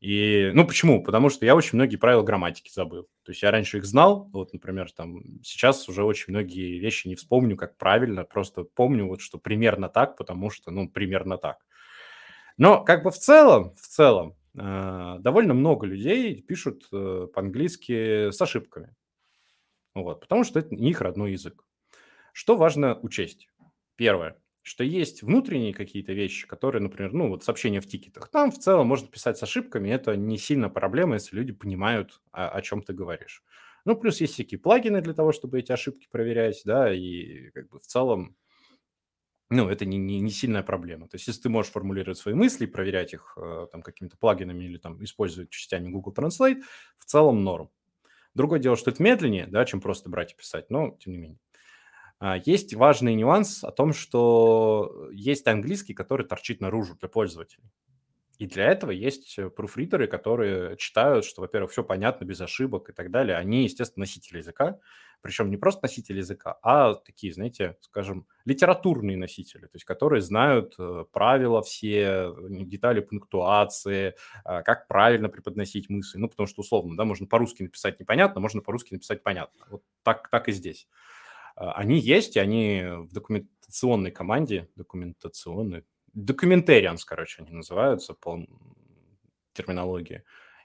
И, 0.00 0.50
ну, 0.54 0.66
почему? 0.66 1.02
Потому 1.02 1.30
что 1.30 1.46
я 1.46 1.56
очень 1.56 1.78
многие 1.78 1.96
правила 1.96 2.22
грамматики 2.22 2.70
забыл. 2.70 3.04
То 3.24 3.32
есть 3.32 3.42
я 3.42 3.50
раньше 3.50 3.78
их 3.78 3.86
знал, 3.86 4.28
вот, 4.34 4.52
например, 4.52 4.92
там, 4.92 5.22
сейчас 5.42 5.88
уже 5.88 6.04
очень 6.04 6.26
многие 6.28 6.78
вещи 6.78 7.08
не 7.08 7.14
вспомню, 7.14 7.56
как 7.56 7.78
правильно, 7.78 8.24
просто 8.24 8.64
помню 8.64 9.06
вот, 9.06 9.22
что 9.22 9.38
примерно 9.38 9.88
так, 9.88 10.18
потому 10.18 10.50
что, 10.50 10.70
ну, 10.70 10.86
примерно 10.88 11.38
так. 11.38 11.64
Но 12.58 12.84
как 12.84 13.02
бы 13.04 13.10
в 13.10 13.18
целом, 13.18 13.74
в 13.76 13.86
целом, 13.88 14.36
э, 14.58 15.16
довольно 15.20 15.54
много 15.54 15.86
людей 15.86 16.42
пишут 16.42 16.86
э, 16.92 17.28
по-английски 17.32 18.30
с 18.30 18.40
ошибками. 18.42 18.94
Вот, 19.94 20.20
потому 20.20 20.44
что 20.44 20.58
это 20.58 20.74
не 20.74 20.90
их 20.90 21.00
родной 21.00 21.32
язык. 21.32 21.64
Что 22.34 22.56
важно 22.56 22.98
учесть? 23.00 23.48
Первое, 23.94 24.36
что 24.62 24.82
есть 24.82 25.22
внутренние 25.22 25.72
какие-то 25.72 26.12
вещи, 26.12 26.48
которые, 26.48 26.82
например, 26.82 27.12
ну 27.12 27.28
вот 27.28 27.44
сообщения 27.44 27.80
в 27.80 27.86
тикетах. 27.86 28.28
Там 28.28 28.50
в 28.50 28.58
целом 28.58 28.88
можно 28.88 29.06
писать 29.06 29.38
с 29.38 29.44
ошибками, 29.44 29.88
это 29.88 30.16
не 30.16 30.36
сильно 30.36 30.68
проблема, 30.68 31.14
если 31.14 31.36
люди 31.36 31.52
понимают, 31.52 32.20
о, 32.32 32.48
о 32.48 32.60
чем 32.60 32.82
ты 32.82 32.92
говоришь. 32.92 33.44
Ну, 33.84 33.94
плюс 33.94 34.20
есть 34.20 34.32
всякие 34.34 34.58
плагины 34.58 35.00
для 35.00 35.14
того, 35.14 35.30
чтобы 35.30 35.60
эти 35.60 35.70
ошибки 35.70 36.08
проверять, 36.10 36.62
да, 36.64 36.92
и 36.92 37.50
как 37.50 37.68
бы 37.68 37.78
в 37.78 37.86
целом, 37.86 38.34
ну, 39.50 39.68
это 39.68 39.84
не, 39.84 39.98
не, 39.98 40.18
не 40.20 40.30
сильная 40.30 40.62
проблема. 40.64 41.06
То 41.06 41.16
есть, 41.16 41.28
если 41.28 41.42
ты 41.42 41.48
можешь 41.50 41.70
формулировать 41.70 42.18
свои 42.18 42.34
мысли, 42.34 42.66
проверять 42.66 43.12
их 43.12 43.36
э, 43.36 43.68
там 43.70 43.82
какими-то 43.82 44.16
плагинами 44.16 44.64
или 44.64 44.78
там 44.78 45.02
использовать 45.04 45.50
частями 45.50 45.90
Google 45.90 46.12
Translate, 46.12 46.62
в 46.98 47.04
целом 47.04 47.44
норм. 47.44 47.70
Другое 48.34 48.60
дело, 48.60 48.76
что 48.76 48.90
это 48.90 49.02
медленнее, 49.02 49.46
да, 49.46 49.64
чем 49.64 49.80
просто 49.80 50.10
брать 50.10 50.32
и 50.32 50.36
писать, 50.36 50.70
но 50.70 50.96
тем 51.00 51.12
не 51.14 51.18
менее. 51.18 51.38
А, 52.24 52.38
есть 52.42 52.72
важный 52.72 53.14
нюанс 53.14 53.62
о 53.64 53.70
том, 53.70 53.92
что 53.92 55.10
есть 55.12 55.46
английский, 55.46 55.92
который 55.92 56.24
торчит 56.24 56.62
наружу 56.62 56.96
для 56.98 57.06
пользователей. 57.06 57.70
И 58.38 58.46
для 58.46 58.64
этого 58.64 58.92
есть 58.92 59.38
пруфридеры, 59.54 60.06
которые 60.06 60.78
читают, 60.78 61.26
что, 61.26 61.42
во-первых, 61.42 61.70
все 61.72 61.84
понятно, 61.84 62.24
без 62.24 62.40
ошибок 62.40 62.88
и 62.88 62.92
так 62.94 63.10
далее. 63.10 63.36
Они, 63.36 63.64
естественно, 63.64 64.04
носители 64.04 64.38
языка. 64.38 64.78
Причем 65.20 65.50
не 65.50 65.58
просто 65.58 65.80
носители 65.82 66.18
языка, 66.18 66.58
а 66.62 66.94
такие, 66.94 67.32
знаете, 67.32 67.76
скажем, 67.82 68.26
литературные 68.46 69.18
носители, 69.18 69.62
то 69.62 69.74
есть 69.74 69.84
которые 69.84 70.20
знают 70.20 70.74
э, 70.78 71.04
правила 71.12 71.62
все, 71.62 72.34
детали 72.50 73.00
пунктуации, 73.00 74.14
а, 74.44 74.62
как 74.62 74.86
правильно 74.86 75.30
преподносить 75.30 75.88
мысли. 75.88 76.18
Ну, 76.18 76.28
потому 76.28 76.46
что, 76.46 76.60
условно, 76.60 76.96
да, 76.96 77.04
можно 77.04 77.26
по-русски 77.26 77.62
написать 77.62 78.00
непонятно, 78.00 78.40
можно 78.40 78.60
по-русски 78.62 78.94
написать 78.94 79.22
понятно. 79.22 79.64
Вот 79.70 79.82
так, 80.02 80.28
так 80.28 80.48
и 80.48 80.52
здесь. 80.52 80.88
Они 81.56 81.98
есть, 81.98 82.36
они 82.36 82.82
в 82.84 83.12
документационной 83.12 84.10
команде, 84.10 84.68
документационной, 84.76 85.84
документарианс, 86.12 87.04
короче, 87.04 87.42
они 87.42 87.52
называются 87.52 88.14
по 88.14 88.44
терминологии, 89.52 90.24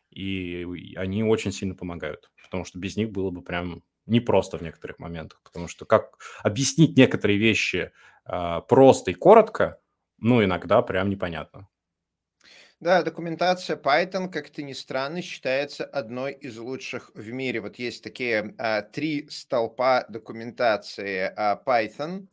и 0.09 0.95
они 0.97 1.23
очень 1.23 1.51
сильно 1.51 1.75
помогают, 1.75 2.31
потому 2.43 2.65
что 2.65 2.79
без 2.79 2.97
них 2.97 3.11
было 3.11 3.29
бы 3.29 3.41
прям 3.41 3.83
непросто 4.05 4.57
в 4.57 4.61
некоторых 4.61 4.97
моментах, 4.99 5.41
потому 5.43 5.67
что 5.67 5.85
как 5.85 6.17
объяснить 6.41 6.97
некоторые 6.97 7.37
вещи 7.37 7.91
э, 8.25 8.61
просто 8.67 9.11
и 9.11 9.13
коротко, 9.13 9.79
ну, 10.17 10.43
иногда 10.43 10.81
прям 10.81 11.09
непонятно. 11.09 11.67
Да, 12.79 13.03
документация 13.03 13.75
Python, 13.75 14.29
как-то 14.29 14.63
ни 14.63 14.71
странно, 14.71 15.21
считается 15.21 15.83
одной 15.83 16.31
из 16.31 16.57
лучших 16.57 17.11
в 17.13 17.29
мире. 17.29 17.59
Вот 17.59 17.75
есть 17.75 18.01
такие 18.01 18.55
а, 18.57 18.81
три 18.81 19.27
столпа 19.29 20.05
документации 20.07 21.29
а, 21.35 21.61
Python, 21.65 22.27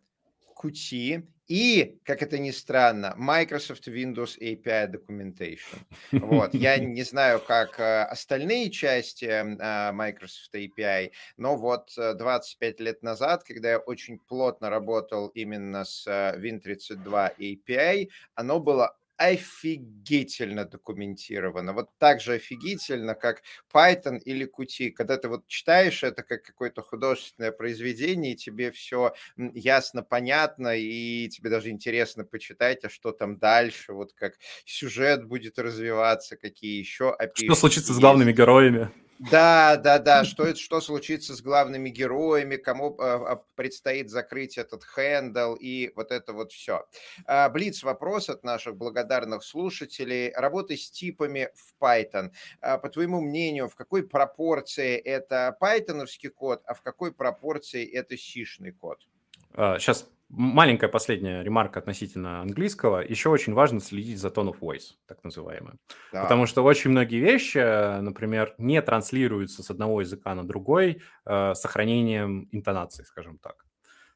Qt 0.56 1.26
и, 1.48 1.98
как 2.04 2.22
это 2.22 2.38
ни 2.38 2.52
странно, 2.52 3.14
Microsoft 3.16 3.88
Windows 3.88 4.38
API 4.40 4.88
Documentation. 4.88 5.78
Вот. 6.12 6.54
Я 6.54 6.78
не 6.78 7.02
знаю, 7.02 7.40
как 7.40 7.80
а, 7.80 8.04
остальные 8.04 8.70
части 8.70 9.24
а, 9.24 9.90
Microsoft 9.90 10.54
API, 10.54 11.10
но 11.36 11.56
вот 11.56 11.90
25 11.96 12.80
лет 12.80 13.02
назад, 13.02 13.42
когда 13.42 13.70
я 13.70 13.78
очень 13.78 14.20
плотно 14.20 14.70
работал 14.70 15.26
именно 15.28 15.84
с 15.84 16.06
Win32 16.06 17.32
API, 17.36 18.10
оно 18.36 18.60
было 18.60 18.96
офигительно 19.16 20.64
документировано. 20.64 21.72
Вот 21.72 21.90
так 21.98 22.20
же 22.20 22.34
офигительно, 22.34 23.14
как 23.14 23.42
Python 23.72 24.18
или 24.18 24.46
Qt. 24.46 24.92
Когда 24.92 25.16
ты 25.16 25.28
вот 25.28 25.46
читаешь 25.46 26.02
это 26.02 26.22
как 26.22 26.42
какое-то 26.42 26.82
художественное 26.82 27.52
произведение, 27.52 28.32
и 28.32 28.36
тебе 28.36 28.70
все 28.70 29.14
ясно, 29.36 30.02
понятно, 30.02 30.76
и 30.76 31.28
тебе 31.28 31.50
даже 31.50 31.70
интересно 31.70 32.24
почитать, 32.24 32.84
а 32.84 32.90
что 32.90 33.12
там 33.12 33.38
дальше, 33.38 33.92
вот 33.92 34.12
как 34.12 34.34
сюжет 34.64 35.24
будет 35.24 35.58
развиваться, 35.58 36.36
какие 36.36 36.78
еще 36.78 37.16
API. 37.20 37.46
Что 37.46 37.54
случится 37.54 37.94
с 37.94 37.98
главными 37.98 38.32
героями? 38.32 38.90
Да, 39.18 39.76
да, 39.76 39.98
да, 39.98 40.24
что 40.24 40.54
что 40.54 40.80
случится 40.80 41.34
с 41.34 41.40
главными 41.40 41.88
героями, 41.88 42.56
кому 42.56 42.96
э, 42.98 43.36
предстоит 43.54 44.10
закрыть 44.10 44.58
этот 44.58 44.84
хендл 44.84 45.54
и 45.54 45.92
вот 45.96 46.12
это 46.12 46.32
вот 46.32 46.52
все. 46.52 46.86
А, 47.24 47.48
Блиц 47.48 47.82
вопрос 47.82 48.28
от 48.28 48.44
наших 48.44 48.76
благодарных 48.76 49.42
слушателей. 49.42 50.32
Работа 50.34 50.76
с 50.76 50.90
типами 50.90 51.50
в 51.54 51.82
Python. 51.82 52.30
А, 52.60 52.78
по 52.78 52.88
твоему 52.88 53.20
мнению, 53.20 53.68
в 53.68 53.74
какой 53.74 54.06
пропорции 54.06 54.96
это 54.96 55.56
пайтоновский 55.58 56.28
код, 56.28 56.62
а 56.66 56.74
в 56.74 56.82
какой 56.82 57.12
пропорции 57.12 57.90
это 57.90 58.16
сишный 58.16 58.72
код? 58.72 59.06
Сейчас 59.54 60.02
а, 60.02 60.15
Маленькая 60.28 60.88
последняя 60.88 61.42
ремарка 61.44 61.78
относительно 61.78 62.40
английского. 62.40 62.98
Еще 62.98 63.28
очень 63.28 63.54
важно 63.54 63.80
следить 63.80 64.18
за 64.18 64.28
tone 64.28 64.52
of 64.52 64.58
voice, 64.60 64.94
так 65.06 65.22
называемым. 65.22 65.78
Да. 66.12 66.22
Потому 66.22 66.46
что 66.46 66.62
очень 66.62 66.90
многие 66.90 67.20
вещи, 67.20 68.00
например, 68.00 68.54
не 68.58 68.82
транслируются 68.82 69.62
с 69.62 69.70
одного 69.70 70.00
языка 70.00 70.34
на 70.34 70.46
другой 70.46 71.00
э, 71.24 71.54
сохранением 71.54 72.48
интонации, 72.50 73.04
скажем 73.04 73.38
так. 73.38 73.64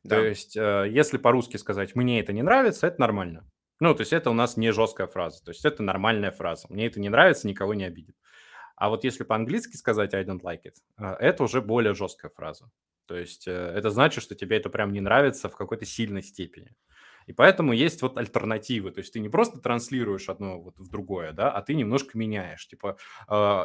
Да. 0.02 0.16
То 0.16 0.24
есть, 0.24 0.56
э, 0.56 0.86
если 0.90 1.16
по-русски 1.16 1.58
сказать 1.58 1.94
«мне 1.94 2.20
это 2.20 2.32
не 2.32 2.42
нравится», 2.42 2.88
это 2.88 3.00
нормально. 3.00 3.48
Ну, 3.78 3.94
то 3.94 4.00
есть 4.00 4.12
это 4.12 4.30
у 4.30 4.34
нас 4.34 4.56
не 4.56 4.72
жесткая 4.72 5.06
фраза, 5.06 5.42
то 5.44 5.52
есть 5.52 5.64
это 5.64 5.82
нормальная 5.82 6.32
фраза. 6.32 6.66
Мне 6.70 6.86
это 6.86 7.00
не 7.00 7.08
нравится, 7.08 7.46
никого 7.48 7.74
не 7.74 7.84
обидит. 7.84 8.16
А 8.76 8.88
вот 8.88 9.04
если 9.04 9.24
по-английски 9.24 9.76
сказать 9.76 10.14
I 10.14 10.24
don't 10.24 10.40
like 10.42 10.64
it, 10.64 10.74
э, 10.98 11.16
это 11.20 11.44
уже 11.44 11.60
более 11.60 11.94
жесткая 11.94 12.30
фраза. 12.30 12.70
То 13.10 13.16
есть 13.16 13.48
э, 13.48 13.50
это 13.50 13.90
значит, 13.90 14.22
что 14.22 14.36
тебе 14.36 14.56
это 14.56 14.70
прям 14.70 14.92
не 14.92 15.00
нравится 15.00 15.48
в 15.48 15.56
какой-то 15.56 15.84
сильной 15.84 16.22
степени. 16.22 16.76
И 17.26 17.32
поэтому 17.32 17.72
есть 17.72 18.02
вот 18.02 18.16
альтернативы. 18.16 18.92
То 18.92 19.00
есть 19.00 19.12
ты 19.12 19.18
не 19.18 19.28
просто 19.28 19.58
транслируешь 19.58 20.28
одно 20.28 20.60
вот 20.60 20.78
в 20.78 20.88
другое, 20.88 21.32
да, 21.32 21.50
а 21.50 21.60
ты 21.60 21.74
немножко 21.74 22.16
меняешь. 22.16 22.68
Типа 22.68 22.98
э, 23.28 23.64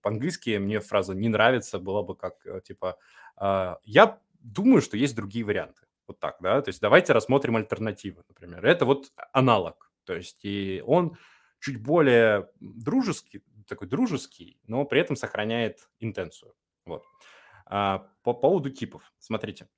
по-английски 0.00 0.58
мне 0.58 0.78
фраза 0.78 1.12
«не 1.12 1.28
нравится» 1.28 1.80
была 1.80 2.04
бы 2.04 2.14
как, 2.14 2.46
э, 2.46 2.60
типа, 2.64 2.96
э, 3.40 3.74
я 3.82 4.20
думаю, 4.38 4.80
что 4.80 4.96
есть 4.96 5.16
другие 5.16 5.44
варианты. 5.44 5.88
Вот 6.06 6.20
так, 6.20 6.36
да. 6.40 6.62
То 6.62 6.68
есть 6.68 6.80
давайте 6.80 7.14
рассмотрим 7.14 7.56
альтернативы, 7.56 8.22
например. 8.28 8.64
Это 8.64 8.84
вот 8.84 9.10
аналог. 9.32 9.90
То 10.04 10.14
есть 10.14 10.44
и 10.44 10.84
он 10.86 11.16
чуть 11.58 11.82
более 11.82 12.48
дружеский, 12.60 13.42
такой 13.66 13.88
дружеский, 13.88 14.60
но 14.68 14.84
при 14.84 15.00
этом 15.00 15.16
сохраняет 15.16 15.88
интенцию. 15.98 16.54
Вот. 16.86 17.02
А, 17.66 18.10
по 18.22 18.34
поводу 18.34 18.70
типов. 18.70 19.12
Смотрите, 19.18 19.68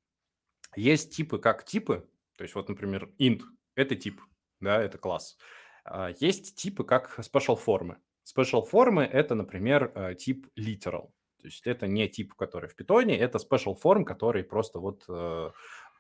есть 0.75 1.15
типы 1.15 1.39
как 1.39 1.65
типы, 1.65 2.09
то 2.37 2.43
есть 2.43 2.55
вот, 2.55 2.69
например, 2.69 3.11
int– 3.19 3.43
это 3.75 3.95
тип, 3.97 4.21
да, 4.61 4.83
это 4.83 4.99
класс. 4.99 5.37
А, 5.85 6.11
есть 6.19 6.57
типы 6.57 6.85
как 6.85 7.19
special 7.21 7.57
формы. 7.57 7.99
Special 8.27 8.65
формы– 8.65 9.05
это, 9.13 9.35
например, 9.37 9.93
э, 9.95 10.15
тип 10.17 10.49
literal. 10.59 11.11
То 11.41 11.47
есть 11.47 11.65
это 11.65 11.87
не 11.87 12.09
тип, 12.09 12.35
который 12.35 12.69
в 12.69 12.75
питоне, 12.75 13.17
это 13.17 13.39
special 13.39 13.77
form, 13.81 14.05
который 14.05 14.43
просто 14.43 14.81
вот 14.81 15.05
э, 15.09 15.51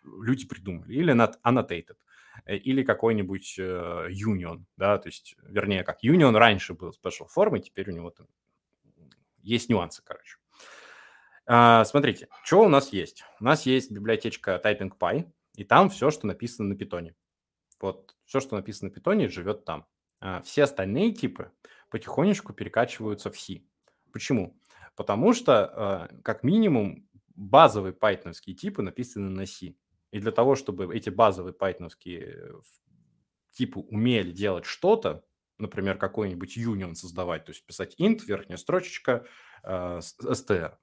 люди 0.02 0.48
придумали. 0.48 0.92
Или 0.92 1.14
annotated, 1.14 1.96
э, 2.44 2.56
или 2.56 2.82
какой-нибудь 2.82 3.58
union, 3.60 4.64
да, 4.76 4.98
то 4.98 5.08
есть, 5.08 5.36
вернее, 5.44 5.84
как 5.84 6.02
union 6.02 6.36
раньше 6.36 6.74
был 6.74 6.90
special 6.90 7.28
формой, 7.28 7.60
теперь 7.60 7.90
у 7.90 7.94
него 7.94 8.10
там 8.10 8.26
есть 9.42 9.68
нюансы, 9.68 10.02
короче. 10.04 10.38
А, 11.46 11.84
смотрите, 11.84 12.28
что 12.42 12.62
у 12.62 12.68
нас 12.68 12.92
есть? 12.92 13.24
У 13.40 13.44
нас 13.44 13.66
есть 13.66 13.92
библиотечка 13.92 14.60
TypingPy, 14.62 15.30
и 15.54 15.64
там 15.64 15.88
все, 15.90 16.10
что 16.10 16.26
написано 16.26 16.70
на 16.70 16.76
питоне. 16.76 17.14
Вот 17.80 18.16
все, 18.24 18.40
что 18.40 18.56
написано 18.56 18.88
на 18.88 18.94
питоне, 18.94 19.28
живет 19.28 19.64
там. 19.64 19.86
А 20.20 20.42
все 20.42 20.64
остальные 20.64 21.12
типы 21.12 21.52
потихонечку 21.90 22.52
перекачиваются 22.52 23.30
в 23.30 23.38
C. 23.38 23.62
Почему? 24.12 24.60
Потому 24.96 25.34
что, 25.34 25.66
а, 25.66 26.08
как 26.24 26.42
минимум, 26.42 27.08
базовые 27.36 27.92
пайтоновские 27.92 28.56
типы 28.56 28.82
написаны 28.82 29.30
на 29.30 29.46
C. 29.46 29.74
И 30.10 30.18
для 30.18 30.32
того, 30.32 30.56
чтобы 30.56 30.94
эти 30.96 31.10
базовые 31.10 31.52
пайтоновские 31.52 32.34
э, 32.34 32.52
типы 33.52 33.80
умели 33.80 34.32
делать 34.32 34.64
что-то, 34.64 35.24
например, 35.58 35.98
какой-нибудь 35.98 36.56
union 36.56 36.94
создавать, 36.94 37.44
то 37.44 37.52
есть 37.52 37.64
писать 37.66 37.94
int, 38.00 38.20
верхняя 38.26 38.56
строчечка, 38.56 39.26
str, 39.62 40.76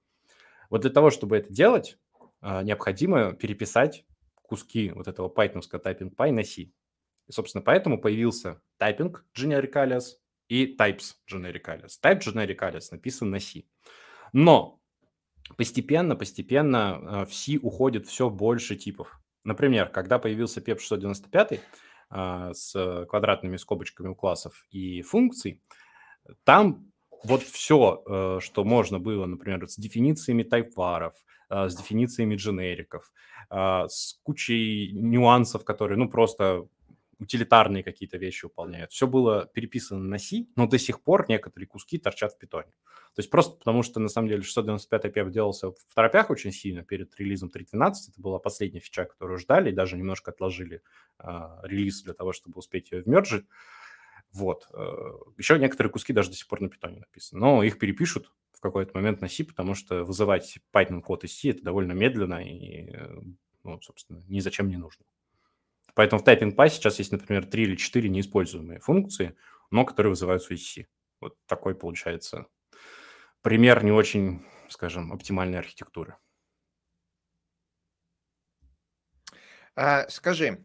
вот 0.73 0.81
для 0.81 0.89
того, 0.89 1.11
чтобы 1.11 1.37
это 1.37 1.53
делать, 1.53 1.99
а, 2.41 2.63
необходимо 2.63 3.33
переписать 3.33 4.07
куски 4.41 4.89
вот 4.89 5.07
этого 5.07 5.29
пайтоновского 5.29 5.79
typing 5.79 6.11
py 6.15 6.31
на 6.31 6.43
C. 6.43 6.63
И, 6.63 7.31
собственно, 7.31 7.61
поэтому 7.61 8.01
появился 8.01 8.59
typing 8.81 9.13
generic 9.37 9.73
alias 9.73 10.15
и 10.47 10.75
types 10.75 11.13
generic 11.31 11.65
alias. 11.65 11.91
Type 12.01 12.21
generic 12.21 12.57
alias 12.57 12.87
написан 12.89 13.29
на 13.29 13.39
C. 13.39 13.65
Но 14.33 14.81
постепенно, 15.57 16.15
постепенно 16.15 17.21
а, 17.21 17.25
в 17.27 17.35
C 17.35 17.59
уходит 17.61 18.07
все 18.07 18.31
больше 18.31 18.75
типов. 18.75 19.19
Например, 19.43 19.89
когда 19.89 20.17
появился 20.17 20.59
PEP 20.59 20.79
695 20.79 21.59
а, 22.09 22.51
с 22.51 23.05
квадратными 23.07 23.57
скобочками 23.57 24.07
у 24.07 24.15
классов 24.15 24.65
и 24.71 25.03
функций, 25.03 25.61
там 26.43 26.91
вот 27.23 27.43
все, 27.43 28.03
э, 28.05 28.39
что 28.41 28.63
можно 28.63 28.99
было, 28.99 29.25
например, 29.25 29.67
с 29.67 29.75
дефинициями 29.77 30.43
тайпваров, 30.43 31.13
э, 31.49 31.69
с 31.69 31.75
дефинициями 31.75 32.35
дженериков, 32.35 33.11
э, 33.49 33.85
с 33.87 34.19
кучей 34.23 34.91
нюансов, 34.93 35.63
которые, 35.63 35.97
ну, 35.97 36.09
просто 36.09 36.67
утилитарные 37.19 37.83
какие-то 37.83 38.17
вещи 38.17 38.45
выполняют. 38.45 38.91
Все 38.91 39.07
было 39.07 39.49
переписано 39.53 40.03
на 40.03 40.17
C, 40.17 40.45
но 40.55 40.67
до 40.67 40.77
сих 40.77 41.01
пор 41.01 41.25
некоторые 41.29 41.67
куски 41.67 41.97
торчат 41.97 42.33
в 42.33 42.37
питоне. 42.37 42.71
То 43.15 43.19
есть 43.19 43.29
просто 43.29 43.57
потому, 43.57 43.83
что 43.83 43.99
на 43.99 44.09
самом 44.09 44.27
деле 44.27 44.41
695 44.41 45.05
IPF 45.05 45.29
делался 45.29 45.71
в 45.71 45.93
торопях 45.93 46.31
очень 46.31 46.51
сильно 46.51 46.83
перед 46.83 47.15
релизом 47.19 47.51
3.12. 47.55 47.93
Это 48.09 48.21
была 48.21 48.39
последняя 48.39 48.79
фича, 48.79 49.05
которую 49.05 49.37
ждали, 49.37 49.69
и 49.69 49.73
даже 49.73 49.97
немножко 49.97 50.31
отложили 50.31 50.81
э, 51.19 51.23
релиз 51.63 52.01
для 52.03 52.13
того, 52.13 52.33
чтобы 52.33 52.57
успеть 52.57 52.91
ее 52.91 53.03
вмержить. 53.03 53.45
Вот. 54.33 54.67
Э, 54.73 55.11
Еще 55.37 55.59
некоторые 55.59 55.91
куски 55.91 56.11
даже 56.11 56.29
до 56.29 56.35
сих 56.35 56.47
пор 56.47 56.61
на 56.61 56.69
питоне 56.69 56.99
написаны. 56.99 57.39
Но 57.39 57.63
их 57.63 57.77
перепишут 57.77 58.33
в 58.51 58.59
какой-то 58.59 58.91
момент 58.95 59.21
на 59.21 59.29
C, 59.29 59.43
потому 59.43 59.75
что 59.75 60.03
вызывать 60.03 60.57
Python 60.73 61.01
код 61.01 61.23
из 61.23 61.37
C 61.39 61.49
это 61.49 61.63
довольно 61.63 61.93
медленно 61.93 62.43
и, 62.43 62.89
э, 62.91 63.21
ну, 63.63 63.79
собственно, 63.81 64.23
ни 64.27 64.39
зачем 64.39 64.67
не 64.69 64.77
нужно. 64.77 65.05
Поэтому 65.95 66.21
в 66.21 66.25
TypingPy 66.25 66.69
сейчас 66.69 66.97
есть, 66.97 67.11
например, 67.11 67.45
три 67.45 67.63
или 67.63 67.75
четыре 67.75 68.09
неиспользуемые 68.09 68.79
функции, 68.79 69.35
но 69.69 69.85
которые 69.85 70.09
вызываются 70.11 70.55
из 70.55 70.67
C. 70.67 70.87
Вот 71.19 71.37
такой 71.45 71.75
получается 71.75 72.47
пример 73.43 73.83
не 73.83 73.91
очень, 73.91 74.43
скажем, 74.69 75.13
оптимальной 75.13 75.59
архитектуры. 75.59 76.17
А, 79.75 80.07
скажи, 80.09 80.63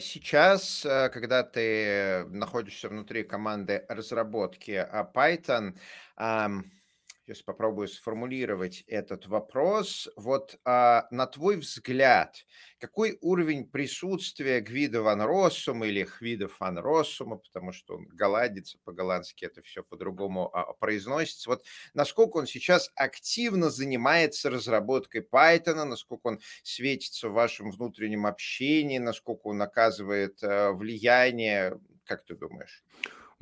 сейчас, 0.00 0.84
э, 0.84 1.08
когда 1.10 1.44
ты 1.44 2.24
находишься 2.30 2.88
внутри 2.88 3.22
команды 3.22 3.84
разработки 3.88 4.72
а, 4.72 5.08
Python, 5.14 5.76
сейчас 7.24 7.42
попробую 7.42 7.88
сформулировать 7.88 8.82
этот 8.86 9.26
вопрос. 9.26 10.08
Вот 10.16 10.58
а, 10.64 11.06
на 11.10 11.26
твой 11.26 11.56
взгляд, 11.56 12.44
какой 12.78 13.18
уровень 13.20 13.68
присутствия 13.68 14.60
Гвида 14.60 15.02
ван 15.02 15.22
Россума 15.22 15.86
или 15.86 16.04
Хвида 16.04 16.48
ван 16.58 16.78
Россума, 16.78 17.36
потому 17.36 17.72
что 17.72 17.96
он 17.96 18.06
голландец, 18.06 18.76
по-голландски 18.84 19.44
это 19.44 19.62
все 19.62 19.82
по-другому 19.82 20.50
а, 20.54 20.72
произносится, 20.72 21.50
вот 21.50 21.64
насколько 21.94 22.38
он 22.38 22.46
сейчас 22.46 22.90
активно 22.96 23.70
занимается 23.70 24.50
разработкой 24.50 25.20
Python, 25.20 25.84
насколько 25.84 26.26
он 26.26 26.40
светится 26.62 27.28
в 27.28 27.32
вашем 27.32 27.70
внутреннем 27.70 28.26
общении, 28.26 28.98
насколько 28.98 29.48
он 29.48 29.62
оказывает 29.62 30.42
а, 30.42 30.72
влияние, 30.72 31.78
как 32.04 32.24
ты 32.24 32.34
думаешь? 32.34 32.82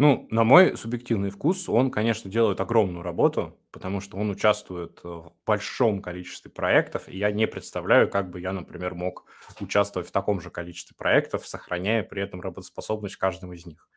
Ну, 0.01 0.29
на 0.31 0.45
мой 0.45 0.77
субъективный 0.77 1.31
вкус, 1.31 1.69
он, 1.69 1.91
конечно, 1.91 2.31
делает 2.31 2.61
огромную 2.61 3.03
работу, 3.03 3.59
потому 3.73 4.01
что 4.01 4.17
он 4.17 4.31
участвует 4.31 5.01
в 5.03 5.33
большом 5.45 6.01
количестве 6.01 6.53
проектов, 6.53 7.09
и 7.09 7.19
я 7.19 7.33
не 7.33 7.49
представляю, 7.49 8.09
как 8.09 8.31
бы 8.31 8.41
я, 8.41 8.53
например, 8.53 8.95
мог 8.95 9.25
участвовать 9.61 10.09
в 10.09 10.13
таком 10.13 10.41
же 10.41 10.51
количестве 10.51 10.95
проектов, 10.97 11.49
сохраняя 11.49 12.05
при 12.05 12.23
этом 12.23 12.41
работоспособность 12.41 13.17
каждого 13.17 13.55
из 13.55 13.67
них. 13.67 13.89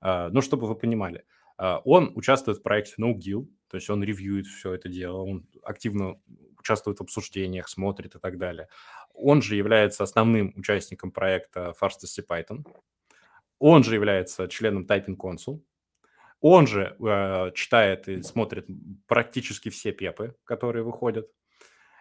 А, 0.00 0.28
ну, 0.30 0.42
чтобы 0.42 0.68
вы 0.68 0.76
понимали, 0.76 1.24
а, 1.56 1.80
он 1.84 2.12
участвует 2.14 2.58
в 2.58 2.62
проекте 2.62 2.94
NoGill, 3.02 3.48
то 3.68 3.76
есть 3.76 3.90
он 3.90 4.04
ревьюет 4.04 4.46
все 4.46 4.74
это 4.74 4.88
дело, 4.88 5.22
он 5.22 5.48
активно 5.64 6.20
участвует 6.56 6.98
в 6.98 7.02
обсуждениях, 7.02 7.68
смотрит 7.68 8.14
и 8.14 8.18
так 8.20 8.38
далее. 8.38 8.68
Он 9.12 9.42
же 9.42 9.56
является 9.56 10.04
основным 10.04 10.52
участником 10.54 11.10
проекта 11.10 11.74
Fastest 11.80 12.24
Python, 12.28 12.64
он 13.58 13.84
же 13.84 13.94
является 13.94 14.48
членом 14.48 14.86
Typing 14.86 15.16
Council. 15.16 15.60
Он 16.40 16.66
же 16.66 16.96
э, 17.00 17.50
читает 17.54 18.08
и 18.08 18.22
смотрит 18.22 18.66
практически 19.06 19.70
все 19.70 19.92
пепы, 19.92 20.36
которые 20.44 20.84
выходят 20.84 21.28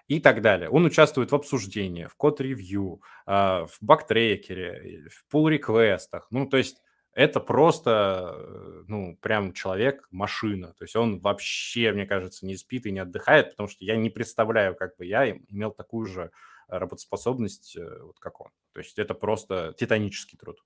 и 0.07 0.19
так 0.19 0.41
далее. 0.41 0.69
Он 0.69 0.85
участвует 0.85 1.31
в 1.31 1.35
обсуждении, 1.35 2.05
в 2.05 2.15
код-ревью, 2.15 3.01
э, 3.25 3.31
в 3.31 3.77
бактрекере, 3.81 5.07
в 5.09 5.27
пул-реквестах. 5.31 6.27
Ну, 6.29 6.47
то 6.47 6.57
есть 6.57 6.81
это 7.17 7.39
просто, 7.39 8.35
э, 8.37 8.83
ну, 8.87 9.17
прям 9.19 9.51
человек-машина. 9.51 10.73
То 10.77 10.83
есть 10.83 10.95
он 10.95 11.19
вообще, 11.19 11.91
мне 11.91 12.05
кажется, 12.05 12.45
не 12.45 12.55
спит 12.55 12.85
и 12.85 12.91
не 12.91 12.99
отдыхает, 12.99 13.49
потому 13.49 13.67
что 13.67 13.83
я 13.83 13.95
не 13.97 14.11
представляю, 14.11 14.75
как 14.75 14.95
бы 14.97 15.05
я 15.05 15.31
имел 15.31 15.71
такую 15.71 16.05
же 16.05 16.31
работоспособность, 16.67 17.75
э, 17.75 18.01
вот 18.03 18.19
как 18.19 18.39
он. 18.39 18.51
То 18.73 18.81
есть 18.81 18.99
это 18.99 19.15
просто 19.15 19.73
титанический 19.77 20.37
труд. 20.37 20.59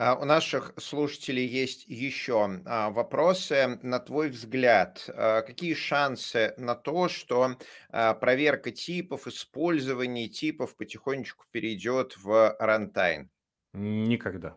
А, 0.00 0.14
у 0.14 0.24
наших 0.24 0.74
слушателей 0.76 1.44
есть 1.44 1.84
еще 1.88 2.60
а, 2.64 2.90
вопросы. 2.90 3.80
На 3.82 3.98
твой 3.98 4.30
взгляд, 4.30 5.04
а, 5.08 5.42
какие 5.42 5.74
шансы 5.74 6.54
на 6.56 6.76
то, 6.76 7.08
что 7.08 7.56
проверка 7.90 8.70
типов, 8.70 9.26
использование 9.26 10.28
типов 10.28 10.76
потихонечку 10.76 11.46
перейдет 11.50 12.16
в 12.16 12.56
рантайм? 12.60 13.28
Никогда. 13.72 14.56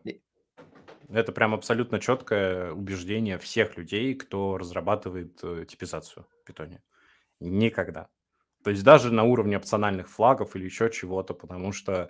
Это 1.10 1.32
прям 1.32 1.56
абсолютно 1.56 2.00
четкое 2.00 2.72
убеждение 2.72 3.40
всех 3.40 3.78
людей, 3.78 4.14
кто 4.14 4.58
разрабатывает 4.58 5.40
э, 5.44 5.66
типизацию 5.68 6.26
в 6.42 6.46
питоне. 6.46 6.82
Никогда. 7.40 8.08
То 8.64 8.70
есть 8.72 8.84
даже 8.84 9.12
на 9.12 9.24
уровне 9.24 9.58
опциональных 9.58 10.10
флагов 10.10 10.56
или 10.56 10.66
еще 10.66 10.90
чего-то, 10.90 11.34
потому 11.34 11.72
что 11.72 12.10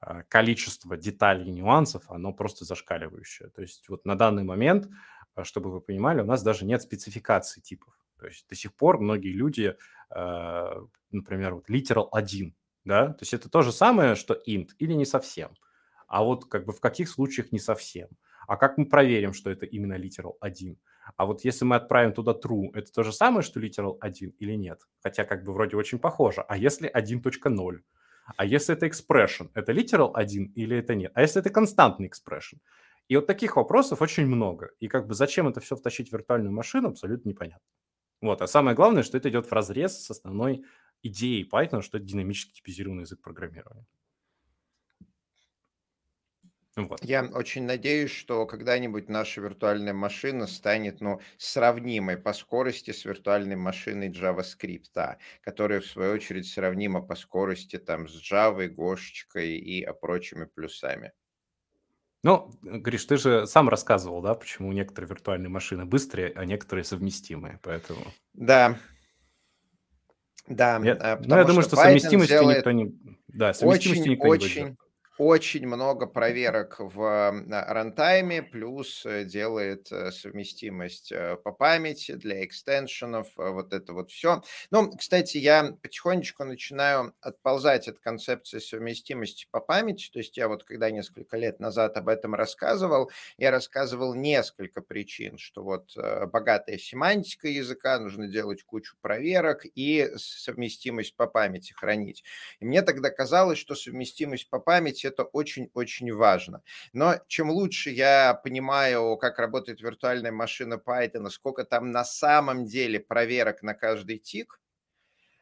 а, 0.00 0.22
количество 0.24 0.96
деталей 0.96 1.46
и 1.48 1.52
нюансов, 1.52 2.04
оно 2.10 2.32
просто 2.32 2.64
зашкаливающее. 2.64 3.50
То 3.50 3.62
есть 3.62 3.88
вот 3.88 4.04
на 4.04 4.16
данный 4.16 4.44
момент, 4.44 4.88
а, 5.34 5.44
чтобы 5.44 5.70
вы 5.70 5.80
понимали, 5.80 6.20
у 6.20 6.24
нас 6.26 6.42
даже 6.42 6.64
нет 6.64 6.82
спецификации 6.82 7.60
типов. 7.60 7.94
То 8.18 8.26
есть 8.26 8.48
до 8.48 8.54
сих 8.54 8.74
пор 8.74 8.98
многие 9.00 9.32
люди, 9.32 9.76
а, 10.10 10.82
например, 11.10 11.54
вот 11.54 11.70
literal 11.70 12.08
1, 12.12 12.54
да, 12.84 13.08
то 13.08 13.22
есть 13.22 13.34
это 13.34 13.48
то 13.48 13.62
же 13.62 13.72
самое, 13.72 14.14
что 14.14 14.34
int 14.46 14.70
или 14.78 14.92
не 14.92 15.04
совсем. 15.06 15.50
А 16.08 16.22
вот 16.22 16.44
как 16.46 16.66
бы 16.66 16.72
в 16.72 16.80
каких 16.80 17.08
случаях 17.08 17.52
не 17.52 17.58
совсем. 17.58 18.08
А 18.46 18.56
как 18.56 18.76
мы 18.76 18.86
проверим, 18.86 19.32
что 19.32 19.50
это 19.50 19.66
именно 19.66 19.98
literal 19.98 20.34
1? 20.40 20.76
А 21.16 21.26
вот 21.26 21.44
если 21.44 21.64
мы 21.64 21.76
отправим 21.76 22.12
туда 22.12 22.32
true, 22.32 22.70
это 22.74 22.92
то 22.92 23.02
же 23.02 23.12
самое, 23.12 23.42
что 23.42 23.60
literal 23.60 23.96
1 24.00 24.34
или 24.38 24.52
нет? 24.54 24.80
Хотя 25.02 25.24
как 25.24 25.44
бы 25.44 25.52
вроде 25.52 25.76
очень 25.76 25.98
похоже. 25.98 26.42
А 26.42 26.56
если 26.56 26.90
1.0? 26.90 27.80
А 28.36 28.44
если 28.44 28.74
это 28.74 28.86
expression, 28.86 29.50
это 29.54 29.72
literal 29.72 30.12
1 30.14 30.52
или 30.54 30.76
это 30.78 30.94
нет? 30.94 31.12
А 31.14 31.22
если 31.22 31.40
это 31.40 31.50
константный 31.50 32.08
expression? 32.08 32.58
И 33.08 33.16
вот 33.16 33.26
таких 33.26 33.56
вопросов 33.56 34.00
очень 34.00 34.26
много. 34.26 34.70
И 34.80 34.88
как 34.88 35.06
бы 35.06 35.14
зачем 35.14 35.48
это 35.48 35.60
все 35.60 35.76
втащить 35.76 36.08
в 36.10 36.12
виртуальную 36.12 36.52
машину, 36.52 36.88
абсолютно 36.88 37.28
непонятно. 37.28 37.66
Вот. 38.20 38.40
А 38.42 38.46
самое 38.46 38.76
главное, 38.76 39.02
что 39.02 39.18
это 39.18 39.28
идет 39.28 39.46
в 39.46 39.52
разрез 39.52 40.04
с 40.04 40.10
основной 40.10 40.64
идеей 41.02 41.48
Python, 41.48 41.82
что 41.82 41.98
это 41.98 42.06
динамически 42.06 42.52
типизированный 42.54 43.02
язык 43.02 43.20
программирования. 43.20 43.86
Вот. 46.74 47.04
Я 47.04 47.24
очень 47.24 47.64
надеюсь, 47.64 48.10
что 48.10 48.46
когда-нибудь 48.46 49.10
наша 49.10 49.42
виртуальная 49.42 49.92
машина 49.92 50.46
станет 50.46 51.02
ну, 51.02 51.20
сравнимой 51.36 52.16
по 52.16 52.32
скорости 52.32 52.92
с 52.92 53.04
виртуальной 53.04 53.56
машиной 53.56 54.08
JavaScript, 54.08 55.16
которая, 55.42 55.80
в 55.80 55.86
свою 55.86 56.14
очередь, 56.14 56.46
сравнима 56.46 57.02
по 57.02 57.14
скорости 57.14 57.76
там, 57.76 58.08
с 58.08 58.18
Java, 58.32 58.66
Гошечкой 58.68 59.58
и 59.58 59.86
прочими 60.00 60.46
плюсами. 60.46 61.12
Ну, 62.22 62.50
Гриш, 62.62 63.04
ты 63.04 63.18
же 63.18 63.46
сам 63.46 63.68
рассказывал, 63.68 64.22
да, 64.22 64.34
почему 64.34 64.72
некоторые 64.72 65.10
виртуальные 65.10 65.50
машины 65.50 65.84
быстрее, 65.84 66.32
а 66.34 66.46
некоторые 66.46 66.84
совместимые, 66.84 67.58
поэтому... 67.62 68.00
Да, 68.32 68.78
да. 70.46 70.80
Я, 70.82 71.20
ну, 71.22 71.36
я 71.36 71.44
думаю, 71.44 71.62
что, 71.62 71.76
что 71.76 71.84
совместимостью 71.84 72.42
никто 72.42 72.70
не... 72.70 72.96
Да, 73.28 73.52
совместимостью 73.52 74.02
очень, 74.02 74.12
никто 74.12 74.36
не 74.36 74.68
будет 74.68 74.81
очень 75.22 75.66
много 75.68 76.06
проверок 76.06 76.76
в 76.78 77.32
рантайме, 77.48 78.42
плюс 78.42 79.06
э, 79.06 79.24
делает 79.24 79.90
э, 79.92 80.10
совместимость 80.10 81.12
э, 81.12 81.36
по 81.36 81.52
памяти 81.52 82.12
для 82.12 82.44
экстеншенов, 82.44 83.28
вот 83.36 83.72
это 83.72 83.92
вот 83.92 84.10
все. 84.10 84.42
Ну, 84.70 84.90
кстати, 84.90 85.38
я 85.38 85.76
потихонечку 85.80 86.44
начинаю 86.44 87.14
отползать 87.20 87.86
от 87.86 88.00
концепции 88.00 88.58
совместимости 88.58 89.46
по 89.50 89.60
памяти, 89.60 90.10
то 90.12 90.18
есть 90.18 90.36
я 90.36 90.48
вот 90.48 90.64
когда 90.64 90.90
несколько 90.90 91.36
лет 91.36 91.60
назад 91.60 91.96
об 91.96 92.08
этом 92.08 92.34
рассказывал, 92.34 93.10
я 93.38 93.52
рассказывал 93.52 94.14
несколько 94.14 94.82
причин, 94.82 95.38
что 95.38 95.62
вот 95.62 95.96
богатая 96.32 96.78
семантика 96.78 97.46
языка, 97.46 97.98
нужно 98.00 98.26
делать 98.26 98.64
кучу 98.64 98.96
проверок 99.00 99.64
и 99.74 100.10
совместимость 100.16 101.14
по 101.16 101.26
памяти 101.28 101.72
хранить. 101.72 102.24
И 102.58 102.64
мне 102.64 102.82
тогда 102.82 103.10
казалось, 103.10 103.58
что 103.58 103.74
совместимость 103.76 104.50
по 104.50 104.58
памяти 104.58 105.11
это 105.12 105.24
очень-очень 105.24 106.12
важно. 106.12 106.62
Но 106.92 107.16
чем 107.28 107.50
лучше 107.50 107.90
я 107.90 108.34
понимаю, 108.34 109.16
как 109.16 109.38
работает 109.38 109.80
виртуальная 109.80 110.32
машина 110.32 110.74
Python, 110.84 111.28
сколько 111.30 111.64
там 111.64 111.90
на 111.90 112.04
самом 112.04 112.64
деле 112.66 113.00
проверок 113.00 113.62
на 113.62 113.74
каждый 113.74 114.18
тик, 114.18 114.58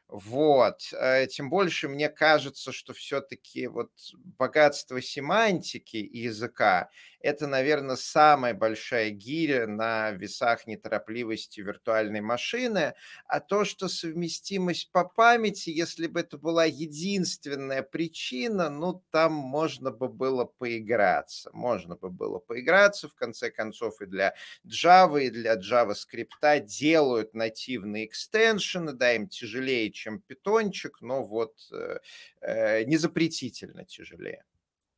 вот. 0.08 0.92
Э, 0.92 1.26
тем 1.28 1.50
больше 1.50 1.88
мне 1.88 2.08
кажется, 2.08 2.72
что 2.72 2.92
все-таки 2.92 3.68
вот 3.68 3.92
богатство 4.38 5.00
семантики 5.00 5.96
языка 5.98 6.90
это, 7.20 7.46
наверное, 7.46 7.96
самая 7.96 8.54
большая 8.54 9.10
гиря 9.10 9.66
на 9.66 10.10
весах 10.12 10.66
неторопливости 10.66 11.60
виртуальной 11.60 12.20
машины. 12.20 12.94
А 13.26 13.40
то, 13.40 13.64
что 13.64 13.88
совместимость 13.88 14.90
по 14.90 15.04
памяти, 15.04 15.70
если 15.70 16.06
бы 16.06 16.20
это 16.20 16.38
была 16.38 16.64
единственная 16.64 17.82
причина, 17.82 18.70
ну, 18.70 19.04
там 19.10 19.34
можно 19.34 19.90
бы 19.90 20.08
было 20.08 20.44
поиграться. 20.46 21.50
Можно 21.52 21.96
бы 21.96 22.10
было 22.10 22.38
поиграться, 22.38 23.08
в 23.08 23.14
конце 23.14 23.50
концов, 23.50 24.00
и 24.00 24.06
для 24.06 24.34
Java, 24.66 25.22
и 25.22 25.30
для 25.30 25.56
JavaScript 25.56 26.60
делают 26.64 27.34
нативные 27.34 28.06
экстеншены, 28.06 28.92
да, 28.92 29.12
им 29.12 29.28
тяжелее, 29.28 29.90
чем 29.92 30.20
питончик, 30.20 31.00
но 31.00 31.22
вот 31.22 31.54
э, 31.72 31.98
э, 32.40 32.84
не 32.84 32.96
запретительно 32.96 33.84
тяжелее. 33.84 34.44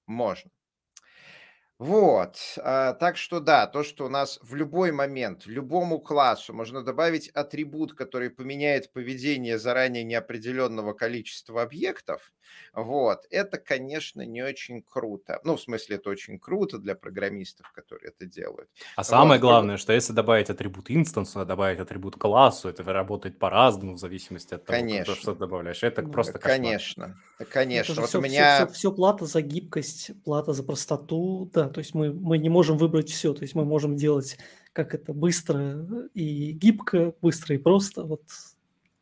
Можно. 0.06 0.50
Вот, 1.82 2.36
а, 2.58 2.92
так 2.92 3.16
что 3.16 3.40
да, 3.40 3.66
то, 3.66 3.82
что 3.82 4.06
у 4.06 4.08
нас 4.08 4.38
в 4.40 4.54
любой 4.54 4.92
момент, 4.92 5.46
любому 5.46 5.98
классу 5.98 6.54
можно 6.54 6.84
добавить 6.84 7.28
атрибут, 7.30 7.94
который 7.94 8.30
поменяет 8.30 8.92
поведение 8.92 9.58
заранее 9.58 10.04
неопределенного 10.04 10.92
количества 10.92 11.60
объектов, 11.60 12.32
вот, 12.72 13.26
это, 13.30 13.58
конечно, 13.58 14.22
не 14.22 14.42
очень 14.42 14.82
круто. 14.82 15.40
Ну, 15.44 15.56
в 15.56 15.60
смысле, 15.60 15.96
это 15.96 16.10
очень 16.10 16.38
круто 16.38 16.78
для 16.78 16.94
программистов, 16.94 17.70
которые 17.72 18.10
это 18.10 18.26
делают. 18.26 18.70
А 18.96 19.04
самое 19.04 19.40
вот. 19.40 19.46
главное, 19.46 19.76
что 19.76 19.92
если 19.92 20.12
добавить 20.12 20.50
атрибут 20.50 20.90
инстансу, 20.90 21.44
добавить 21.44 21.80
атрибут 21.80 22.16
классу, 22.16 22.68
это 22.68 22.82
работает 22.84 23.38
по-разному 23.38 23.94
в 23.94 23.98
зависимости 23.98 24.54
от 24.54 24.64
того, 24.64 24.78
конечно. 24.78 25.14
что 25.14 25.32
ты 25.32 25.40
добавляешь. 25.40 25.82
Это 25.82 26.02
просто 26.02 26.38
Конечно, 26.38 27.16
кошмар. 27.36 27.52
конечно. 27.52 27.92
Это 27.92 28.00
вот 28.02 28.08
все, 28.08 28.18
у 28.18 28.22
меня... 28.22 28.56
Все, 28.56 28.66
все, 28.66 28.74
все 28.74 28.92
плата 28.92 29.26
за 29.26 29.42
гибкость, 29.42 30.12
плата 30.24 30.52
за 30.52 30.62
простоту, 30.62 31.50
да, 31.52 31.68
то 31.72 31.80
есть 31.80 31.94
мы, 31.94 32.12
мы 32.12 32.38
не 32.38 32.48
можем 32.48 32.78
выбрать 32.78 33.10
все, 33.10 33.34
то 33.34 33.42
есть 33.42 33.54
мы 33.54 33.64
можем 33.64 33.96
делать 33.96 34.38
как 34.72 34.94
это 34.94 35.12
быстро 35.12 35.86
и 36.14 36.52
гибко, 36.52 37.14
быстро 37.20 37.54
и 37.54 37.58
просто. 37.58 38.04
Вот 38.04 38.22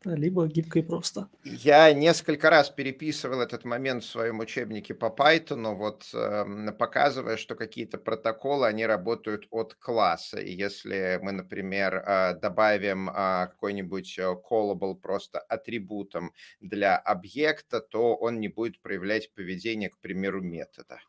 либо 0.04 0.46
гибко 0.46 0.78
и 0.78 0.82
просто. 0.82 1.28
Я 1.44 1.92
несколько 1.92 2.48
раз 2.48 2.70
переписывал 2.70 3.40
этот 3.40 3.64
момент 3.64 4.02
в 4.02 4.08
своем 4.08 4.38
учебнике 4.38 4.94
по 4.94 5.06
Python, 5.06 5.74
вот 5.74 6.08
э, 6.14 6.72
показывая, 6.72 7.36
что 7.36 7.54
какие-то 7.54 7.98
протоколы, 7.98 8.66
они 8.66 8.86
работают 8.86 9.46
от 9.50 9.74
класса. 9.74 10.38
И 10.40 10.52
если 10.52 11.18
мы, 11.22 11.32
например, 11.32 11.96
э, 11.96 12.34
добавим 12.40 13.10
э, 13.10 13.12
какой-нибудь 13.48 14.18
э, 14.18 14.34
callable 14.50 14.94
просто 14.94 15.38
атрибутом 15.38 16.32
для 16.60 16.96
объекта, 16.96 17.80
то 17.80 18.16
он 18.16 18.40
не 18.40 18.48
будет 18.48 18.80
проявлять 18.80 19.32
поведение, 19.34 19.90
к 19.90 19.98
примеру, 19.98 20.40
метода 20.40 21.00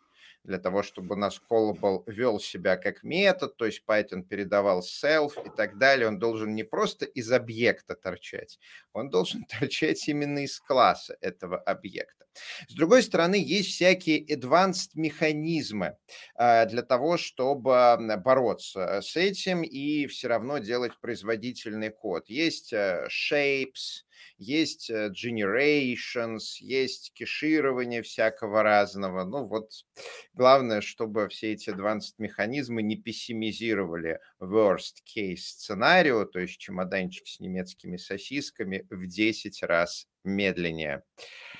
для 0.43 0.57
того, 0.57 0.83
чтобы 0.83 1.15
у 1.15 1.17
нас 1.17 1.39
callable 1.49 2.03
вел 2.07 2.39
себя 2.39 2.77
как 2.77 3.03
метод, 3.03 3.57
то 3.57 3.65
есть 3.65 3.83
Python 3.87 4.23
передавал 4.23 4.81
self 4.81 5.33
и 5.45 5.49
так 5.55 5.77
далее, 5.77 6.07
он 6.07 6.19
должен 6.19 6.55
не 6.55 6.63
просто 6.63 7.05
из 7.05 7.31
объекта 7.31 7.95
торчать, 7.95 8.59
он 8.93 9.09
должен 9.09 9.43
торчать 9.59 10.07
именно 10.07 10.39
из 10.39 10.59
класса 10.59 11.17
этого 11.21 11.57
объекта. 11.57 12.21
С 12.67 12.73
другой 12.73 13.03
стороны, 13.03 13.35
есть 13.35 13.69
всякие 13.69 14.25
advanced 14.25 14.91
механизмы 14.95 15.97
а, 16.35 16.65
для 16.65 16.81
того, 16.81 17.17
чтобы 17.17 17.97
бороться 18.23 19.01
с 19.01 19.15
этим 19.15 19.63
и 19.63 20.07
все 20.07 20.29
равно 20.29 20.59
делать 20.59 20.93
производительный 21.01 21.89
код. 21.89 22.29
Есть 22.29 22.71
э, 22.71 23.07
shapes, 23.09 24.05
есть 24.37 24.89
э, 24.89 25.11
generations, 25.11 26.57
есть 26.59 27.13
кеширование 27.13 28.01
всякого 28.01 28.63
разного. 28.63 29.23
Ну 29.25 29.45
вот 29.47 29.71
главное, 30.33 30.81
чтобы 30.81 31.29
все 31.29 31.53
эти 31.53 31.69
advanced 31.69 32.15
механизмы 32.17 32.81
не 32.81 32.95
пессимизировали 32.95 34.19
worst 34.39 35.03
case 35.05 35.37
сценарию, 35.37 36.25
то 36.25 36.39
есть 36.39 36.57
чемоданчик 36.57 37.27
с 37.27 37.39
немецкими 37.39 37.97
сосисками 37.97 38.87
в 38.89 39.07
10 39.07 39.63
раз 39.63 40.07
медленнее. 40.23 41.03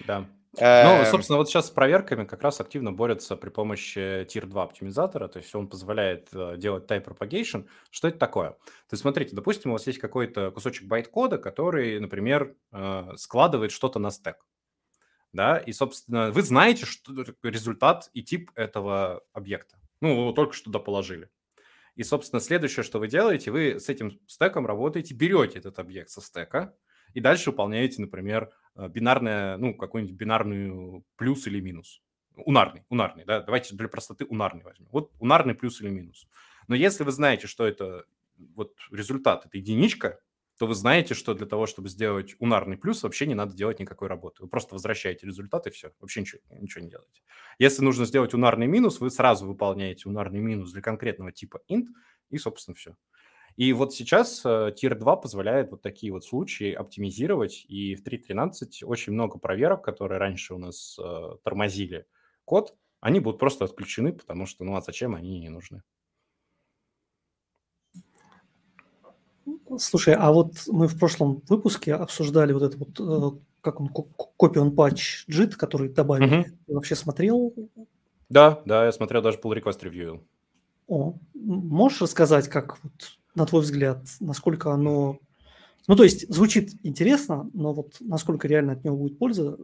Да. 0.06 0.30
Ну, 0.58 0.66
эм. 0.66 1.06
собственно, 1.06 1.38
вот 1.38 1.48
сейчас 1.50 1.68
с 1.68 1.72
проверками 1.72 2.26
как 2.26 2.42
раз 2.42 2.60
активно 2.60 2.92
борются 2.92 3.38
при 3.38 3.50
помощи 3.50 4.26
Tier 4.26 4.46
2 4.46 4.64
оптимизатора, 4.64 5.30
то 5.30 5.40
есть 5.40 5.56
он 5.56 5.70
позволяет 5.70 6.28
э, 6.34 6.58
делать 6.58 6.92
type 6.92 7.06
propagation. 7.06 7.68
Что 7.90 8.10
это 8.10 8.20
такое? 8.20 8.50
То 8.52 8.94
есть 8.94 9.02
смотрите, 9.02 9.34
допустим, 9.34 9.72
у 9.72 9.74
вас 9.74 9.88
есть 9.88 10.00
какой-то 10.00 10.52
кусочек 10.52 10.88
байт-кода, 10.88 11.38
который, 11.38 11.98
например, 12.02 12.56
э, 12.74 13.12
складывает 13.16 13.72
что-то 13.72 14.00
на 14.00 14.12
стек. 14.12 14.46
Да, 15.32 15.58
и, 15.58 15.72
собственно, 15.72 16.32
вы 16.32 16.42
знаете 16.42 16.86
что 16.86 17.14
результат 17.44 18.10
и 18.14 18.22
тип 18.22 18.52
этого 18.56 19.24
объекта. 19.32 19.78
Ну, 20.02 20.16
вы 20.16 20.22
его 20.24 20.32
только 20.34 20.54
что 20.54 20.66
туда 20.66 20.80
положили. 20.80 21.30
И, 21.96 22.04
собственно, 22.04 22.40
следующее, 22.42 22.84
что 22.84 23.00
вы 23.00 23.08
делаете, 23.08 23.52
вы 23.52 23.80
с 23.80 23.90
этим 23.90 24.20
стеком 24.28 24.66
работаете, 24.66 25.14
берете 25.14 25.60
этот 25.60 25.80
объект 25.80 26.10
со 26.10 26.22
стека 26.22 26.76
и 27.14 27.20
дальше 27.20 27.52
выполняете, 27.52 28.02
например, 28.02 28.52
Э, 28.76 28.88
бинарная, 28.88 29.58
ну, 29.58 29.74
какой-нибудь 29.74 30.16
бинарную 30.16 31.04
плюс 31.18 31.48
или 31.48 31.60
минус. 31.60 32.02
Унарный, 32.36 32.84
унарный, 32.90 33.26
да, 33.26 33.42
давайте 33.42 33.76
для 33.76 33.90
простоты 33.90 34.26
унарный 34.26 34.64
возьмем. 34.64 34.88
Вот 34.92 35.12
унарный 35.20 35.54
плюс 35.54 35.82
или 35.82 35.90
минус. 35.90 36.28
Но 36.68 36.76
если 36.76 37.04
вы 37.04 37.12
знаете, 37.12 37.48
что 37.48 37.68
это 37.68 38.06
вот 38.56 38.74
результат, 38.90 39.46
это 39.46 39.58
единичка, 39.58 40.20
то 40.58 40.68
вы 40.68 40.76
знаете, 40.76 41.16
что 41.16 41.34
для 41.34 41.48
того, 41.48 41.66
чтобы 41.66 41.90
сделать 41.90 42.36
унарный 42.40 42.78
плюс, 42.78 43.04
вообще 43.04 43.26
не 43.26 43.34
надо 43.34 43.56
делать 43.56 43.80
никакой 43.80 44.08
работы. 44.08 44.44
Вы 44.44 44.48
просто 44.48 44.76
возвращаете 44.76 45.26
результат 45.26 45.68
и 45.68 45.72
все. 45.72 45.92
Вообще 46.00 46.22
ничего, 46.22 46.40
ничего 46.52 46.84
не 46.84 46.90
делаете. 46.90 47.24
Если 47.58 47.84
нужно 47.84 48.06
сделать 48.06 48.34
унарный 48.34 48.68
минус, 48.68 49.00
вы 49.00 49.10
сразу 49.10 49.48
выполняете 49.48 50.08
унарный 50.08 50.40
минус 50.40 50.72
для 50.72 50.82
конкретного 50.82 51.32
типа 51.32 51.62
int, 51.68 51.88
и, 52.30 52.38
собственно, 52.38 52.76
все. 52.76 52.96
И 53.58 53.74
вот 53.74 53.94
сейчас 53.94 54.42
э, 54.46 54.74
Tier 54.76 54.96
2 54.96 55.16
позволяет 55.18 55.72
вот 55.72 55.82
такие 55.82 56.12
вот 56.12 56.24
случаи 56.24 56.72
оптимизировать, 56.72 57.66
и 57.68 57.96
в 57.96 58.04
3.13 58.04 58.84
очень 58.86 59.14
много 59.14 59.40
проверок, 59.40 59.84
которые 59.84 60.20
раньше 60.20 60.54
у 60.54 60.58
нас 60.58 60.98
э, 61.00 61.36
тормозили 61.44 62.06
код, 62.46 62.76
они 63.02 63.20
будут 63.20 63.40
просто 63.40 63.66
отключены, 63.66 64.14
потому 64.14 64.46
что, 64.46 64.64
ну 64.64 64.76
а 64.76 64.82
зачем 64.82 65.16
они 65.16 65.40
не 65.40 65.50
нужны? 65.50 65.84
Слушай, 69.78 70.16
а 70.16 70.32
вот 70.32 70.54
мы 70.68 70.88
в 70.88 70.98
прошлом 70.98 71.42
выпуске 71.48 71.96
обсуждали 71.96 72.54
вот 72.54 72.64
это 72.64 72.78
вот, 72.78 73.00
э, 73.00 73.40
как 73.62 73.80
он, 73.80 73.90
копи 73.90 74.60
он 74.60 74.76
патч 74.76 75.26
JIT, 75.28 75.56
который 75.56 75.90
добавили. 75.90 76.42
Угу. 76.42 76.46
Ты 76.68 76.74
вообще 76.74 76.96
смотрел? 76.96 77.54
Да, 78.30 78.62
да, 78.66 78.86
я 78.86 78.92
смотрел, 78.92 79.22
даже 79.22 79.40
pull 79.40 79.54
request 79.60 79.84
ревью. 79.84 80.26
О, 80.88 81.16
можешь 81.34 82.02
рассказать, 82.02 82.48
как 82.50 82.82
вот 82.84 83.18
на 83.36 83.46
твой 83.46 83.62
взгляд, 83.62 84.06
насколько 84.20 84.72
оно... 84.72 85.20
Ну, 85.88 85.96
то 85.96 86.04
есть 86.04 86.32
звучит 86.32 86.74
интересно, 86.84 87.50
но 87.54 87.74
вот 87.74 87.98
насколько 88.00 88.48
реально 88.48 88.74
от 88.74 88.84
него 88.84 88.98
будет 88.98 89.18
польза, 89.18 89.58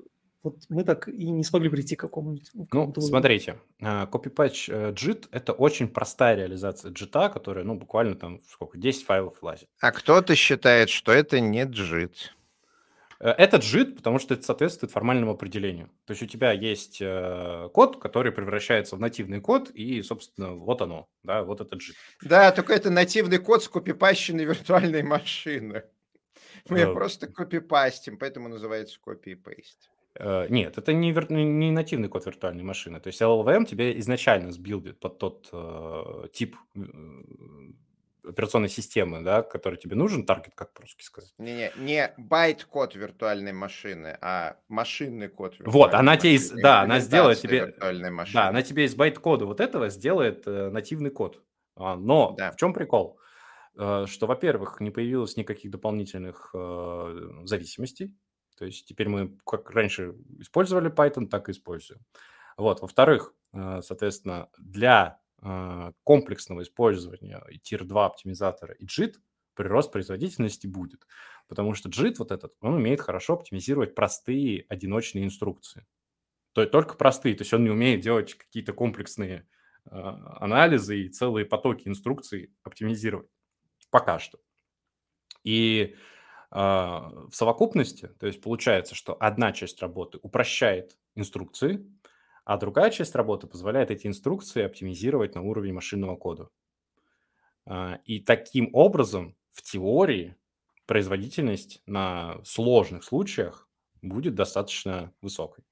вот 0.43 0.63
мы 0.69 0.83
так 0.83 1.07
и 1.07 1.29
не 1.29 1.43
смогли 1.43 1.69
прийти 1.69 1.95
к 1.95 2.01
какому-нибудь... 2.01 2.49
Ну, 2.71 2.93
смотрите, 3.01 3.57
CopyPatch 3.81 4.71
э, 4.71 4.93
JIT– 4.93 5.27
это 5.31 5.51
очень 5.51 5.87
простая 5.87 6.35
реализация 6.35 6.91
JIT, 6.91 7.33
которая, 7.33 7.65
ну, 7.65 7.75
буквально 7.75 8.15
там, 8.15 8.41
сколько, 8.49 8.77
10 8.77 9.03
файлов 9.03 9.41
влазит. 9.41 9.67
А 9.81 9.91
кто-то 9.91 10.35
считает, 10.35 10.89
что 10.89 11.11
это 11.11 11.39
не 11.39 11.65
JIT. 11.65 12.13
Э, 13.19 13.29
это 13.29 13.57
JIT, 13.57 13.95
потому 13.95 14.19
что 14.19 14.33
это 14.33 14.43
соответствует 14.43 14.91
формальному 14.91 15.31
определению. 15.31 15.89
То 16.05 16.11
есть 16.11 16.23
у 16.23 16.25
тебя 16.25 16.51
есть 16.51 16.99
э, 17.01 17.69
код, 17.73 17.99
который 18.01 18.31
превращается 18.31 18.95
в 18.95 18.99
нативный 18.99 19.41
код, 19.41 19.69
и, 19.71 20.01
собственно, 20.01 20.53
вот 20.53 20.81
оно, 20.81 21.07
да, 21.23 21.43
вот 21.43 21.61
это 21.61 21.75
JIT. 21.75 21.93
Да, 22.23 22.51
только 22.51 22.73
это 22.73 22.89
нативный 22.89 23.39
код 23.39 23.63
с 23.63 23.69
копипащенной 23.69 24.45
виртуальной 24.45 25.03
машины. 25.03 25.83
Мы 26.69 26.81
uh, 26.81 26.93
просто 26.93 27.27
копипастим, 27.27 28.17
поэтому 28.17 28.49
называется. 28.49 28.99
Uh, 30.19 30.47
нет, 30.49 30.77
это 30.77 30.93
не, 30.93 31.11
вир... 31.11 31.31
не 31.31 31.71
нативный 31.71 32.09
код 32.09 32.25
виртуальной 32.25 32.63
машины. 32.63 32.99
То 32.99 33.07
есть 33.07 33.21
LLVM 33.21 33.65
тебе 33.65 33.97
изначально 33.99 34.51
сбилдит 34.51 34.99
под 34.99 35.17
тот 35.17 35.49
uh, 35.51 36.29
тип 36.33 36.57
операционной 38.27 38.69
системы, 38.69 39.21
да, 39.21 39.41
который 39.41 39.77
тебе 39.77 39.95
нужен, 39.95 40.25
target, 40.25 40.53
как 40.55 40.73
по-русски 40.73 41.03
сказать. 41.03 41.33
Не-не, 41.37 41.71
не 41.77 42.13
байт-код 42.17 42.95
виртуальной 42.95 43.53
машины, 43.53 44.17
а 44.21 44.57
машинный 44.67 45.27
код 45.27 45.53
виртуальной 45.53 45.73
Вот, 45.73 45.93
она 45.93 46.13
машины. 46.13 46.21
тебе, 46.21 46.35
из, 46.35 46.51
да, 46.51 46.81
она 46.81 46.99
сделает 46.99 47.39
тебе, 47.39 47.73
да, 48.33 48.49
она 48.49 48.61
тебе 48.61 48.85
из 48.85 48.95
байт-кода 48.95 49.45
вот 49.45 49.59
этого 49.59 49.89
сделает 49.89 50.47
э, 50.47 50.69
нативный 50.69 51.09
код. 51.09 51.41
А, 51.75 51.95
но 51.95 52.35
да. 52.37 52.51
в 52.51 52.55
чем 52.55 52.73
прикол? 52.73 53.19
Э, 53.77 54.05
что, 54.07 54.27
во-первых, 54.27 54.79
не 54.79 54.89
появилось 54.89 55.37
никаких 55.37 55.71
дополнительных 55.71 56.49
э, 56.53 57.41
зависимостей, 57.43 58.15
то 58.57 58.65
есть 58.65 58.87
теперь 58.87 59.07
мы 59.07 59.37
как 59.45 59.69
раньше 59.71 60.15
использовали 60.39 60.91
Python, 60.91 61.27
так 61.27 61.47
и 61.47 61.51
используем. 61.51 62.01
Вот, 62.57 62.81
во-вторых, 62.81 63.33
э, 63.53 63.81
соответственно, 63.83 64.49
для 64.57 65.19
комплексного 66.03 66.63
использования 66.63 67.43
и 67.51 67.59
Tier 67.59 67.83
2 67.83 68.05
оптимизатора 68.05 68.73
и 68.73 68.85
JIT 68.85 69.15
прирост 69.57 69.91
производительности 69.91 70.67
будет. 70.67 71.05
Потому 71.47 71.73
что 71.73 71.89
JIT 71.89 72.15
вот 72.19 72.31
этот, 72.31 72.53
он 72.61 72.75
умеет 72.75 73.01
хорошо 73.01 73.33
оптимизировать 73.33 73.95
простые 73.95 74.65
одиночные 74.69 75.25
инструкции. 75.25 75.85
То 76.53 76.61
есть 76.61 76.71
только 76.71 76.95
простые, 76.95 77.35
то 77.35 77.41
есть 77.41 77.53
он 77.53 77.63
не 77.63 77.69
умеет 77.69 78.01
делать 78.01 78.33
какие-то 78.33 78.73
комплексные 78.73 79.47
э, 79.85 79.89
анализы 79.91 81.01
и 81.01 81.09
целые 81.09 81.45
потоки 81.45 81.87
инструкций 81.87 82.51
оптимизировать. 82.63 83.29
Пока 83.89 84.19
что. 84.19 84.39
И 85.43 85.95
э, 86.51 86.57
в 86.57 87.31
совокупности, 87.31 88.07
то 88.19 88.27
есть 88.27 88.41
получается, 88.41 88.95
что 88.95 89.15
одна 89.19 89.51
часть 89.51 89.81
работы 89.81 90.19
упрощает 90.21 90.97
инструкции, 91.15 91.85
а 92.47 92.55
другая 92.55 92.91
часть 92.91 93.13
работы 93.13 93.45
позволяет 93.45 93.91
эти 93.91 94.07
инструкции 94.07 94.63
оптимизировать 94.63 95.35
на 95.35 95.41
уровне 95.41 95.73
машинного 95.73 96.15
кода. 96.15 96.47
А, 97.65 97.99
и 98.05 98.21
таким 98.21 98.69
образом, 98.71 99.35
в 99.51 99.61
теории, 99.61 100.37
производительность 100.85 101.81
на 101.87 102.37
сложных 102.45 103.03
случаях 103.03 103.67
будет 104.01 104.35
достаточно 104.35 105.11
высокой. 105.21 105.65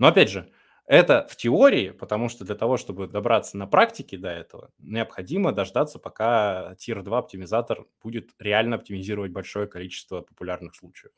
Но 0.00 0.08
опять 0.08 0.28
же, 0.28 0.50
это 0.86 1.24
в 1.30 1.36
теории, 1.36 1.90
потому 1.90 2.28
что 2.28 2.44
для 2.44 2.56
того, 2.56 2.78
чтобы 2.78 3.06
добраться 3.06 3.56
на 3.56 3.68
практике 3.68 4.18
до 4.18 4.30
этого, 4.30 4.72
необходимо 4.78 5.52
дождаться, 5.52 6.00
пока 6.00 6.74
Tier 6.80 7.00
2 7.00 7.16
оптимизатор 7.16 7.86
будет 8.02 8.30
реально 8.40 8.74
оптимизировать 8.74 9.30
большое 9.30 9.68
количество 9.68 10.22
популярных 10.22 10.74
случаев. 10.74 11.12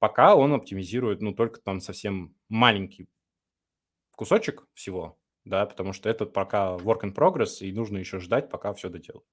Пока 0.00 0.34
он 0.34 0.54
оптимизирует, 0.54 1.22
ну, 1.22 1.32
только 1.32 1.60
там 1.60 1.78
совсем 1.78 2.34
маленький 2.48 3.06
кусочек 4.18 4.66
всего, 4.74 5.16
да, 5.44 5.64
потому 5.64 5.92
что 5.92 6.10
этот 6.10 6.32
пока 6.32 6.76
work 6.76 7.02
in 7.02 7.14
progress, 7.14 7.60
и 7.60 7.72
нужно 7.72 7.98
еще 7.98 8.18
ждать, 8.18 8.50
пока 8.50 8.74
все 8.74 8.88
доделают. 8.88 9.24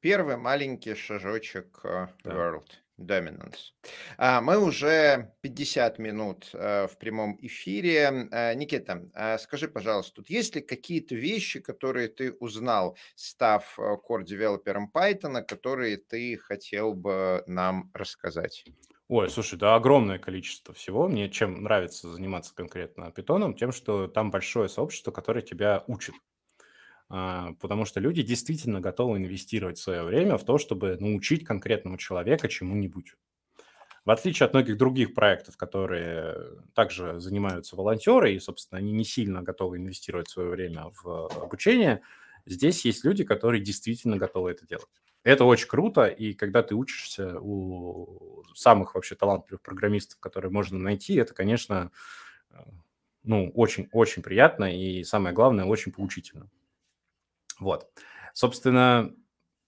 Первый 0.00 0.36
маленький 0.36 0.94
шажочек 0.94 1.80
uh, 1.84 2.08
да. 2.24 2.30
World. 2.32 2.66
Dominance. 2.98 3.74
А, 4.16 4.40
мы 4.40 4.58
уже 4.58 5.34
50 5.42 5.98
минут 5.98 6.48
э, 6.54 6.86
в 6.86 6.96
прямом 6.96 7.36
эфире. 7.42 8.26
А, 8.32 8.54
Никита, 8.54 9.38
скажи, 9.38 9.68
пожалуйста, 9.68 10.14
тут 10.14 10.30
есть 10.30 10.54
ли 10.54 10.62
какие-то 10.62 11.14
вещи, 11.14 11.60
которые 11.60 12.08
ты 12.08 12.32
узнал, 12.32 12.96
став 13.14 13.78
э, 13.78 13.82
core-девелопером 14.08 14.90
Python, 14.94 15.42
которые 15.42 15.98
ты 15.98 16.38
хотел 16.38 16.94
бы 16.94 17.44
нам 17.46 17.90
рассказать? 17.92 18.64
Ой, 19.08 19.30
слушай, 19.30 19.56
да 19.56 19.76
огромное 19.76 20.18
количество 20.18 20.74
всего. 20.74 21.06
Мне 21.08 21.30
чем 21.30 21.62
нравится 21.62 22.08
заниматься 22.12 22.54
конкретно 22.54 23.10
питоном, 23.12 23.54
тем, 23.54 23.70
что 23.70 24.08
там 24.08 24.30
большое 24.32 24.68
сообщество, 24.68 25.12
которое 25.12 25.42
тебя 25.42 25.84
учит. 25.86 26.14
А, 27.08 27.52
потому 27.60 27.84
что 27.84 28.00
люди 28.00 28.22
действительно 28.22 28.80
готовы 28.80 29.18
инвестировать 29.18 29.78
свое 29.78 30.02
время 30.04 30.38
в 30.38 30.44
то, 30.44 30.58
чтобы 30.58 30.96
научить 30.98 31.44
конкретного 31.44 31.98
человека 31.98 32.48
чему-нибудь. 32.48 33.14
В 34.04 34.10
отличие 34.10 34.46
от 34.46 34.54
многих 34.54 34.78
других 34.78 35.14
проектов, 35.14 35.56
которые 35.56 36.36
также 36.74 37.20
занимаются 37.20 37.76
волонтеры, 37.76 38.34
и, 38.34 38.40
собственно, 38.40 38.78
они 38.78 38.92
не 38.92 39.04
сильно 39.04 39.42
готовы 39.42 39.78
инвестировать 39.78 40.28
свое 40.28 40.50
время 40.50 40.92
в 41.02 41.28
обучение, 41.42 42.02
здесь 42.46 42.84
есть 42.84 43.04
люди, 43.04 43.24
которые 43.24 43.62
действительно 43.62 44.16
готовы 44.18 44.52
это 44.52 44.66
делать. 44.66 44.88
Это 45.26 45.44
очень 45.44 45.66
круто, 45.66 46.06
и 46.06 46.34
когда 46.34 46.62
ты 46.62 46.76
учишься 46.76 47.40
у 47.40 48.44
самых 48.54 48.94
вообще 48.94 49.16
талантливых 49.16 49.60
программистов, 49.60 50.20
которые 50.20 50.52
можно 50.52 50.78
найти, 50.78 51.16
это, 51.16 51.34
конечно, 51.34 51.90
э, 52.50 52.54
ну, 53.24 53.50
очень-очень 53.56 54.22
приятно 54.22 54.72
и, 54.72 55.02
самое 55.02 55.34
главное, 55.34 55.64
очень 55.64 55.90
поучительно. 55.90 56.48
Вот. 57.58 57.90
Собственно, 58.34 59.12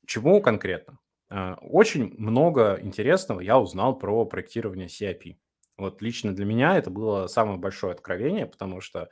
чему 0.06 0.40
конкретно? 0.40 1.00
Э, 1.28 1.54
очень 1.60 2.14
много 2.18 2.78
интересного 2.80 3.40
я 3.40 3.58
узнал 3.58 3.98
про 3.98 4.24
проектирование 4.26 4.86
CIP. 4.86 5.38
Вот 5.78 6.02
лично 6.02 6.34
для 6.34 6.44
меня 6.44 6.76
это 6.76 6.90
было 6.90 7.28
самое 7.28 7.58
большое 7.58 7.92
откровение, 7.92 8.46
потому 8.46 8.80
что 8.80 9.08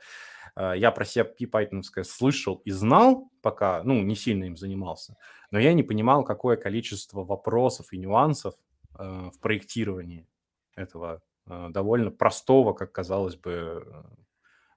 э, 0.55 0.73
я 0.75 0.91
про 0.91 1.05
CIP 1.05 1.49
Python 1.49 1.81
слышал 2.03 2.61
и 2.65 2.71
знал, 2.71 3.31
пока, 3.41 3.81
ну, 3.83 4.01
не 4.03 4.15
сильно 4.15 4.43
им 4.43 4.57
занимался, 4.57 5.15
но 5.49 5.59
я 5.59 5.73
не 5.73 5.83
понимал, 5.83 6.23
какое 6.23 6.57
количество 6.57 7.23
вопросов 7.23 7.93
и 7.93 7.97
нюансов 7.97 8.55
э, 8.99 9.29
в 9.33 9.39
проектировании 9.39 10.27
этого 10.75 11.21
довольно 11.69 12.11
простого, 12.11 12.73
как 12.73 12.91
казалось 12.91 13.37
бы, 13.37 14.03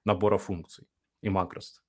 набора 0.05 0.37
функций 0.37 0.87
и 1.21 1.29
макрос. 1.29 1.81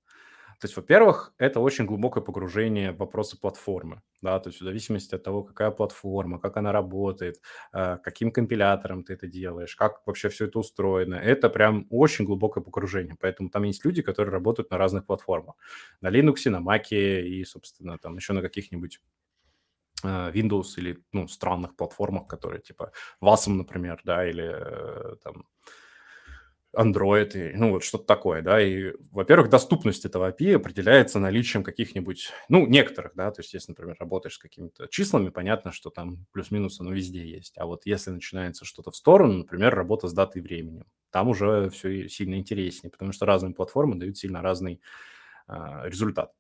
То 0.63 0.67
есть, 0.67 0.77
во-первых, 0.77 1.35
это 1.39 1.59
очень 1.59 1.87
глубокое 1.87 2.23
погружение 2.23 2.93
в 2.93 2.99
вопросы 2.99 3.37
платформы, 3.37 4.01
да, 4.23 4.39
то 4.39 4.49
есть 4.49 4.61
в 4.61 4.65
зависимости 4.65 5.13
от 5.17 5.25
того, 5.25 5.43
какая 5.43 5.73
платформа, 5.73 6.39
как 6.39 6.57
она 6.57 6.71
работает, 6.71 7.43
э, 7.73 7.99
каким 8.01 8.31
компилятором 8.31 9.03
ты 9.03 9.15
это 9.15 9.27
делаешь, 9.27 9.75
как 9.75 10.07
вообще 10.07 10.29
все 10.29 10.45
это 10.45 10.61
устроено, 10.61 11.17
это 11.17 11.51
прям 11.51 11.89
очень 11.91 12.25
глубокое 12.25 12.63
погружение, 12.63 13.17
поэтому 13.21 13.51
там 13.51 13.65
есть 13.65 13.85
люди, 13.85 14.03
которые 14.03 14.33
работают 14.33 14.71
на 14.71 14.79
разных 14.79 15.05
платформах, 15.05 15.57
на 16.01 16.11
Linux, 16.11 16.49
на 16.49 16.61
Mac 16.61 16.91
и, 16.91 17.45
собственно, 17.45 17.99
там 17.99 18.15
еще 18.15 18.33
на 18.33 18.41
каких-нибудь 18.41 19.01
э, 20.05 20.31
Windows 20.33 20.77
или, 20.77 21.03
ну, 21.11 21.27
странных 21.27 21.75
платформах, 21.75 22.29
которые 22.29 22.61
типа 22.61 22.93
WASM, 23.21 23.55
например, 23.55 24.01
да, 24.05 24.25
или 24.31 24.45
э, 24.45 25.17
там 25.25 25.45
Android, 26.77 27.33
и, 27.35 27.57
ну, 27.57 27.73
вот 27.73 27.85
что-то 27.85 28.05
такое, 28.05 28.43
да, 28.43 28.61
и, 28.61 28.93
во-первых, 29.11 29.51
доступность 29.51 30.05
этого 30.05 30.31
API 30.31 30.57
определяется 30.57 31.19
наличием 31.19 31.65
каких-нибудь, 31.65 32.31
ну, 32.49 32.67
некоторых, 32.67 33.13
да, 33.15 33.31
то 33.31 33.41
есть 33.43 33.55
если, 33.55 33.73
например, 33.73 33.97
работаешь 33.99 34.35
с 34.35 34.39
какими-то 34.39 34.89
числами, 34.89 35.29
понятно, 35.29 35.73
что 35.73 35.91
там 35.91 36.27
плюс-минус 36.33 36.81
оно 36.81 36.93
везде 36.93 37.27
есть, 37.27 37.59
а 37.59 37.67
вот 37.67 37.87
если 37.87 38.11
начинается 38.11 38.65
что-то 38.65 38.91
в 38.91 38.97
сторону, 38.97 39.35
например, 39.39 39.75
работа 39.75 40.09
с 40.09 40.13
датой 40.13 40.41
и 40.41 40.45
временем, 40.45 40.87
там 41.11 41.29
уже 41.29 41.69
все 41.71 42.09
сильно 42.09 42.37
интереснее, 42.37 42.91
потому 42.91 43.13
что 43.13 43.27
разные 43.27 43.55
платформы 43.55 43.97
дают 43.97 44.17
сильно 44.17 44.41
разный 44.43 44.81
э, 45.49 45.55
результат. 45.85 46.33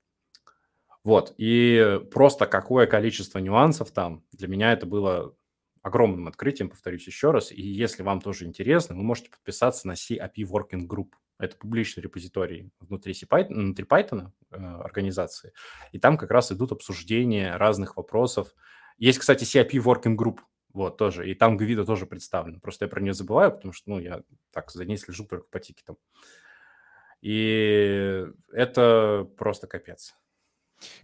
Вот, 1.04 1.34
и 1.36 2.00
просто 2.12 2.46
какое 2.46 2.86
количество 2.86 3.38
нюансов 3.40 3.90
там, 3.90 4.24
для 4.32 4.46
меня 4.46 4.72
это 4.72 4.86
было 4.86 5.34
огромным 5.82 6.28
открытием, 6.28 6.70
повторюсь 6.70 7.06
еще 7.06 7.32
раз. 7.32 7.50
И 7.52 7.60
если 7.60 8.02
вам 8.02 8.20
тоже 8.20 8.46
интересно, 8.46 8.94
вы 8.94 9.02
можете 9.02 9.30
подписаться 9.30 9.86
на 9.88 9.92
CAP 9.92 10.34
Working 10.36 10.86
Group. 10.86 11.10
Это 11.38 11.56
публичный 11.56 12.02
репозиторий 12.02 12.70
внутри, 12.80 13.12
Python, 13.12 13.48
внутри 13.48 13.84
Python 13.84 14.30
э, 14.50 14.56
организации. 14.56 15.52
И 15.90 15.98
там 15.98 16.16
как 16.16 16.30
раз 16.30 16.52
идут 16.52 16.70
обсуждения 16.70 17.56
разных 17.56 17.96
вопросов. 17.96 18.54
Есть, 18.96 19.18
кстати, 19.18 19.42
CAP 19.44 19.72
Working 19.72 20.16
Group, 20.16 20.38
вот, 20.72 20.96
тоже. 20.96 21.28
И 21.28 21.34
там 21.34 21.56
Гвида 21.56 21.84
тоже 21.84 22.06
представлен. 22.06 22.60
Просто 22.60 22.84
я 22.84 22.88
про 22.88 23.00
нее 23.00 23.12
забываю, 23.12 23.50
потому 23.50 23.72
что, 23.72 23.90
ну, 23.90 23.98
я 23.98 24.22
так 24.52 24.70
за 24.70 24.84
ней 24.84 24.96
слежу 24.96 25.26
только 25.26 25.46
по 25.48 25.58
тикетам. 25.58 25.96
И 27.20 28.24
это 28.52 29.28
просто 29.36 29.66
капец. 29.66 30.14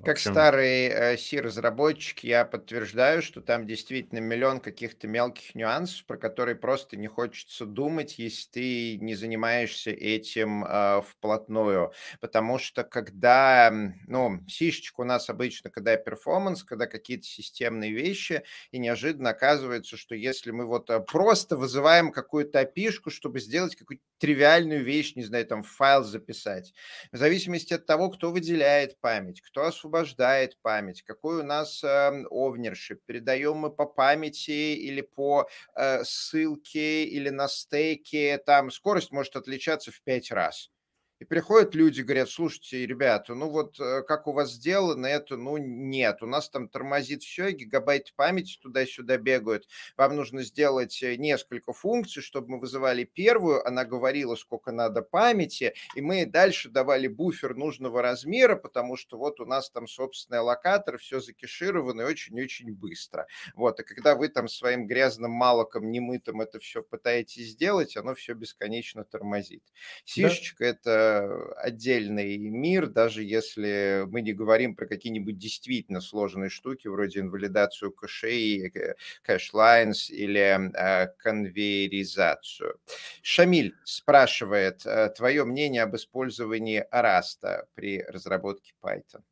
Как 0.05 0.17
общем... 0.17 0.33
старый 0.33 0.87
э, 0.87 1.17
C-разработчик, 1.17 2.21
я 2.21 2.45
подтверждаю, 2.45 3.23
что 3.23 3.41
там 3.41 3.67
действительно 3.67 4.19
миллион 4.19 4.61
каких-то 4.61 5.07
мелких 5.09 5.55
нюансов, 5.55 6.05
про 6.07 6.17
которые 6.17 6.57
просто 6.57 6.97
не 6.97 7.07
хочется 7.07 7.67
думать, 7.67 8.19
если 8.19 8.51
ты 8.51 8.99
не 8.99 9.15
занимаешься 9.15 9.91
этим 9.91 10.65
э, 10.65 11.03
вплотную. 11.03 11.93
Потому 12.21 12.59
что 12.59 12.85
когда, 12.85 13.71
ну, 14.07 14.41
сишечка 14.49 15.03
у 15.03 15.05
нас 15.05 15.31
обычно, 15.31 15.71
когда 15.71 15.97
перформанс, 15.97 16.65
когда 16.65 16.87
какие-то 16.87 17.25
системные 17.25 17.93
вещи, 17.93 18.43
и 18.71 18.79
неожиданно 18.79 19.31
оказывается, 19.31 19.97
что 19.97 20.15
если 20.15 20.51
мы 20.51 20.67
вот 20.67 20.91
э, 20.91 21.01
просто 21.01 21.57
вызываем 21.57 22.13
какую-то 22.13 22.61
опишку, 22.61 23.11
чтобы 23.11 23.41
сделать 23.41 23.77
какую-то 23.77 24.03
тривиальную 24.19 24.85
вещь, 24.85 25.15
не 25.15 25.25
знаю, 25.25 25.47
там 25.47 25.63
файл 25.63 26.03
записать, 26.05 26.73
в 27.13 27.17
зависимости 27.17 27.75
от 27.75 27.87
того, 27.87 28.11
кто 28.11 28.31
выделяет 28.31 29.01
память, 29.01 29.41
кто 29.41 29.68
освобождает 29.69 30.59
память, 30.63 31.03
какой 31.03 31.41
у 31.41 31.43
нас 31.43 31.83
э, 31.85 32.25
овнершип, 32.31 33.01
передаем 33.07 33.57
мы 33.57 33.71
по 33.71 33.87
памяти 33.87 34.75
или 34.77 35.01
по 35.01 35.49
э, 35.75 36.05
ссылке 36.05 37.05
или 37.05 37.29
на 37.31 37.49
стейке, 37.49 38.39
там 38.39 38.71
скорость 38.71 39.13
может 39.13 39.37
отличаться 39.37 39.91
в 39.93 40.03
пять 40.03 40.31
раз. 40.31 40.71
И 41.19 41.25
приходят 41.25 41.75
люди, 41.75 42.03
говорят, 42.03 42.31
слушайте, 42.31 42.87
ребята, 42.87 43.35
ну 43.35 43.49
вот 43.49 43.81
э, 43.81 44.03
как 44.03 44.29
у 44.29 44.33
вас 44.33 44.53
сделано 44.53 45.07
это, 45.07 45.37
ну 45.37 45.57
нет, 45.57 46.23
у 46.23 46.27
нас 46.27 46.49
там 46.49 46.69
тормозит 46.69 47.25
все, 47.25 47.51
гигабайт 47.51 48.15
памяти 48.15 48.59
туда-сюда 48.63 49.17
бегают. 49.17 49.67
Вам 49.97 50.15
нужно 50.15 50.45
сделать 50.45 51.03
э, 51.03 51.17
несколько 51.17 51.73
функций, 51.73 52.23
чтобы 52.23 52.51
мы 52.51 52.61
вызывали 52.61 53.03
первую, 53.03 53.67
она 53.67 53.85
говорила, 53.85 54.37
сколько 54.37 54.71
надо 54.71 55.03
памяти, 55.03 55.75
и 55.97 56.01
мы 56.01 56.25
дальше 56.25 56.69
давали 56.69 57.09
буфер 57.09 57.57
нужного 57.57 58.01
размера, 58.01 58.55
потому 58.55 58.97
что 58.97 59.19
вот 59.19 59.41
у 59.41 59.45
нас 59.45 59.71
там 59.71 59.89
собственный 59.89 60.41
локатор, 60.41 60.99
все 60.99 61.19
закешировано 61.19 62.03
и 62.03 62.05
очень-очень 62.05 62.73
быстро. 62.73 63.27
Вот, 63.57 63.81
и 63.81 63.83
когда 63.83 64.15
вы 64.15 64.29
там 64.29 64.47
своим 64.47 64.87
грязным 64.87 65.33
малоком 65.33 65.91
немытым 65.91 66.43
это 66.43 66.61
все 66.61 66.81
пытаетесь 66.81 67.49
сделать, 67.49 67.97
оно 67.97 68.15
все 68.15 68.35
бесконечно 68.35 69.03
тормозит. 69.03 69.65
Сишечка 70.05 70.65
да. 70.65 70.71
это 70.71 71.08
отдельный 71.57 72.37
мир, 72.39 72.87
даже 72.89 73.23
если 73.23 74.05
мы 74.09 74.23
не 74.23 74.33
говорим 74.33 74.75
про 74.75 74.87
какие-нибудь 74.87 75.39
действительно 75.39 76.01
сложные 76.01 76.51
штуки, 76.51 76.89
вроде 76.89 77.21
инвалидацию 77.21 77.93
кэшей, 77.93 78.69
э, 78.69 78.95
cache 79.23 79.67
lines 79.67 80.11
или 80.11 80.41
э, 80.41 81.09
конвейеризацию. 81.19 82.79
Шамиль 83.23 83.75
спрашивает, 83.85 84.87
э, 84.87 85.11
твое 85.11 85.45
мнение 85.45 85.83
об 85.83 85.97
использовании 85.97 86.85
Rust 86.91 87.52
а 87.52 87.67
при 87.75 88.03
разработке 88.03 88.73
Python? 88.83 89.23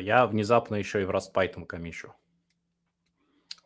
Я 0.00 0.26
внезапно 0.26 0.76
еще 0.76 1.02
и 1.02 1.04
в 1.04 1.10
Rust 1.10 1.32
Python 1.34 1.66
коммичу. 1.66 2.14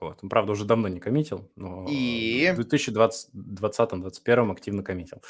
Вот. 0.05 0.21
Правда, 0.29 0.53
уже 0.53 0.65
давно 0.65 0.89
не 0.89 1.01
коммитил, 1.01 1.51
но 1.57 1.87
и... 1.89 2.53
в 2.57 2.61
2020-2021 2.61 4.53
активно 4.53 4.83
коммитил. 4.83 5.23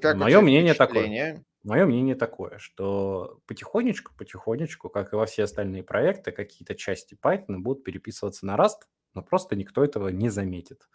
Как 0.00 0.16
Мое 0.16 0.40
мнение 0.40 0.74
такое. 0.74 1.44
Мое 1.62 1.84
мнение 1.84 2.14
такое, 2.14 2.58
что 2.58 3.40
потихонечку, 3.46 4.12
потихонечку, 4.16 4.88
как 4.88 5.12
и 5.12 5.16
во 5.16 5.26
все 5.26 5.42
остальные 5.42 5.82
проекты, 5.82 6.30
какие-то 6.30 6.76
части 6.76 7.18
Python 7.20 7.58
будут 7.58 7.82
переписываться 7.82 8.46
на 8.46 8.56
Rust, 8.56 8.86
но 9.16 9.22
просто 9.22 9.56
никто 9.56 9.82
этого 9.82 10.08
не 10.08 10.28
заметит. 10.28 10.88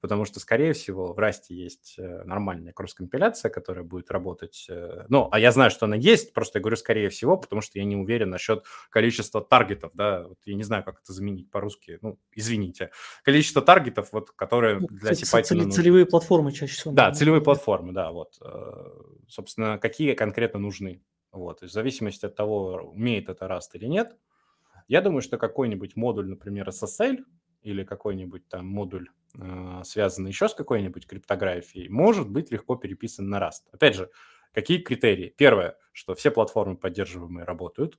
Потому 0.00 0.24
что, 0.24 0.38
скорее 0.38 0.74
всего, 0.74 1.12
в 1.12 1.18
Rust 1.18 1.46
есть 1.48 1.96
э, 1.98 2.22
нормальная 2.24 2.72
кросс-компиляция, 2.72 3.50
которая 3.50 3.84
будет 3.84 4.10
работать. 4.10 4.66
Э, 4.68 5.06
ну, 5.08 5.28
а 5.32 5.40
я 5.40 5.50
знаю, 5.50 5.70
что 5.70 5.86
она 5.86 5.96
есть, 5.96 6.34
просто 6.34 6.58
я 6.58 6.60
говорю 6.60 6.76
скорее 6.76 7.08
всего, 7.08 7.36
потому 7.36 7.62
что 7.62 7.78
я 7.78 7.84
не 7.84 7.96
уверен 7.96 8.30
насчет 8.30 8.64
количества 8.90 9.40
таргетов, 9.40 9.90
да, 9.94 10.28
вот 10.28 10.38
я 10.44 10.54
не 10.54 10.62
знаю, 10.62 10.84
как 10.84 11.00
это 11.02 11.12
заменить 11.12 11.50
по-русски, 11.50 11.98
ну, 12.00 12.18
извините. 12.32 12.90
Количество 13.24 13.60
таргетов, 13.62 14.12
вот, 14.12 14.30
которые 14.32 14.80
ну, 14.80 14.86
для 14.88 15.14
C 15.14 15.24
Python 15.24 15.70
Целевые 15.70 16.06
платформы 16.06 16.52
чаще 16.52 16.74
всего. 16.74 16.94
Да, 16.94 17.10
целевые 17.12 17.42
платформы, 17.42 17.92
да, 17.92 18.12
вот. 18.12 18.38
Э, 18.40 18.90
собственно, 19.28 19.78
какие 19.78 20.14
конкретно 20.14 20.60
нужны. 20.60 21.02
Вот, 21.32 21.62
в 21.62 21.68
зависимости 21.68 22.24
от 22.24 22.36
того, 22.36 22.90
умеет 22.92 23.28
это 23.28 23.46
Rust 23.46 23.70
или 23.74 23.86
нет, 23.86 24.16
я 24.88 25.02
думаю, 25.02 25.20
что 25.20 25.36
какой-нибудь 25.36 25.96
модуль, 25.96 26.28
например, 26.28 26.68
SSL, 26.70 27.18
или 27.62 27.84
какой-нибудь 27.84 28.48
там 28.48 28.66
модуль, 28.66 29.08
э, 29.38 29.82
связанный 29.84 30.30
еще 30.30 30.48
с 30.48 30.54
какой-нибудь 30.54 31.06
криптографией, 31.06 31.88
может 31.88 32.28
быть 32.30 32.50
легко 32.50 32.76
переписан 32.76 33.28
на 33.28 33.38
Rust. 33.38 33.68
Опять 33.72 33.94
же, 33.96 34.10
какие 34.52 34.78
критерии? 34.78 35.34
Первое, 35.36 35.76
что 35.92 36.14
все 36.14 36.30
платформы 36.30 36.76
поддерживаемые 36.76 37.44
работают, 37.44 37.98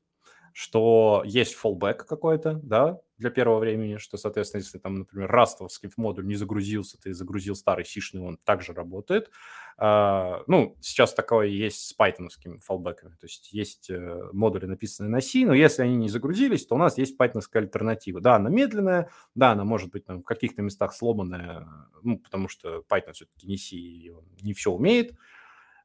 что 0.54 1.24
есть 1.26 1.56
fallback 1.62 2.06
какой-то, 2.06 2.60
да, 2.64 3.00
для 3.18 3.30
первого 3.30 3.60
времени, 3.60 3.98
что, 3.98 4.18
соответственно, 4.18 4.62
если 4.62 4.78
там, 4.78 4.96
например, 4.96 5.30
растовский 5.30 5.90
модуль 5.98 6.26
не 6.26 6.36
загрузился, 6.36 6.98
ты 6.98 7.14
загрузил 7.14 7.56
старый 7.56 7.84
сишный, 7.84 8.22
он 8.22 8.38
также 8.38 8.74
работает. 8.74 9.30
А, 9.78 10.42
ну, 10.48 10.78
сейчас 10.82 11.14
такое 11.14 11.48
есть 11.48 11.88
с 11.88 11.94
пайтоновскими 11.94 12.60
фалбеками, 12.60 13.16
то 13.16 13.26
есть 13.26 13.52
есть 13.52 13.90
э, 13.90 14.30
модули, 14.32 14.66
написанные 14.66 15.10
на 15.10 15.22
C, 15.22 15.46
но 15.46 15.54
если 15.54 15.84
они 15.84 15.96
не 15.98 16.10
загрузились, 16.10 16.66
то 16.66 16.76
у 16.76 16.78
нас 16.78 16.98
есть 16.98 17.18
пайтоновская 17.18 17.64
альтернатива. 17.64 18.22
Да, 18.22 18.36
она 18.36 18.50
медленная, 18.50 19.10
да, 19.36 19.52
она 19.52 19.66
может 19.66 19.92
быть 19.92 20.06
там, 20.06 20.22
в 20.22 20.26
каких-то 20.26 20.62
местах 20.62 20.94
сломанная, 20.94 21.68
ну, 22.04 22.20
потому 22.20 22.48
что 22.48 22.84
Python 22.90 23.14
все-таки 23.14 23.48
не 23.48 23.58
C, 23.58 23.76
и 23.76 24.14
не 24.42 24.54
все 24.54 24.72
умеет, 24.72 25.14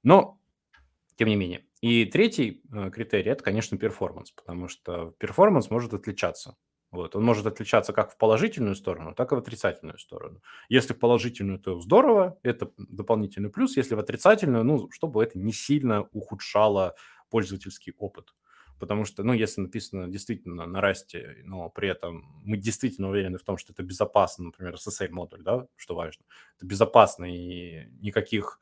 но 0.05 0.39
тем 1.17 1.29
не 1.29 1.37
менее. 1.37 1.67
И 1.81 2.05
третий 2.07 2.63
э, 2.73 2.91
критерий– 2.91 3.31
это, 3.33 3.43
конечно, 3.43 3.79
перформанс, 3.79 4.31
потому 4.31 4.69
что 4.69 5.15
перформанс 5.19 5.71
может 5.71 5.95
отличаться. 5.95 6.57
Вот. 6.95 7.17
Он 7.17 7.25
может 7.25 7.45
отличаться 7.47 7.93
как 7.93 8.13
в 8.13 8.17
положительную 8.17 8.77
сторону, 8.77 9.15
так 9.15 9.33
и 9.33 9.35
в 9.35 9.39
отрицательную 9.39 9.99
сторону. 9.99 10.41
Если 10.69 10.93
в 10.93 10.99
положительную, 11.01 11.59
то 11.59 11.81
здорово, 11.81 12.39
это 12.45 12.71
дополнительный 12.79 13.51
плюс. 13.51 13.77
Если 13.77 13.97
в 13.97 13.99
отрицательную, 13.99 14.65
ну, 14.65 14.89
чтобы 14.93 15.23
это 15.25 15.37
не 15.37 15.53
сильно 15.53 16.03
ухудшало 16.13 16.95
пользовательский 17.31 17.95
опыт. 17.99 18.33
Потому 18.79 19.05
что, 19.05 19.25
ну, 19.25 19.33
если 19.33 19.63
написано 19.63 20.07
действительно 20.09 20.67
на 20.67 20.81
расте, 20.81 21.39
но 21.45 21.69
при 21.69 21.89
этом 21.89 22.43
мы 22.45 22.57
действительно 22.59 23.09
уверены 23.09 23.39
в 23.39 23.43
том, 23.43 23.57
что 23.57 23.73
это 23.73 23.83
безопасно, 23.83 24.47
например, 24.47 24.75
SSL-модуль, 24.75 25.43
да, 25.43 25.67
что 25.77 25.97
важно, 25.97 26.25
это 26.57 26.67
безопасно 26.67 27.25
и 27.25 27.87
никаких 28.01 28.61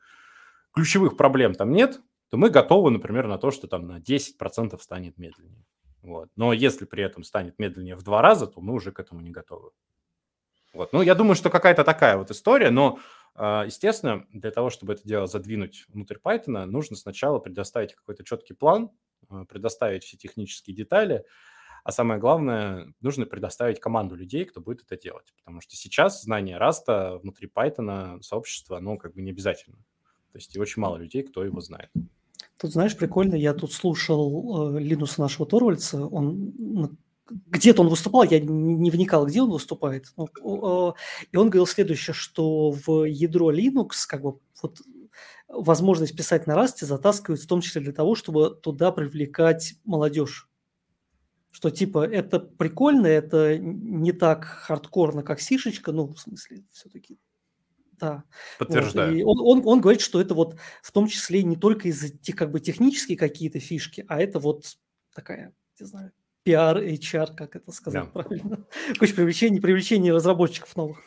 ключевых 0.73 1.17
проблем 1.17 1.53
там 1.53 1.71
нет, 1.71 2.01
то 2.33 2.37
мы 2.37 2.49
готовы, 2.49 2.89
например, 2.89 3.27
на 3.27 3.37
то, 3.37 3.51
что 3.51 3.67
там 3.67 3.85
на 3.85 3.99
10% 3.99 4.81
станет 4.81 5.19
медленнее. 5.19 5.67
Вот. 6.01 6.29
Но 6.35 6.51
если 6.51 6.85
при 6.85 7.03
этом 7.03 7.23
станет 7.23 7.59
медленнее 7.59 7.95
в 7.95 8.01
два 8.01 8.23
раза, 8.23 8.47
то 8.47 8.59
мы 8.59 8.73
уже 8.73 8.91
к 8.91 8.99
этому 8.99 9.21
не 9.21 9.29
готовы. 9.29 9.69
Вот. 10.73 10.93
Ну, 10.93 11.03
я 11.03 11.13
думаю, 11.13 11.35
что 11.35 11.51
какая-то 11.51 11.83
такая 11.83 12.17
вот 12.17 12.31
история, 12.31 12.71
но, 12.71 12.97
а, 13.35 13.65
естественно, 13.65 14.25
для 14.31 14.49
того, 14.49 14.71
чтобы 14.71 14.93
это 14.93 15.07
дело 15.07 15.27
задвинуть 15.27 15.85
внутрь 15.89 16.17
Python, 16.17 16.65
нужно 16.65 16.95
сначала 16.95 17.37
предоставить 17.37 17.93
какой-то 17.93 18.23
четкий 18.23 18.55
план, 18.55 18.89
а, 19.29 19.45
предоставить 19.45 20.03
все 20.03 20.17
технические 20.17 20.75
детали, 20.75 21.25
а 21.83 21.91
самое 21.91 22.19
главное, 22.19 22.95
нужно 22.99 23.27
предоставить 23.27 23.79
команду 23.79 24.15
людей, 24.15 24.45
кто 24.45 24.59
будет 24.59 24.81
это 24.81 24.99
делать. 24.99 25.31
Потому 25.37 25.61
что 25.61 25.75
сейчас 25.75 26.23
знание 26.23 26.57
Раста 26.57 27.19
внутри 27.19 27.47
Python 27.47 28.23
сообщества, 28.23 28.79
ну, 28.79 28.97
как 28.97 29.13
бы 29.13 29.21
не 29.21 29.29
обязательно. 29.29 29.77
То 30.31 30.39
есть 30.39 30.57
очень 30.57 30.81
мало 30.81 30.97
людей, 30.97 31.21
кто 31.21 31.43
его 31.45 31.61
знает. 31.61 31.91
Тут, 32.57 32.71
знаешь, 32.71 32.95
прикольно, 32.95 33.35
я 33.35 33.53
тут 33.53 33.73
слушал 33.73 34.75
э, 34.75 34.79
Линуса 34.79 35.21
нашего 35.21 35.45
Торвальца, 35.45 36.05
он 36.05 36.97
где-то 37.29 37.81
он 37.81 37.89
выступал, 37.89 38.23
я 38.23 38.39
не 38.39 38.91
вникал, 38.91 39.25
где 39.25 39.41
он 39.41 39.51
выступает. 39.51 40.13
Ну, 40.17 40.27
э, 40.27 40.93
и 41.31 41.37
он 41.37 41.49
говорил 41.49 41.67
следующее, 41.67 42.13
что 42.13 42.71
в 42.71 43.05
ядро 43.05 43.51
Linux 43.51 44.05
как 44.07 44.21
бы 44.21 44.39
вот 44.61 44.81
возможность 45.47 46.15
писать 46.15 46.47
на 46.47 46.55
расте 46.55 46.85
затаскивают 46.85 47.41
в 47.41 47.47
том 47.47 47.61
числе 47.61 47.81
для 47.81 47.93
того, 47.93 48.15
чтобы 48.15 48.55
туда 48.55 48.91
привлекать 48.91 49.75
молодежь. 49.83 50.49
Что 51.51 51.69
типа 51.69 52.05
это 52.05 52.39
прикольно, 52.39 53.05
это 53.05 53.57
не 53.59 54.11
так 54.11 54.45
хардкорно, 54.45 55.21
как 55.21 55.39
сишечка, 55.39 55.91
ну, 55.91 56.07
в 56.07 56.19
смысле, 56.19 56.63
все-таки 56.71 57.19
да. 57.99 58.23
Подтверждаю. 58.59 59.11
Вот. 59.11 59.17
И 59.17 59.23
он, 59.23 59.39
он, 59.39 59.67
он 59.67 59.81
говорит, 59.81 60.01
что 60.01 60.19
это 60.21 60.33
вот 60.33 60.57
в 60.81 60.91
том 60.91 61.07
числе 61.07 61.43
не 61.43 61.55
только 61.55 61.87
из-за 61.89 62.09
как 62.35 62.51
бы 62.51 62.59
технические 62.59 63.17
какие-то 63.17 63.59
фишки, 63.59 64.05
а 64.07 64.21
это 64.21 64.39
вот 64.39 64.77
такая, 65.13 65.53
не 65.79 65.85
знаю, 65.85 66.11
пиар, 66.43 66.77
HR, 66.77 67.35
как 67.35 67.55
это 67.55 67.71
сказать 67.71 68.03
да. 68.13 68.21
правильно. 68.21 68.65
Короче, 68.95 69.13
привлечение, 69.13 69.61
привлечение 69.61 70.13
разработчиков 70.13 70.75
новых. 70.75 71.01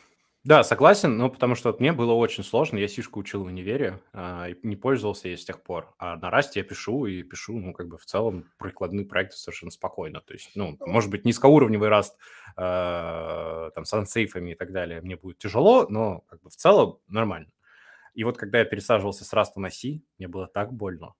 Да, 0.47 0.63
согласен, 0.63 1.17
но 1.17 1.29
потому 1.29 1.57
что 1.57 1.71
вот 1.73 1.81
мне 1.81 1.93
было 1.93 2.13
очень 2.13 2.45
сложно, 2.45 2.79
я 2.79 2.87
сишку 2.87 3.19
учил 3.19 3.43
в 3.43 3.47
универе, 3.49 3.99
а, 4.13 4.47
не 4.63 4.77
пользовался 4.77 5.27
ей 5.27 5.37
с 5.37 5.45
тех 5.45 5.61
пор. 5.61 5.93
А 5.99 6.17
на 6.19 6.31
Rust 6.31 6.55
е 6.55 6.61
я 6.61 6.65
пишу, 6.65 7.07
и 7.07 7.25
пишу, 7.25 7.59
ну, 7.59 7.73
как 7.73 7.89
бы 7.89 7.99
в 7.99 8.05
целом 8.07 8.45
прикладные 8.57 9.05
проекты 9.07 9.37
совершенно 9.37 9.73
спокойно. 9.73 10.21
То 10.21 10.35
есть, 10.35 10.53
ну, 10.55 10.77
может 10.87 11.11
быть, 11.11 11.25
низкоуровневый 11.25 11.89
Rust, 11.89 12.17
а, 12.57 13.71
там, 13.75 13.85
с 13.85 13.93
unsafe 13.93 14.33
ами 14.33 14.53
и 14.53 14.55
так 14.55 14.71
далее 14.71 15.01
мне 15.01 15.17
будет 15.17 15.39
тяжело, 15.39 15.87
но 15.89 16.21
как 16.29 16.41
бы 16.43 16.49
в 16.51 16.55
целом 16.55 17.01
нормально. 17.09 17.51
И 18.15 18.25
вот 18.25 18.39
когда 18.39 18.61
я 18.61 18.65
пересаживался 18.65 19.25
с 19.25 19.33
Rust 19.33 19.55
а 19.55 19.61
на 19.61 19.71
C, 19.71 20.01
мне 20.19 20.29
было 20.29 20.47
так 20.49 20.73
больно. 20.73 21.15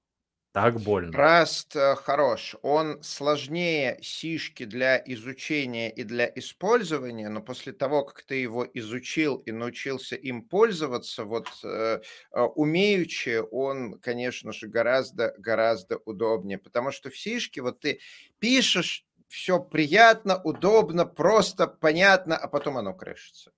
Так 0.57 0.81
больно. 0.81 1.13
Rust 1.13 1.77
э, 1.77 1.97
хорош. 1.97 2.57
Он 2.63 3.03
сложнее 3.03 3.99
сишки 4.01 4.65
для 4.65 4.97
изучения 5.05 5.91
и 5.91 6.03
для 6.03 6.33
использования, 6.35 7.29
но 7.29 7.43
после 7.43 7.75
того, 7.75 8.05
как 8.05 8.23
ты 8.23 8.37
его 8.37 8.67
изучил 8.73 9.37
и 9.37 9.53
научился 9.53 10.17
им 10.17 10.41
пользоваться, 10.41 11.25
вот 11.25 11.47
э, 11.63 12.01
э 12.33 12.41
умеючи, 12.41 13.43
он, 13.51 13.99
конечно 14.01 14.55
же, 14.55 14.67
гораздо-гораздо 14.67 15.99
удобнее, 16.07 16.57
потому 16.57 16.91
что 16.91 17.11
в 17.11 17.19
сишке 17.19 17.61
вот 17.61 17.81
ты 17.81 18.01
пишешь, 18.39 19.05
все 19.29 19.61
приятно, 19.61 20.41
удобно, 20.43 21.05
просто, 21.05 21.67
понятно, 21.67 22.35
а 22.35 22.49
потом 22.49 22.79
оно 22.79 22.95
крышится. 22.95 23.53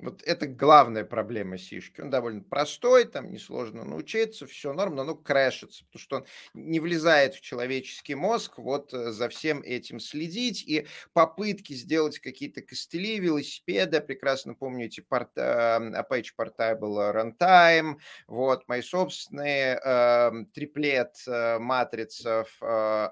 Вот 0.00 0.22
это 0.22 0.46
главная 0.46 1.04
проблема 1.04 1.58
сишки. 1.58 2.00
Он 2.00 2.10
довольно 2.10 2.40
простой, 2.42 3.04
там 3.04 3.32
несложно 3.32 3.84
научиться, 3.84 4.46
все 4.46 4.72
норм, 4.72 4.94
но 4.94 5.02
оно 5.02 5.16
крэшится, 5.16 5.84
потому 5.86 6.00
что 6.00 6.16
он 6.18 6.26
не 6.54 6.78
влезает 6.78 7.34
в 7.34 7.40
человеческий 7.40 8.14
мозг 8.14 8.58
вот 8.58 8.94
э, 8.94 9.10
за 9.10 9.28
всем 9.28 9.60
этим 9.62 9.98
следить. 9.98 10.62
И 10.68 10.86
попытки 11.14 11.72
сделать 11.72 12.20
какие-то 12.20 12.62
костыли, 12.62 13.18
велосипеды, 13.18 14.00
прекрасно 14.00 14.54
помню 14.54 14.86
эти 14.86 15.00
порт, 15.00 15.30
Apache 15.36 16.30
Portable 16.38 17.12
Runtime, 17.12 17.96
вот 18.28 18.68
мои 18.68 18.82
собственные 18.82 19.80
э, 19.84 20.30
триплет 20.54 21.16
э, 21.26 21.58
матрицев 21.58 22.56
э, 22.60 22.64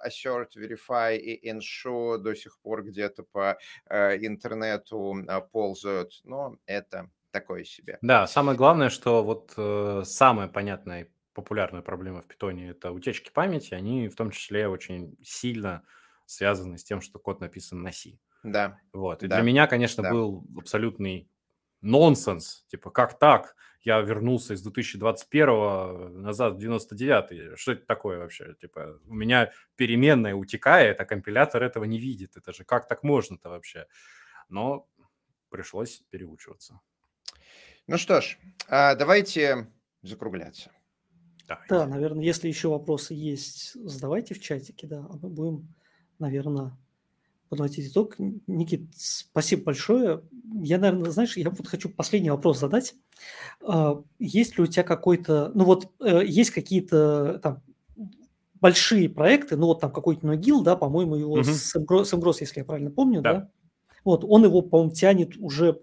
Assert, 0.07 0.51
Verify 0.57 1.17
и 1.17 1.51
Ensure 1.51 2.19
до 2.19 2.35
сих 2.37 2.61
пор 2.61 2.85
где-то 2.85 3.25
по 3.25 3.59
э, 3.89 4.25
интернету 4.25 5.17
э, 5.29 5.41
ползают. 5.51 6.21
Но 6.23 6.57
это 6.77 7.11
такое 7.31 7.65
себе. 7.65 7.99
Да, 8.03 8.27
самое 8.27 8.57
главное, 8.57 8.89
что 8.89 9.23
вот 9.23 9.53
э, 9.57 10.03
самая 10.05 10.49
понятная 10.49 11.05
и 11.05 11.09
популярная 11.35 11.83
проблема 11.83 12.23
в 12.23 12.27
питоне– 12.27 12.69
это 12.71 12.93
утечки 12.93 13.31
памяти. 13.31 13.75
Они 13.75 14.09
в 14.09 14.17
том 14.17 14.31
числе 14.31 14.69
очень 14.69 15.17
сильно 15.23 15.83
связаны 16.25 16.79
с 16.79 16.85
тем, 16.85 17.01
что 17.01 17.19
код 17.19 17.41
написан 17.41 17.83
на 17.83 17.93
C. 17.93 18.19
Да. 18.43 18.79
Вот. 18.93 19.23
И 19.23 19.27
да. 19.27 19.37
для 19.37 19.45
меня, 19.45 19.67
конечно, 19.67 20.03
да. 20.03 20.11
был 20.11 20.47
абсолютный 20.57 21.29
нонсенс. 21.83 22.65
Типа, 22.69 22.91
как 22.91 23.19
так? 23.19 23.55
Я 23.83 24.01
вернулся 24.01 24.55
из 24.55 24.63
2021 24.63 26.23
назад 26.23 26.55
в 26.55 26.59
99 26.59 27.59
Что 27.59 27.73
это 27.73 27.87
такое 27.87 28.19
вообще? 28.19 28.55
Типа, 28.55 28.99
у 29.07 29.15
меня 29.15 29.53
переменная 29.77 30.35
утекает, 30.35 31.01
а 31.01 31.05
компилятор 31.05 31.63
этого 31.63 31.85
не 31.85 31.99
видит. 31.99 32.37
Это 32.37 32.53
же 32.53 32.65
как 32.65 32.89
так 32.89 33.03
можно-то 33.03 33.51
вообще? 33.51 33.87
Но 34.49 34.89
пришлось 35.49 36.03
переучиваться. 36.11 36.81
Ну 37.87 37.99
что 37.99 38.21
ж, 38.21 38.39
а, 38.69 38.95
давайте 38.95 39.69
закругляться. 40.03 40.71
Давайте. 41.47 41.75
Да, 41.75 41.87
наверное, 41.87 42.25
если 42.25 42.49
еще 42.49 42.69
вопросы 42.69 43.15
есть, 43.15 43.75
задавайте 43.75 44.35
в 44.35 44.41
чатике, 44.41 44.87
да, 44.87 45.07
а 45.09 45.17
мы 45.23 45.29
будем, 45.29 45.75
наверное, 46.19 46.77
подводить 47.49 47.91
итог. 47.91 48.17
Никит, 48.19 48.91
спасибо 48.97 49.65
большое. 49.65 50.23
Я, 50.63 50.79
наверное, 50.79 51.11
знаешь, 51.11 51.37
я 51.37 51.51
вот 51.51 51.69
хочу 51.69 51.89
последний 51.89 52.31
вопрос 52.31 52.59
задать. 52.59 52.95
А, 53.65 54.03
есть 54.19 54.57
ли 54.57 54.65
у 54.65 54.67
тебя 54.67 54.83
какой-то, 54.83 55.53
ну 55.55 55.65
вот, 55.65 55.93
э, 56.01 56.25
есть 56.25 56.51
какие-то 56.51 57.39
там 57.43 57.63
большие 58.61 59.09
проекты, 59.09 59.57
ну 59.57 59.67
вот 59.67 59.81
там 59.81 59.93
какой-то 59.93 60.27
Ногил, 60.27 60.63
да, 60.63 60.77
по-моему, 60.77 61.15
его 61.15 61.35
угу. 61.35 61.45
с 61.45 61.77
Эмгрос, 61.77 62.41
если 62.41 62.61
я 62.61 62.65
правильно 62.65 62.91
помню, 62.91 63.23
да. 63.23 63.33
да? 63.33 63.51
Вот, 64.07 64.25
он 64.25 64.45
его, 64.45 64.63
по-моему, 64.63 64.93
тянет 64.93 65.37
уже 65.37 65.81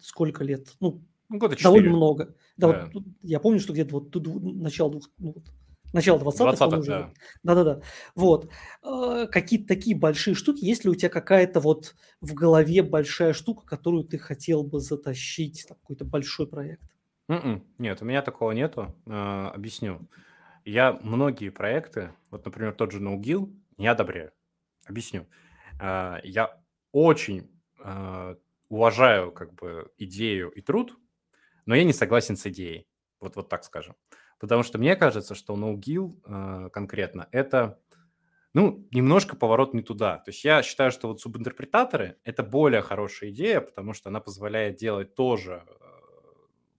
сколько 0.00 0.42
лет? 0.42 0.74
Ну, 0.80 1.00
ну 1.28 1.38
года 1.38 1.54
4. 1.54 1.62
довольно 1.62 1.96
много. 1.96 2.34
Да, 2.56 2.72
да. 2.72 2.90
Вот, 2.92 3.04
я 3.22 3.38
помню, 3.38 3.60
что 3.60 3.72
где-то 3.72 3.92
вот 3.92 4.10
тут 4.10 4.26
начало 4.42 4.90
двух, 4.90 5.08
ну, 5.18 5.32
вот, 5.32 5.44
начало 5.92 6.18
20-х. 6.18 6.66
20 6.66 6.86
да. 6.88 7.12
Да-да-да. 7.44 7.82
Вот. 8.16 8.50
Э, 8.82 9.28
какие-то 9.30 9.68
такие 9.68 9.96
большие 9.96 10.34
штуки. 10.34 10.64
Есть 10.64 10.84
ли 10.84 10.90
у 10.90 10.96
тебя 10.96 11.08
какая-то 11.08 11.60
вот 11.60 11.94
в 12.20 12.34
голове 12.34 12.82
большая 12.82 13.32
штука, 13.32 13.64
которую 13.64 14.02
ты 14.02 14.18
хотел 14.18 14.64
бы 14.64 14.80
затащить, 14.80 15.66
там, 15.68 15.78
какой-то 15.80 16.04
большой 16.04 16.48
проект? 16.48 16.82
Mm-mm. 17.30 17.44
М-м. 17.44 17.64
Нет, 17.78 18.02
у 18.02 18.06
меня 18.06 18.22
такого 18.22 18.50
нету. 18.50 18.92
Э, 19.06 19.52
объясню. 19.54 20.00
Я 20.64 20.98
многие 21.00 21.50
проекты, 21.50 22.10
вот, 22.32 22.44
например, 22.44 22.72
тот 22.72 22.90
же 22.90 22.98
NoGill, 22.98 23.54
не 23.76 23.86
одобряю. 23.86 24.32
Объясню. 24.84 25.28
Э, 25.80 26.16
я 26.24 26.58
очень 26.92 27.50
э, 27.78 28.36
уважаю 28.68 29.32
как 29.32 29.54
бы 29.54 29.90
идею 29.98 30.50
и 30.50 30.60
труд, 30.60 30.96
но 31.66 31.74
я 31.74 31.84
не 31.84 31.92
согласен 31.92 32.36
с 32.36 32.46
идеей. 32.46 32.86
Вот, 33.20 33.36
вот 33.36 33.48
так 33.48 33.64
скажем. 33.64 33.96
Потому 34.38 34.62
что 34.62 34.78
мне 34.78 34.94
кажется, 34.96 35.34
что 35.34 35.56
no-gil 35.56 36.20
э, 36.24 36.70
конкретно 36.70 37.28
это, 37.32 37.80
ну, 38.54 38.86
немножко 38.92 39.36
поворот 39.36 39.74
не 39.74 39.82
туда. 39.82 40.18
То 40.18 40.30
есть 40.30 40.44
я 40.44 40.62
считаю, 40.62 40.90
что 40.90 41.08
вот 41.08 41.20
субинтерпретаторы– 41.20 42.18
это 42.24 42.42
более 42.42 42.82
хорошая 42.82 43.30
идея, 43.30 43.60
потому 43.60 43.92
что 43.92 44.10
она 44.10 44.20
позволяет 44.20 44.76
делать 44.76 45.14
тоже 45.14 45.64
э, 45.66 45.72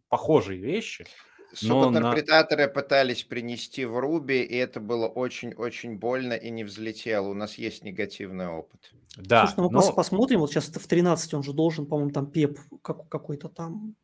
похожие 0.08 0.60
вещи, 0.60 1.06
Субинтерпретаторы 1.54 2.68
на... 2.68 2.70
пытались 2.70 3.24
принести 3.24 3.86
в 3.86 3.98
Руби, 4.00 4.42
и 4.42 4.56
это 4.56 4.80
было 4.80 5.08
очень-очень 5.08 5.98
больно 5.98 6.34
и 6.34 6.50
не 6.50 6.64
взлетело. 6.64 7.30
У 7.30 7.34
нас 7.34 7.56
есть 7.56 7.84
негативный 7.84 8.48
опыт. 8.48 8.92
Да, 9.18 9.48
Слушай, 9.48 9.56
ну 9.58 9.70
мы 9.70 9.86
но... 9.86 9.94
посмотрим, 9.94 10.40
вот 10.40 10.52
сейчас 10.52 10.70
это 10.70 10.80
в 10.80 10.88
13 10.88 11.34
он 11.34 11.44
же 11.44 11.54
должен, 11.54 11.86
по-моему, 11.86 12.12
там 12.12 12.28
ПЕП 12.28 12.60
как, 12.82 13.10
какой-то 13.10 13.50
там 13.50 13.96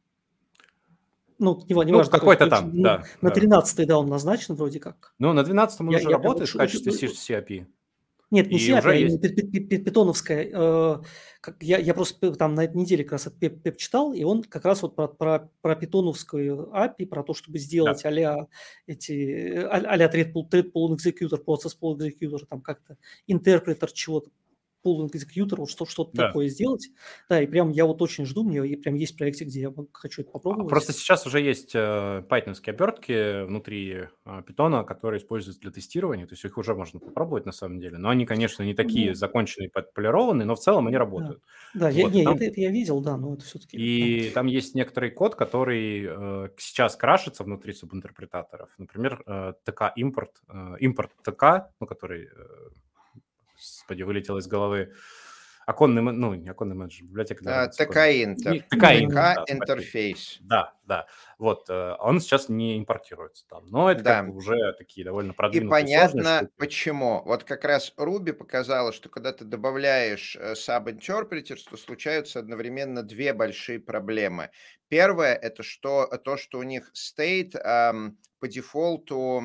ну, 1.37 1.61
не, 1.67 1.75
не 1.85 1.91
ну, 1.91 1.97
важно, 1.97 2.11
какой-то 2.11 2.47
там, 2.47 2.71
ну, 2.73 2.83
да. 2.83 3.03
На 3.21 3.29
13 3.29 3.87
да, 3.87 3.99
он 3.99 4.07
назначен 4.07 4.55
вроде 4.55 4.79
как. 4.79 5.13
Ну, 5.19 5.33
на 5.33 5.43
12 5.43 5.81
он 5.81 5.89
я, 5.89 5.97
уже 5.97 6.09
я, 6.09 6.15
работает 6.15 6.47
я, 6.47 6.53
в 6.53 6.57
качестве 6.57 6.91
CAP. 6.91 7.65
Нет, 8.31 8.49
не 8.49 8.57
CAP, 8.57 8.85
а 8.85 9.77
питоновская. 9.77 10.49
Э, 10.51 10.97
как, 11.41 11.61
я, 11.61 11.77
я 11.77 11.93
просто 11.93 12.33
там 12.33 12.55
на 12.55 12.63
этой 12.63 12.77
неделе 12.77 13.03
как 13.03 13.13
раз 13.13 13.29
пеп, 13.39 13.61
пеп 13.61 13.77
читал, 13.77 14.13
и 14.13 14.23
он 14.23 14.43
как 14.43 14.65
раз 14.65 14.81
вот 14.81 14.95
про, 14.95 15.07
про, 15.07 15.51
про 15.61 15.75
питоновскую 15.75 16.71
API, 16.73 17.05
про 17.05 17.23
то, 17.23 17.33
чтобы 17.33 17.59
сделать 17.59 18.01
да. 18.01 18.09
а-ля 18.09 18.47
эти, 18.87 19.63
а-ля 19.69 20.07
thread 20.07 20.33
thread 20.33 20.71
executor, 20.73 21.43
process 21.45 21.77
pool 21.79 21.97
executor, 21.97 22.45
там 22.49 22.61
как-то 22.61 22.97
интерпретер 23.27 23.91
чего-то 23.91 24.31
pooling 24.85 25.09
executor, 25.11 25.57
вот 25.57 25.69
что, 25.69 25.85
что-то 25.85 26.11
да. 26.13 26.27
такое 26.27 26.47
сделать. 26.47 26.89
Да, 27.29 27.41
и 27.41 27.47
прям 27.47 27.71
я 27.71 27.85
вот 27.85 28.01
очень 28.01 28.25
жду, 28.25 28.43
мне 28.43 28.77
прям 28.77 28.95
есть 28.95 29.17
проекты, 29.17 29.45
где 29.45 29.61
я 29.61 29.73
хочу 29.93 30.21
это 30.21 30.31
попробовать. 30.31 30.69
Просто 30.69 30.93
сейчас 30.93 31.25
уже 31.25 31.41
есть 31.41 31.71
э, 31.73 32.23
пайтонские 32.29 32.73
обертки 32.73 33.45
внутри 33.45 34.07
э, 34.25 34.41
питона, 34.45 34.83
которые 34.83 35.19
используются 35.19 35.61
для 35.61 35.71
тестирования, 35.71 36.27
то 36.27 36.33
есть 36.33 36.45
их 36.45 36.57
уже 36.57 36.75
можно 36.75 36.99
попробовать 36.99 37.45
на 37.45 37.51
самом 37.51 37.79
деле, 37.79 37.97
но 37.97 38.09
они, 38.09 38.25
конечно, 38.25 38.63
не 38.63 38.73
такие 38.73 39.09
ну, 39.09 39.15
законченные, 39.15 39.69
полированные, 39.69 40.45
но 40.45 40.55
в 40.55 40.59
целом 40.59 40.87
они 40.87 40.97
работают. 40.97 41.41
Да, 41.73 41.79
да 41.79 41.85
вот, 41.87 41.95
я, 41.95 42.09
не, 42.09 42.23
там... 42.23 42.35
это, 42.35 42.45
это 42.45 42.61
я 42.61 42.71
видел, 42.71 43.01
да, 43.01 43.17
но 43.17 43.33
это 43.33 43.43
все-таки... 43.43 43.77
И 43.77 44.29
там 44.29 44.47
есть 44.47 44.75
некоторый 44.75 45.11
код, 45.11 45.35
который 45.35 46.05
э, 46.07 46.49
сейчас 46.57 46.95
крашится 46.95 47.43
внутри 47.43 47.73
субинтерпретаторов, 47.73 48.69
например, 48.77 49.23
э, 49.25 49.53
ТК-импорт, 49.63 50.31
э, 50.47 50.75
импорт 50.79 51.11
ТК, 51.23 51.71
ну, 51.79 51.87
который... 51.87 52.25
Э, 52.25 52.69
господи, 53.65 54.03
вылетело 54.03 54.39
из 54.39 54.47
головы. 54.47 54.93
Оконный, 55.65 56.01
ну, 56.01 56.35
не 56.35 56.49
оконный 56.49 56.75
менеджер, 56.75 57.05
библиотека. 57.05 57.63
А, 57.63 57.67
ТК 57.67 58.11
Интер. 58.23 58.61
ТК 58.69 58.93
интерфейс. 59.47 60.37
Да, 60.41 60.73
да. 60.85 61.07
Вот, 61.37 61.69
э, 61.69 61.95
он 61.99 62.19
сейчас 62.19 62.49
не 62.49 62.77
импортируется 62.77 63.45
там, 63.47 63.65
но 63.67 63.91
это 63.91 64.03
да. 64.03 64.19
как 64.21 64.29
бы 64.29 64.37
уже 64.37 64.73
такие 64.77 65.03
довольно 65.03 65.33
продвинутые 65.33 65.81
И 65.81 65.85
понятно, 65.85 66.49
почему. 66.57 67.23
Вот 67.25 67.43
как 67.43 67.63
раз 67.65 67.93
Ruby 67.97 68.33
показала, 68.33 68.93
что 68.93 69.09
когда 69.09 69.31
ты 69.33 69.45
добавляешь 69.45 70.35
э, 70.35 70.53
sub-interpreters, 70.53 71.61
то 71.69 71.77
случаются 71.77 72.39
одновременно 72.39 73.03
две 73.03 73.33
большие 73.33 73.79
проблемы. 73.79 74.51
Первое– 74.87 75.33
это 75.41 75.63
что, 75.63 76.05
то, 76.23 76.37
что 76.37 76.59
у 76.59 76.63
них 76.63 76.91
state 76.93 77.57
эм, 77.57 78.19
по 78.39 78.47
дефолту 78.47 79.41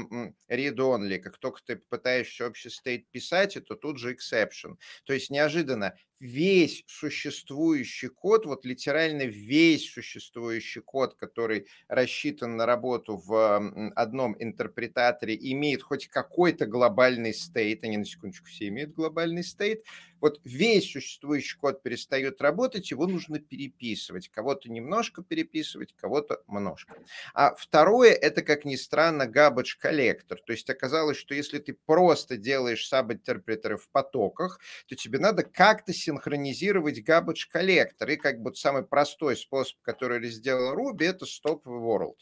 read-only. 0.51 1.19
Как 1.19 1.39
только 1.39 1.61
ты 1.65 1.77
пытаешься 1.77 2.47
общий 2.47 2.69
state 2.69 3.05
писать, 3.11 3.57
то 3.67 3.75
тут 3.75 3.99
же 3.99 4.15
exception. 4.15 4.77
То 5.05 5.15
есть 5.15 5.31
неожиданно 5.31 5.95
весь 6.21 6.85
существующий 6.87 8.09
код, 8.09 8.47
вот 8.47 8.65
литерально 8.65 9.23
весь 9.23 9.91
существующий 9.91 10.81
код, 10.81 11.15
который 11.15 11.67
рассчитан 11.89 12.57
на 12.57 12.67
работу 12.67 13.17
в 13.17 13.93
одном 13.97 14.37
интерпретаторе, 14.39 15.37
имеет 15.41 15.83
хоть 15.83 16.09
какой-то 16.09 16.67
глобальный 16.67 17.35
стейт, 17.35 17.85
они 17.85 17.97
на 17.97 18.05
секундочку 18.05 18.47
все 18.47 18.69
имеют 18.69 18.93
глобальный 18.93 19.43
стейт, 19.43 19.83
вот 20.21 20.41
весь 20.45 20.91
существующий 20.91 21.57
код 21.57 21.83
перестает 21.83 22.41
работать, 22.41 22.91
его 22.91 23.07
нужно 23.07 23.39
переписывать. 23.39 24.29
Кого-то 24.29 24.71
немножко 24.71 25.23
переписывать, 25.23 25.95
кого-то 25.97 26.43
немножко. 26.47 26.95
А 27.35 27.55
второе, 27.55 28.13
это, 28.13 28.43
как 28.43 28.65
ни 28.65 28.77
странно, 28.77 29.25
garbage 29.25 29.77
collector. 29.79 30.41
То 30.41 30.53
есть 30.53 30.69
оказалось, 30.71 31.17
что 31.17 31.35
если 31.35 31.59
ты 31.59 31.77
просто 31.87 32.37
делаешь 32.37 32.87
sub-interpreter 32.87 33.71
ы 33.71 33.77
в 33.77 33.89
потоках, 33.91 34.61
то 34.87 34.95
тебе 34.95 35.19
надо 35.19 35.43
как-то 35.43 35.93
синхронизировать 35.93 37.01
garbage 37.01 37.47
collector. 37.51 38.09
И 38.11 38.17
как 38.17 38.41
бы 38.41 38.55
самый 38.55 38.85
простой 38.85 39.37
способ, 39.37 39.81
который 39.83 40.29
сделал 40.29 40.75
Ruby, 40.75 41.05
это 41.05 41.25
stop 41.25 41.63
world. 41.65 42.17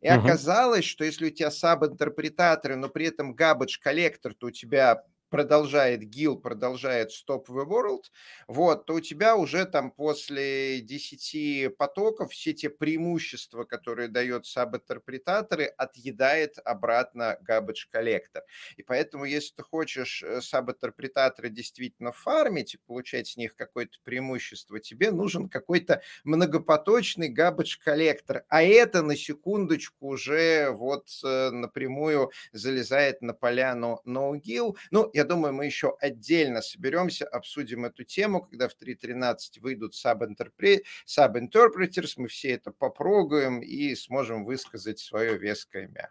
И 0.00 0.08
оказалось, 0.08 0.84
что 0.84 1.04
если 1.04 1.26
у 1.26 1.30
тебя 1.30 1.50
саб-интерпретаторы, 1.50 2.76
но 2.76 2.88
при 2.90 3.06
этом 3.06 3.34
garbage 3.34 3.78
collector, 3.80 4.34
то 4.34 4.48
у 4.48 4.50
тебя 4.50 5.02
продолжает 5.34 6.04
GIL, 6.04 6.36
продолжает 6.36 7.10
Stop 7.10 7.46
the 7.48 7.66
World, 7.66 8.04
вот, 8.46 8.86
то 8.86 8.94
у 8.94 9.00
тебя 9.00 9.34
уже 9.34 9.64
там 9.64 9.90
после 9.90 10.80
10 10.80 11.76
потоков 11.76 12.30
все 12.30 12.52
те 12.52 12.70
преимущества, 12.70 13.64
которые 13.64 14.06
дает 14.06 14.46
саб-интерпретаторы, 14.46 15.64
отъедает 15.64 16.58
обратно 16.64 17.36
garbage 17.48 17.88
collector. 17.90 18.44
И 18.76 18.84
поэтому, 18.84 19.24
если 19.24 19.56
ты 19.56 19.62
хочешь 19.64 20.22
э, 20.22 20.40
саб-интерпретаторы 20.40 21.48
действительно 21.50 22.12
фармить 22.12 22.74
и 22.74 22.78
получать 22.86 23.26
с 23.26 23.36
них 23.36 23.56
какое-то 23.56 23.98
преимущество, 24.04 24.78
тебе 24.78 25.10
нужен 25.10 25.48
какой-то 25.48 26.00
многопоточный 26.22 27.34
garbage 27.34 27.80
коллектор. 27.84 28.44
А 28.48 28.62
это, 28.62 29.02
на 29.02 29.16
секундочку, 29.16 30.10
уже 30.10 30.70
вот 30.70 31.08
э, 31.24 31.50
напрямую 31.50 32.30
залезает 32.52 33.20
на 33.20 33.34
поляну 33.34 34.00
no-gil. 34.06 34.76
Ну, 34.92 35.10
я 35.12 35.23
думаю, 35.24 35.54
мы 35.54 35.66
еще 35.66 35.96
отдельно 36.00 36.62
соберемся, 36.62 37.26
обсудим 37.26 37.84
эту 37.84 38.04
тему, 38.04 38.42
когда 38.42 38.68
в 38.68 38.72
3.13 38.72 39.60
выйдут 39.60 39.94
sub-interpreters, 39.94 42.12
мы 42.16 42.28
все 42.28 42.50
это 42.50 42.70
попрогаем 42.70 43.60
и 43.60 43.94
сможем 43.94 44.44
высказать 44.44 44.98
свое 44.98 45.38
веское 45.38 45.88
мя. 45.88 46.10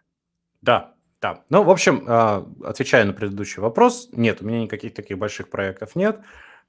Да, 0.62 0.94
да. 1.20 1.44
Ну, 1.48 1.62
в 1.62 1.70
общем, 1.70 2.04
а, 2.06 2.46
отвечая 2.64 3.04
на 3.04 3.12
предыдущий 3.12 3.60
вопрос, 3.60 4.08
нет, 4.12 4.42
у 4.42 4.46
меня 4.46 4.60
никаких 4.60 4.94
таких 4.94 5.18
больших 5.18 5.50
проектов 5.50 5.96
нет. 5.96 6.20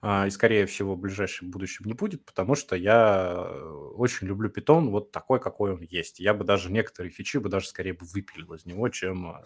А, 0.01 0.27
и, 0.27 0.29
скорее 0.29 0.65
всего, 0.65 0.95
в 0.95 0.99
ближайшем 0.99 1.49
будущем 1.49 1.85
не 1.85 1.93
будет, 1.93 2.25
потому 2.25 2.55
что 2.55 2.75
я 2.75 3.49
очень 3.95 4.27
люблю 4.27 4.49
питон 4.49 4.91
вот 4.91 5.11
такой, 5.11 5.39
какой 5.39 5.73
он 5.73 5.81
есть. 5.81 6.19
Я 6.19 6.33
бы 6.33 6.43
даже 6.43 6.71
некоторые 6.71 7.11
фичи 7.11 7.37
бы 7.37 7.49
даже 7.49 7.67
скорее 7.67 7.93
бы 7.93 8.05
выпилил 8.05 8.53
из 8.53 8.65
него, 8.65 8.89
чем 8.89 9.27
а, 9.27 9.43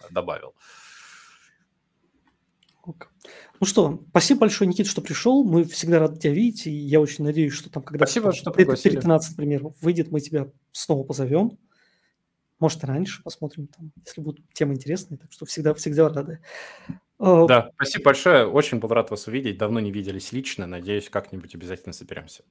Ну 3.60 3.66
что, 3.66 4.02
спасибо 4.10 4.40
большое, 4.40 4.68
Никит, 4.68 4.86
что 4.86 5.02
пришел. 5.02 5.44
Мы 5.44 5.64
всегда 5.64 5.98
рады 5.98 6.18
тебя 6.18 6.32
видеть, 6.32 6.66
и 6.66 6.70
я 6.70 7.00
очень 7.00 7.24
надеюсь, 7.24 7.52
что 7.52 7.70
там, 7.70 7.82
когда 7.82 8.06
спасибо, 8.06 8.32
что 8.32 8.50
пригласили. 8.50 8.96
13, 8.96 9.36
например, 9.36 9.64
выйдет, 9.80 10.10
мы 10.10 10.20
тебя 10.20 10.50
снова 10.72 11.04
позовем. 11.04 11.58
Может, 12.58 12.84
раньше 12.84 13.22
посмотрим, 13.22 13.68
там, 13.68 13.90
если 14.04 14.20
будут 14.20 14.44
темы 14.52 14.74
интересные. 14.74 15.18
Так 15.18 15.32
что 15.32 15.46
всегда, 15.46 15.74
всегда 15.74 16.08
рады. 16.08 16.40
А, 17.18 17.46
да, 17.46 17.70
спасибо 17.74 18.04
большое. 18.04 18.46
Очень 18.46 18.78
был 18.78 18.88
рад 18.88 19.10
вас 19.10 19.26
увидеть. 19.26 19.58
Давно 19.58 19.80
не 19.80 19.90
виделись 19.90 20.32
лично. 20.32 20.66
Надеюсь, 20.66 21.08
как-нибудь 21.10 21.54
обязательно 21.54 21.92
соберемся. 21.92 22.44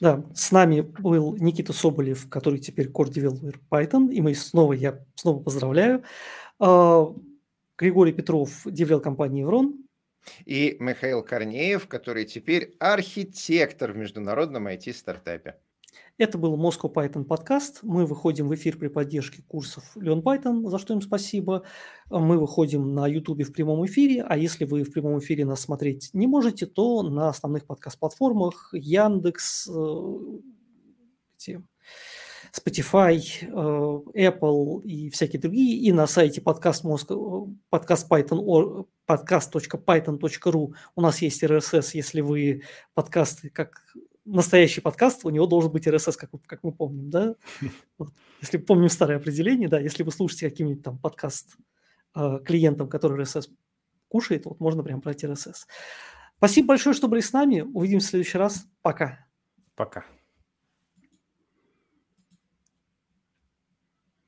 Да, 0.00 0.24
с 0.34 0.50
нами 0.50 0.80
был 0.80 1.36
Никита 1.36 1.72
Соболев, 1.72 2.28
который 2.28 2.58
теперь 2.58 2.88
Core 2.88 3.10
Developer 3.10 3.54
Python, 3.70 4.12
и 4.12 4.20
мы 4.20 4.34
снова, 4.34 4.72
я 4.72 4.98
снова 5.14 5.42
поздравляю. 5.42 6.02
Григорий 7.76 8.12
Петров, 8.12 8.62
деврел 8.66 9.00
компании 9.00 9.40
«Еврон». 9.40 9.84
И 10.46 10.76
Михаил 10.78 11.22
Корнеев, 11.22 11.88
который 11.88 12.24
теперь 12.24 12.76
архитектор 12.78 13.92
в 13.92 13.96
международном 13.96 14.68
IT-стартапе. 14.68 15.56
Это 16.16 16.38
был 16.38 16.56
Moscow 16.56 16.92
Python 16.92 17.24
подкаст. 17.24 17.80
Мы 17.82 18.06
выходим 18.06 18.46
в 18.46 18.54
эфир 18.54 18.78
при 18.78 18.86
поддержке 18.86 19.42
курсов 19.42 19.96
Learn 19.96 20.22
Python, 20.22 20.68
за 20.68 20.78
что 20.78 20.94
им 20.94 21.02
спасибо. 21.02 21.64
Мы 22.08 22.38
выходим 22.38 22.94
на 22.94 23.08
YouTube 23.08 23.42
в 23.42 23.52
прямом 23.52 23.84
эфире, 23.86 24.22
а 24.22 24.36
если 24.36 24.64
вы 24.64 24.84
в 24.84 24.92
прямом 24.92 25.18
эфире 25.18 25.44
нас 25.44 25.60
смотреть 25.60 26.10
не 26.12 26.28
можете, 26.28 26.66
то 26.66 27.02
на 27.02 27.28
основных 27.28 27.66
подкаст-платформах 27.66 28.70
Яндекс, 28.72 29.68
э, 29.68 30.18
Spotify, 32.54 33.18
э, 33.40 34.28
Apple 34.28 34.82
и 34.84 35.10
всякие 35.10 35.40
другие, 35.40 35.78
и 35.78 35.92
на 35.92 36.06
сайте 36.06 36.40
подкаст 36.40 36.84
подкаст 37.70 38.10
Python, 38.10 38.86
podcast.python.ru 39.08 40.74
у 40.94 41.00
нас 41.00 41.22
есть 41.22 41.42
RSS, 41.42 41.90
если 41.94 42.20
вы 42.20 42.62
подкасты 42.94 43.50
как 43.50 43.82
настоящий 44.24 44.80
подкаст, 44.80 45.24
у 45.24 45.30
него 45.30 45.46
должен 45.46 45.72
быть 45.72 45.86
RSS, 45.86 46.16
как, 46.16 46.30
как 46.46 46.62
мы 46.62 46.72
помним, 46.72 47.10
да? 47.10 47.34
Вот. 47.98 48.12
Если 48.40 48.58
помним 48.58 48.88
старое 48.88 49.16
определение, 49.16 49.68
да, 49.68 49.80
если 49.80 50.02
вы 50.02 50.12
слушаете 50.12 50.48
каким-нибудь 50.48 50.82
там 50.82 50.98
подкаст 50.98 51.56
э, 52.14 52.38
клиентом, 52.44 52.88
который 52.88 53.20
RSS 53.22 53.50
кушает, 54.08 54.46
вот 54.46 54.60
можно 54.60 54.82
прям 54.82 55.00
брать 55.00 55.24
RSS. 55.24 55.66
Спасибо 56.36 56.68
большое, 56.68 56.94
что 56.94 57.08
были 57.08 57.20
с 57.20 57.32
нами. 57.32 57.60
Увидимся 57.60 58.08
в 58.08 58.10
следующий 58.10 58.38
раз. 58.38 58.66
Пока. 58.82 59.26
Пока. 59.74 60.04